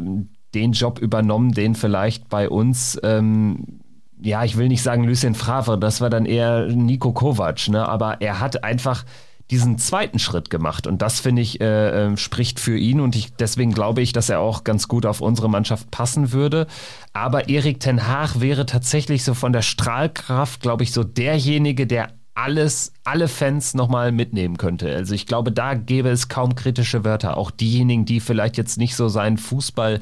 den 0.53 0.73
Job 0.73 0.99
übernommen, 0.99 1.53
den 1.53 1.75
vielleicht 1.75 2.27
bei 2.27 2.49
uns, 2.49 2.99
ähm, 3.03 3.79
ja, 4.21 4.43
ich 4.43 4.57
will 4.57 4.67
nicht 4.67 4.83
sagen 4.83 5.05
Lucien 5.05 5.33
Favre, 5.33 5.79
das 5.79 6.01
war 6.01 6.09
dann 6.09 6.25
eher 6.25 6.67
Nico 6.67 7.13
Kovac, 7.13 7.69
ne? 7.69 7.87
aber 7.87 8.21
er 8.21 8.39
hat 8.39 8.63
einfach 8.63 9.05
diesen 9.51 9.77
zweiten 9.77 10.19
Schritt 10.19 10.49
gemacht. 10.49 10.87
Und 10.87 11.01
das, 11.01 11.19
finde 11.19 11.41
ich, 11.41 11.61
äh, 11.61 12.11
äh, 12.13 12.17
spricht 12.17 12.59
für 12.59 12.77
ihn. 12.77 12.99
Und 12.99 13.15
ich, 13.15 13.33
deswegen 13.33 13.71
glaube 13.71 14.01
ich, 14.01 14.13
dass 14.13 14.29
er 14.29 14.39
auch 14.39 14.63
ganz 14.63 14.87
gut 14.87 15.05
auf 15.05 15.21
unsere 15.21 15.49
Mannschaft 15.49 15.91
passen 15.91 16.31
würde. 16.31 16.67
Aber 17.13 17.49
Erik 17.49 17.79
Ten 17.79 18.07
Haag 18.07 18.39
wäre 18.39 18.65
tatsächlich 18.65 19.23
so 19.23 19.33
von 19.33 19.53
der 19.53 19.61
Strahlkraft, 19.61 20.61
glaube 20.61 20.83
ich, 20.83 20.91
so 20.91 21.03
derjenige, 21.03 21.85
der 21.85 22.09
alles, 22.35 22.93
alle 23.03 23.27
Fans 23.27 23.75
nochmal 23.75 24.11
mitnehmen 24.11 24.57
könnte. 24.57 24.93
Also 24.93 25.13
ich 25.13 25.27
glaube, 25.27 25.51
da 25.51 25.75
gäbe 25.75 26.09
es 26.09 26.29
kaum 26.29 26.55
kritische 26.55 27.05
Wörter. 27.05 27.37
Auch 27.37 27.51
diejenigen, 27.51 28.05
die 28.05 28.19
vielleicht 28.19 28.57
jetzt 28.57 28.77
nicht 28.77 28.95
so 28.95 29.07
seinen 29.07 29.37
Fußball 29.37 29.99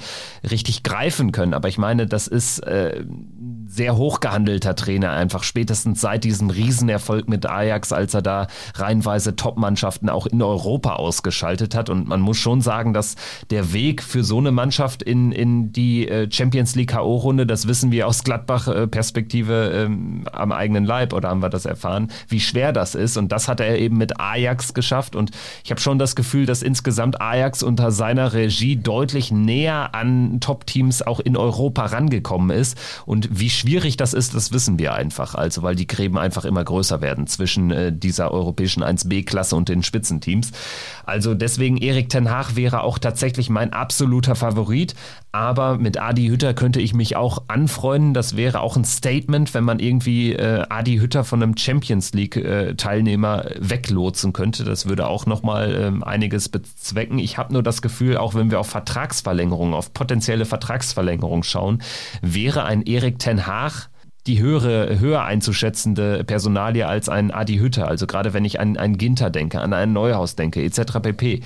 richtig 0.49 0.83
greifen 0.83 1.33
können. 1.33 1.53
Aber 1.53 1.67
ich 1.67 1.77
meine, 1.77 2.07
das 2.07 2.27
ist 2.27 2.59
äh, 2.59 3.03
sehr 3.71 3.95
hochgehandelter 3.95 4.75
Trainer 4.75 5.11
einfach. 5.11 5.43
Spätestens 5.43 6.01
seit 6.01 6.25
diesem 6.25 6.49
Riesenerfolg 6.49 7.29
mit 7.29 7.45
Ajax, 7.45 7.93
als 7.93 8.13
er 8.13 8.21
da 8.21 8.47
reihenweise 8.75 9.35
Top-Mannschaften 9.35 10.09
auch 10.09 10.25
in 10.25 10.41
Europa 10.41 10.95
ausgeschaltet 10.95 11.73
hat. 11.73 11.89
Und 11.89 12.07
man 12.07 12.19
muss 12.19 12.37
schon 12.37 12.59
sagen, 12.59 12.93
dass 12.93 13.15
der 13.49 13.71
Weg 13.71 14.03
für 14.03 14.25
so 14.25 14.39
eine 14.39 14.51
Mannschaft 14.51 15.01
in, 15.01 15.31
in 15.31 15.71
die 15.71 16.07
äh, 16.07 16.29
Champions 16.29 16.75
League 16.75 16.91
K.O.-Runde, 16.91 17.45
das 17.45 17.67
wissen 17.67 17.91
wir 17.91 18.07
aus 18.07 18.23
Gladbach-Perspektive 18.25 19.71
äh, 19.71 19.83
ähm, 19.83 20.25
am 20.33 20.51
eigenen 20.51 20.83
Leib 20.83 21.13
oder 21.13 21.29
haben 21.29 21.41
wir 21.41 21.49
das 21.49 21.65
erfahren, 21.65 22.11
wie 22.27 22.41
schwer 22.41 22.73
das 22.73 22.93
ist. 22.93 23.15
Und 23.15 23.31
das 23.31 23.47
hat 23.47 23.61
er 23.61 23.79
eben 23.79 23.97
mit 23.97 24.19
Ajax 24.19 24.73
geschafft. 24.73 25.15
Und 25.15 25.31
ich 25.63 25.71
habe 25.71 25.79
schon 25.79 25.97
das 25.97 26.17
Gefühl, 26.17 26.45
dass 26.45 26.61
insgesamt 26.61 27.21
Ajax 27.21 27.63
unter 27.63 27.91
seiner 27.91 28.33
Regie 28.33 28.75
deutlich 28.75 29.31
näher 29.31 29.95
an 29.95 30.41
Top-Teams 30.41 31.01
auch 31.03 31.21
in 31.21 31.37
Europa 31.37 31.85
rangekommen 31.85 32.49
ist. 32.55 32.77
Und 33.05 33.29
wie 33.31 33.49
schwierig 33.61 33.97
das 33.97 34.13
ist, 34.13 34.33
das 34.35 34.51
wissen 34.51 34.79
wir 34.79 34.93
einfach. 34.93 35.35
Also, 35.35 35.63
weil 35.63 35.75
die 35.75 35.87
Gräben 35.87 36.17
einfach 36.17 36.45
immer 36.45 36.63
größer 36.63 37.01
werden 37.01 37.27
zwischen 37.27 37.71
äh, 37.71 37.93
dieser 37.93 38.31
europäischen 38.31 38.83
1B-Klasse 38.83 39.55
und 39.55 39.69
den 39.69 39.83
Spitzenteams. 39.83 40.51
Also 41.05 41.33
deswegen 41.33 41.77
Erik 41.77 42.09
Ten 42.09 42.29
Haag 42.29 42.55
wäre 42.55 42.83
auch 42.83 42.97
tatsächlich 42.97 43.49
mein 43.49 43.73
absoluter 43.73 44.35
Favorit. 44.35 44.95
Aber 45.33 45.77
mit 45.77 45.97
Adi 45.97 46.27
Hütter 46.27 46.53
könnte 46.53 46.81
ich 46.81 46.93
mich 46.93 47.15
auch 47.15 47.43
anfreunden. 47.47 48.13
Das 48.13 48.35
wäre 48.35 48.59
auch 48.59 48.75
ein 48.75 48.83
Statement, 48.83 49.53
wenn 49.53 49.63
man 49.63 49.79
irgendwie 49.79 50.33
äh, 50.33 50.65
Adi 50.69 50.97
Hütter 50.97 51.23
von 51.23 51.41
einem 51.41 51.55
Champions 51.55 52.11
League-Teilnehmer 52.13 53.49
äh, 53.49 53.55
weglotsen 53.59 54.33
könnte. 54.33 54.65
Das 54.65 54.87
würde 54.89 55.07
auch 55.07 55.25
nochmal 55.25 55.73
ähm, 55.73 56.03
einiges 56.03 56.49
bezwecken. 56.49 57.17
Ich 57.17 57.37
habe 57.37 57.53
nur 57.53 57.63
das 57.63 57.81
Gefühl, 57.81 58.17
auch 58.17 58.35
wenn 58.35 58.51
wir 58.51 58.59
auf 58.59 58.67
Vertragsverlängerungen, 58.67 59.73
auf 59.73 59.93
potenzielle 59.93 60.43
Vertragsverlängerungen 60.43 61.43
schauen, 61.43 61.81
wäre 62.21 62.65
ein 62.65 62.81
Erik 62.81 63.19
Ten 63.19 63.47
Haag 63.51 63.89
die 64.27 64.39
höhere, 64.39 64.99
höher 64.99 65.23
einzuschätzende 65.23 66.23
Personalie 66.23 66.85
als 66.87 67.09
ein 67.09 67.31
Adi 67.31 67.57
Hütter. 67.57 67.87
Also 67.87 68.05
gerade 68.05 68.33
wenn 68.33 68.45
ich 68.45 68.59
an 68.59 68.77
einen 68.77 68.97
Ginter 68.97 69.31
denke, 69.31 69.59
an 69.59 69.73
einen 69.73 69.93
Neuhaus 69.93 70.35
denke, 70.35 70.63
etc. 70.63 70.99
pp. 71.01 71.41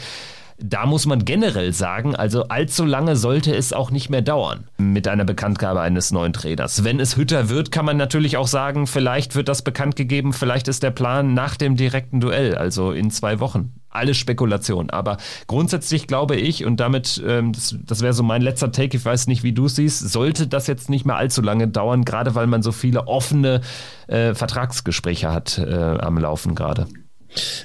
Da 0.58 0.86
muss 0.86 1.06
man 1.06 1.26
generell 1.26 1.74
sagen, 1.74 2.16
also 2.16 2.44
allzu 2.48 2.86
lange 2.86 3.18
sollte 3.18 3.54
es 3.54 3.74
auch 3.74 3.92
nicht 3.92 4.10
mehr 4.10 4.22
dauern 4.22 4.70
mit 4.78 5.06
einer 5.06 5.26
Bekanntgabe 5.26 5.82
eines 5.82 6.12
neuen 6.12 6.32
Trainers. 6.32 6.86
Wenn 6.86 7.02
es 7.02 7.18
Hütter 7.18 7.50
wird, 7.50 7.72
kann 7.72 7.84
man 7.84 7.98
natürlich 7.98 8.38
auch 8.38 8.48
sagen, 8.48 8.88
vielleicht 8.88 9.36
wird 9.36 9.50
das 9.50 9.64
bekannt 9.64 9.98
gegeben, 9.98 10.32
vielleicht 10.32 10.70
ist 10.70 10.82
der 10.82 10.92
Plan 10.92 11.34
nach 11.34 11.58
dem 11.58 11.76
direkten 11.76 12.22
Duell, 12.22 12.56
also 12.56 12.92
in 12.94 13.12
zwei 13.12 13.42
Wochen. 13.42 13.74
Alles 13.90 14.16
Spekulation. 14.16 14.90
Aber 14.90 15.18
grundsätzlich 15.48 16.08
glaube 16.08 16.38
ich, 16.38 16.64
und 16.64 16.80
damit, 16.80 17.22
ähm, 17.26 17.52
das, 17.52 17.76
das 17.84 18.02
wäre 18.02 18.14
so 18.14 18.24
mein 18.24 18.42
letzter 18.42 18.72
Take, 18.72 18.96
ich 18.96 19.04
weiß 19.04 19.28
nicht, 19.28 19.44
wie 19.44 19.54
du 19.54 19.66
es 19.66 19.76
siehst, 19.76 20.10
sollte 20.10 20.48
das 20.48 20.68
jetzt 20.68 20.90
nicht 20.90 21.06
mehr 21.06 21.18
allzu 21.18 21.42
lange 21.42 21.68
dauern, 21.68 22.06
gerade 22.06 22.34
weil 22.34 22.48
man 22.48 22.62
so 22.62 22.72
viele 22.72 23.08
offene 23.08 23.60
äh, 24.08 24.34
Vertragsgespräche 24.34 25.34
hat 25.34 25.58
äh, 25.58 25.74
am 25.74 26.18
Laufen 26.18 26.56
gerade. 26.56 26.88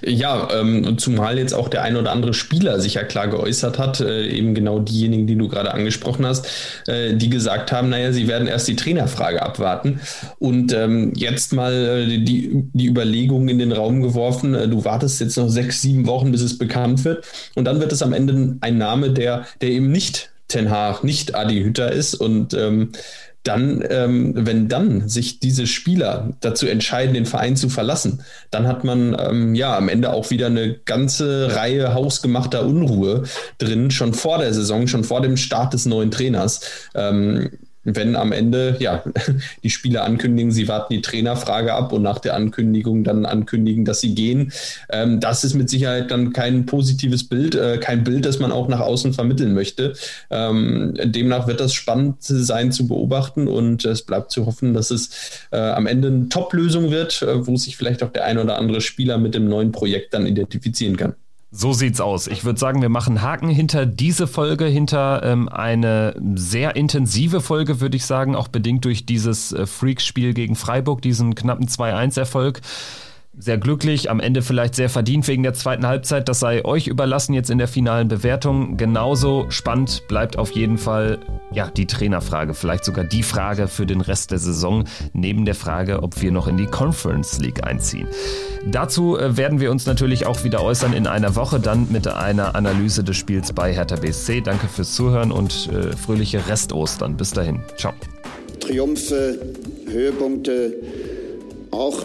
Ja, 0.02 0.48
ähm, 0.52 0.98
zumal 0.98 1.38
jetzt 1.38 1.54
auch 1.54 1.68
der 1.68 1.82
ein 1.82 1.96
oder 1.96 2.12
andere 2.12 2.34
Spieler 2.34 2.80
sich 2.80 2.94
ja 2.94 3.04
klar 3.04 3.28
geäußert 3.28 3.78
hat, 3.78 4.00
äh, 4.00 4.26
eben 4.26 4.54
genau 4.54 4.78
diejenigen, 4.78 5.26
die 5.26 5.36
du 5.36 5.48
gerade 5.48 5.72
angesprochen 5.72 6.26
hast, 6.26 6.46
äh, 6.86 7.14
die 7.14 7.30
gesagt 7.30 7.72
haben, 7.72 7.90
naja, 7.90 8.12
sie 8.12 8.28
werden 8.28 8.48
erst 8.48 8.68
die 8.68 8.76
Trainerfrage 8.76 9.42
abwarten. 9.42 10.00
Und 10.38 10.72
ähm, 10.72 11.12
jetzt 11.14 11.52
mal 11.52 11.72
äh, 11.72 12.18
die, 12.18 12.64
die 12.72 12.86
Überlegung 12.86 13.48
in 13.48 13.58
den 13.58 13.72
Raum 13.72 14.02
geworfen, 14.02 14.54
äh, 14.54 14.68
du 14.68 14.84
wartest 14.84 15.20
jetzt 15.20 15.36
noch 15.36 15.48
sechs, 15.48 15.82
sieben 15.82 16.06
Wochen, 16.06 16.32
bis 16.32 16.42
es 16.42 16.58
bekannt 16.58 17.04
wird. 17.04 17.24
Und 17.54 17.64
dann 17.64 17.80
wird 17.80 17.92
es 17.92 18.02
am 18.02 18.12
Ende 18.12 18.56
ein 18.60 18.78
Name, 18.78 19.10
der, 19.10 19.46
der 19.60 19.70
eben 19.70 19.90
nicht 19.90 20.30
Ten 20.48 20.68
Haag, 20.68 21.04
nicht 21.04 21.34
Adi 21.34 21.62
Hütter 21.62 21.92
ist. 21.92 22.14
Und 22.14 22.54
ähm, 22.54 22.90
dann, 23.42 23.82
ähm, 23.88 24.32
wenn 24.36 24.68
dann 24.68 25.08
sich 25.08 25.40
diese 25.40 25.66
Spieler 25.66 26.30
dazu 26.40 26.66
entscheiden, 26.66 27.14
den 27.14 27.26
Verein 27.26 27.56
zu 27.56 27.68
verlassen, 27.68 28.22
dann 28.50 28.66
hat 28.66 28.84
man 28.84 29.16
ähm, 29.18 29.54
ja 29.54 29.76
am 29.76 29.88
Ende 29.88 30.12
auch 30.12 30.30
wieder 30.30 30.46
eine 30.46 30.74
ganze 30.74 31.56
Reihe 31.56 31.94
hausgemachter 31.94 32.66
Unruhe 32.66 33.24
drin, 33.58 33.90
schon 33.90 34.12
vor 34.12 34.38
der 34.38 34.52
Saison, 34.52 34.86
schon 34.86 35.04
vor 35.04 35.22
dem 35.22 35.36
Start 35.36 35.72
des 35.72 35.86
neuen 35.86 36.10
Trainers. 36.10 36.60
Ähm, 36.94 37.50
wenn 37.84 38.16
am 38.16 38.32
Ende 38.32 38.76
ja 38.78 39.02
die 39.62 39.70
Spieler 39.70 40.04
ankündigen, 40.04 40.52
sie 40.52 40.68
warten 40.68 40.94
die 40.94 41.02
Trainerfrage 41.02 41.72
ab 41.72 41.92
und 41.92 42.02
nach 42.02 42.18
der 42.18 42.34
Ankündigung 42.34 43.04
dann 43.04 43.26
ankündigen, 43.26 43.84
dass 43.84 44.00
sie 44.00 44.14
gehen, 44.14 44.52
ähm, 44.90 45.20
das 45.20 45.44
ist 45.44 45.54
mit 45.54 45.70
Sicherheit 45.70 46.10
dann 46.10 46.32
kein 46.32 46.66
positives 46.66 47.28
Bild, 47.28 47.54
äh, 47.54 47.78
kein 47.78 48.04
Bild, 48.04 48.26
das 48.26 48.38
man 48.38 48.52
auch 48.52 48.68
nach 48.68 48.80
außen 48.80 49.12
vermitteln 49.14 49.54
möchte. 49.54 49.94
Ähm, 50.30 50.94
demnach 51.04 51.46
wird 51.46 51.60
das 51.60 51.74
spannend 51.74 52.16
sein 52.20 52.72
zu 52.72 52.86
beobachten 52.86 53.48
und 53.48 53.84
es 53.84 54.02
bleibt 54.02 54.30
zu 54.30 54.46
hoffen, 54.46 54.74
dass 54.74 54.90
es 54.90 55.48
äh, 55.50 55.58
am 55.58 55.86
Ende 55.86 56.08
eine 56.08 56.28
Top-Lösung 56.28 56.90
wird, 56.90 57.22
äh, 57.22 57.46
wo 57.46 57.56
sich 57.56 57.76
vielleicht 57.76 58.02
auch 58.02 58.10
der 58.10 58.24
ein 58.24 58.38
oder 58.38 58.58
andere 58.58 58.80
Spieler 58.80 59.18
mit 59.18 59.34
dem 59.34 59.48
neuen 59.48 59.72
Projekt 59.72 60.14
dann 60.14 60.26
identifizieren 60.26 60.96
kann. 60.96 61.14
So 61.52 61.72
sieht's 61.72 62.00
aus. 62.00 62.28
Ich 62.28 62.44
würde 62.44 62.60
sagen, 62.60 62.80
wir 62.80 62.88
machen 62.88 63.22
Haken 63.22 63.48
hinter 63.48 63.84
diese 63.84 64.28
Folge, 64.28 64.66
hinter 64.66 65.22
ähm, 65.24 65.48
eine 65.48 66.14
sehr 66.36 66.76
intensive 66.76 67.40
Folge, 67.40 67.80
würde 67.80 67.96
ich 67.96 68.06
sagen, 68.06 68.36
auch 68.36 68.46
bedingt 68.46 68.84
durch 68.84 69.04
dieses 69.04 69.52
äh, 69.52 69.66
Freak-Spiel 69.66 70.32
gegen 70.32 70.54
Freiburg, 70.54 71.02
diesen 71.02 71.34
knappen 71.34 71.66
2-1-Erfolg 71.66 72.60
sehr 73.38 73.58
glücklich, 73.58 74.10
am 74.10 74.18
Ende 74.18 74.42
vielleicht 74.42 74.74
sehr 74.74 74.90
verdient 74.90 75.26
wegen 75.28 75.44
der 75.44 75.54
zweiten 75.54 75.86
Halbzeit. 75.86 76.28
Das 76.28 76.40
sei 76.40 76.64
euch 76.64 76.88
überlassen 76.88 77.32
jetzt 77.32 77.48
in 77.48 77.58
der 77.58 77.68
finalen 77.68 78.08
Bewertung. 78.08 78.76
Genauso 78.76 79.46
spannend 79.50 80.02
bleibt 80.08 80.36
auf 80.36 80.50
jeden 80.50 80.78
Fall 80.78 81.18
ja 81.52 81.70
die 81.70 81.86
Trainerfrage, 81.86 82.54
vielleicht 82.54 82.84
sogar 82.84 83.04
die 83.04 83.22
Frage 83.22 83.68
für 83.68 83.86
den 83.86 84.00
Rest 84.00 84.32
der 84.32 84.38
Saison, 84.38 84.84
neben 85.12 85.44
der 85.44 85.54
Frage, 85.54 86.02
ob 86.02 86.20
wir 86.20 86.32
noch 86.32 86.48
in 86.48 86.56
die 86.56 86.66
Conference 86.66 87.38
League 87.38 87.64
einziehen. 87.64 88.08
Dazu 88.66 89.16
äh, 89.16 89.36
werden 89.36 89.60
wir 89.60 89.70
uns 89.70 89.86
natürlich 89.86 90.26
auch 90.26 90.42
wieder 90.42 90.62
äußern 90.62 90.92
in 90.92 91.06
einer 91.06 91.36
Woche, 91.36 91.60
dann 91.60 91.86
mit 91.90 92.08
einer 92.08 92.56
Analyse 92.56 93.04
des 93.04 93.16
Spiels 93.16 93.52
bei 93.52 93.72
Hertha 93.72 93.96
BSC. 93.96 94.40
Danke 94.40 94.66
fürs 94.66 94.94
Zuhören 94.94 95.30
und 95.30 95.70
äh, 95.72 95.96
fröhliche 95.96 96.46
Restostern. 96.48 97.16
Bis 97.16 97.30
dahin. 97.30 97.60
Ciao. 97.76 97.92
Triumphe, 98.58 99.38
Höhepunkte, 99.88 100.74
auch 101.70 102.04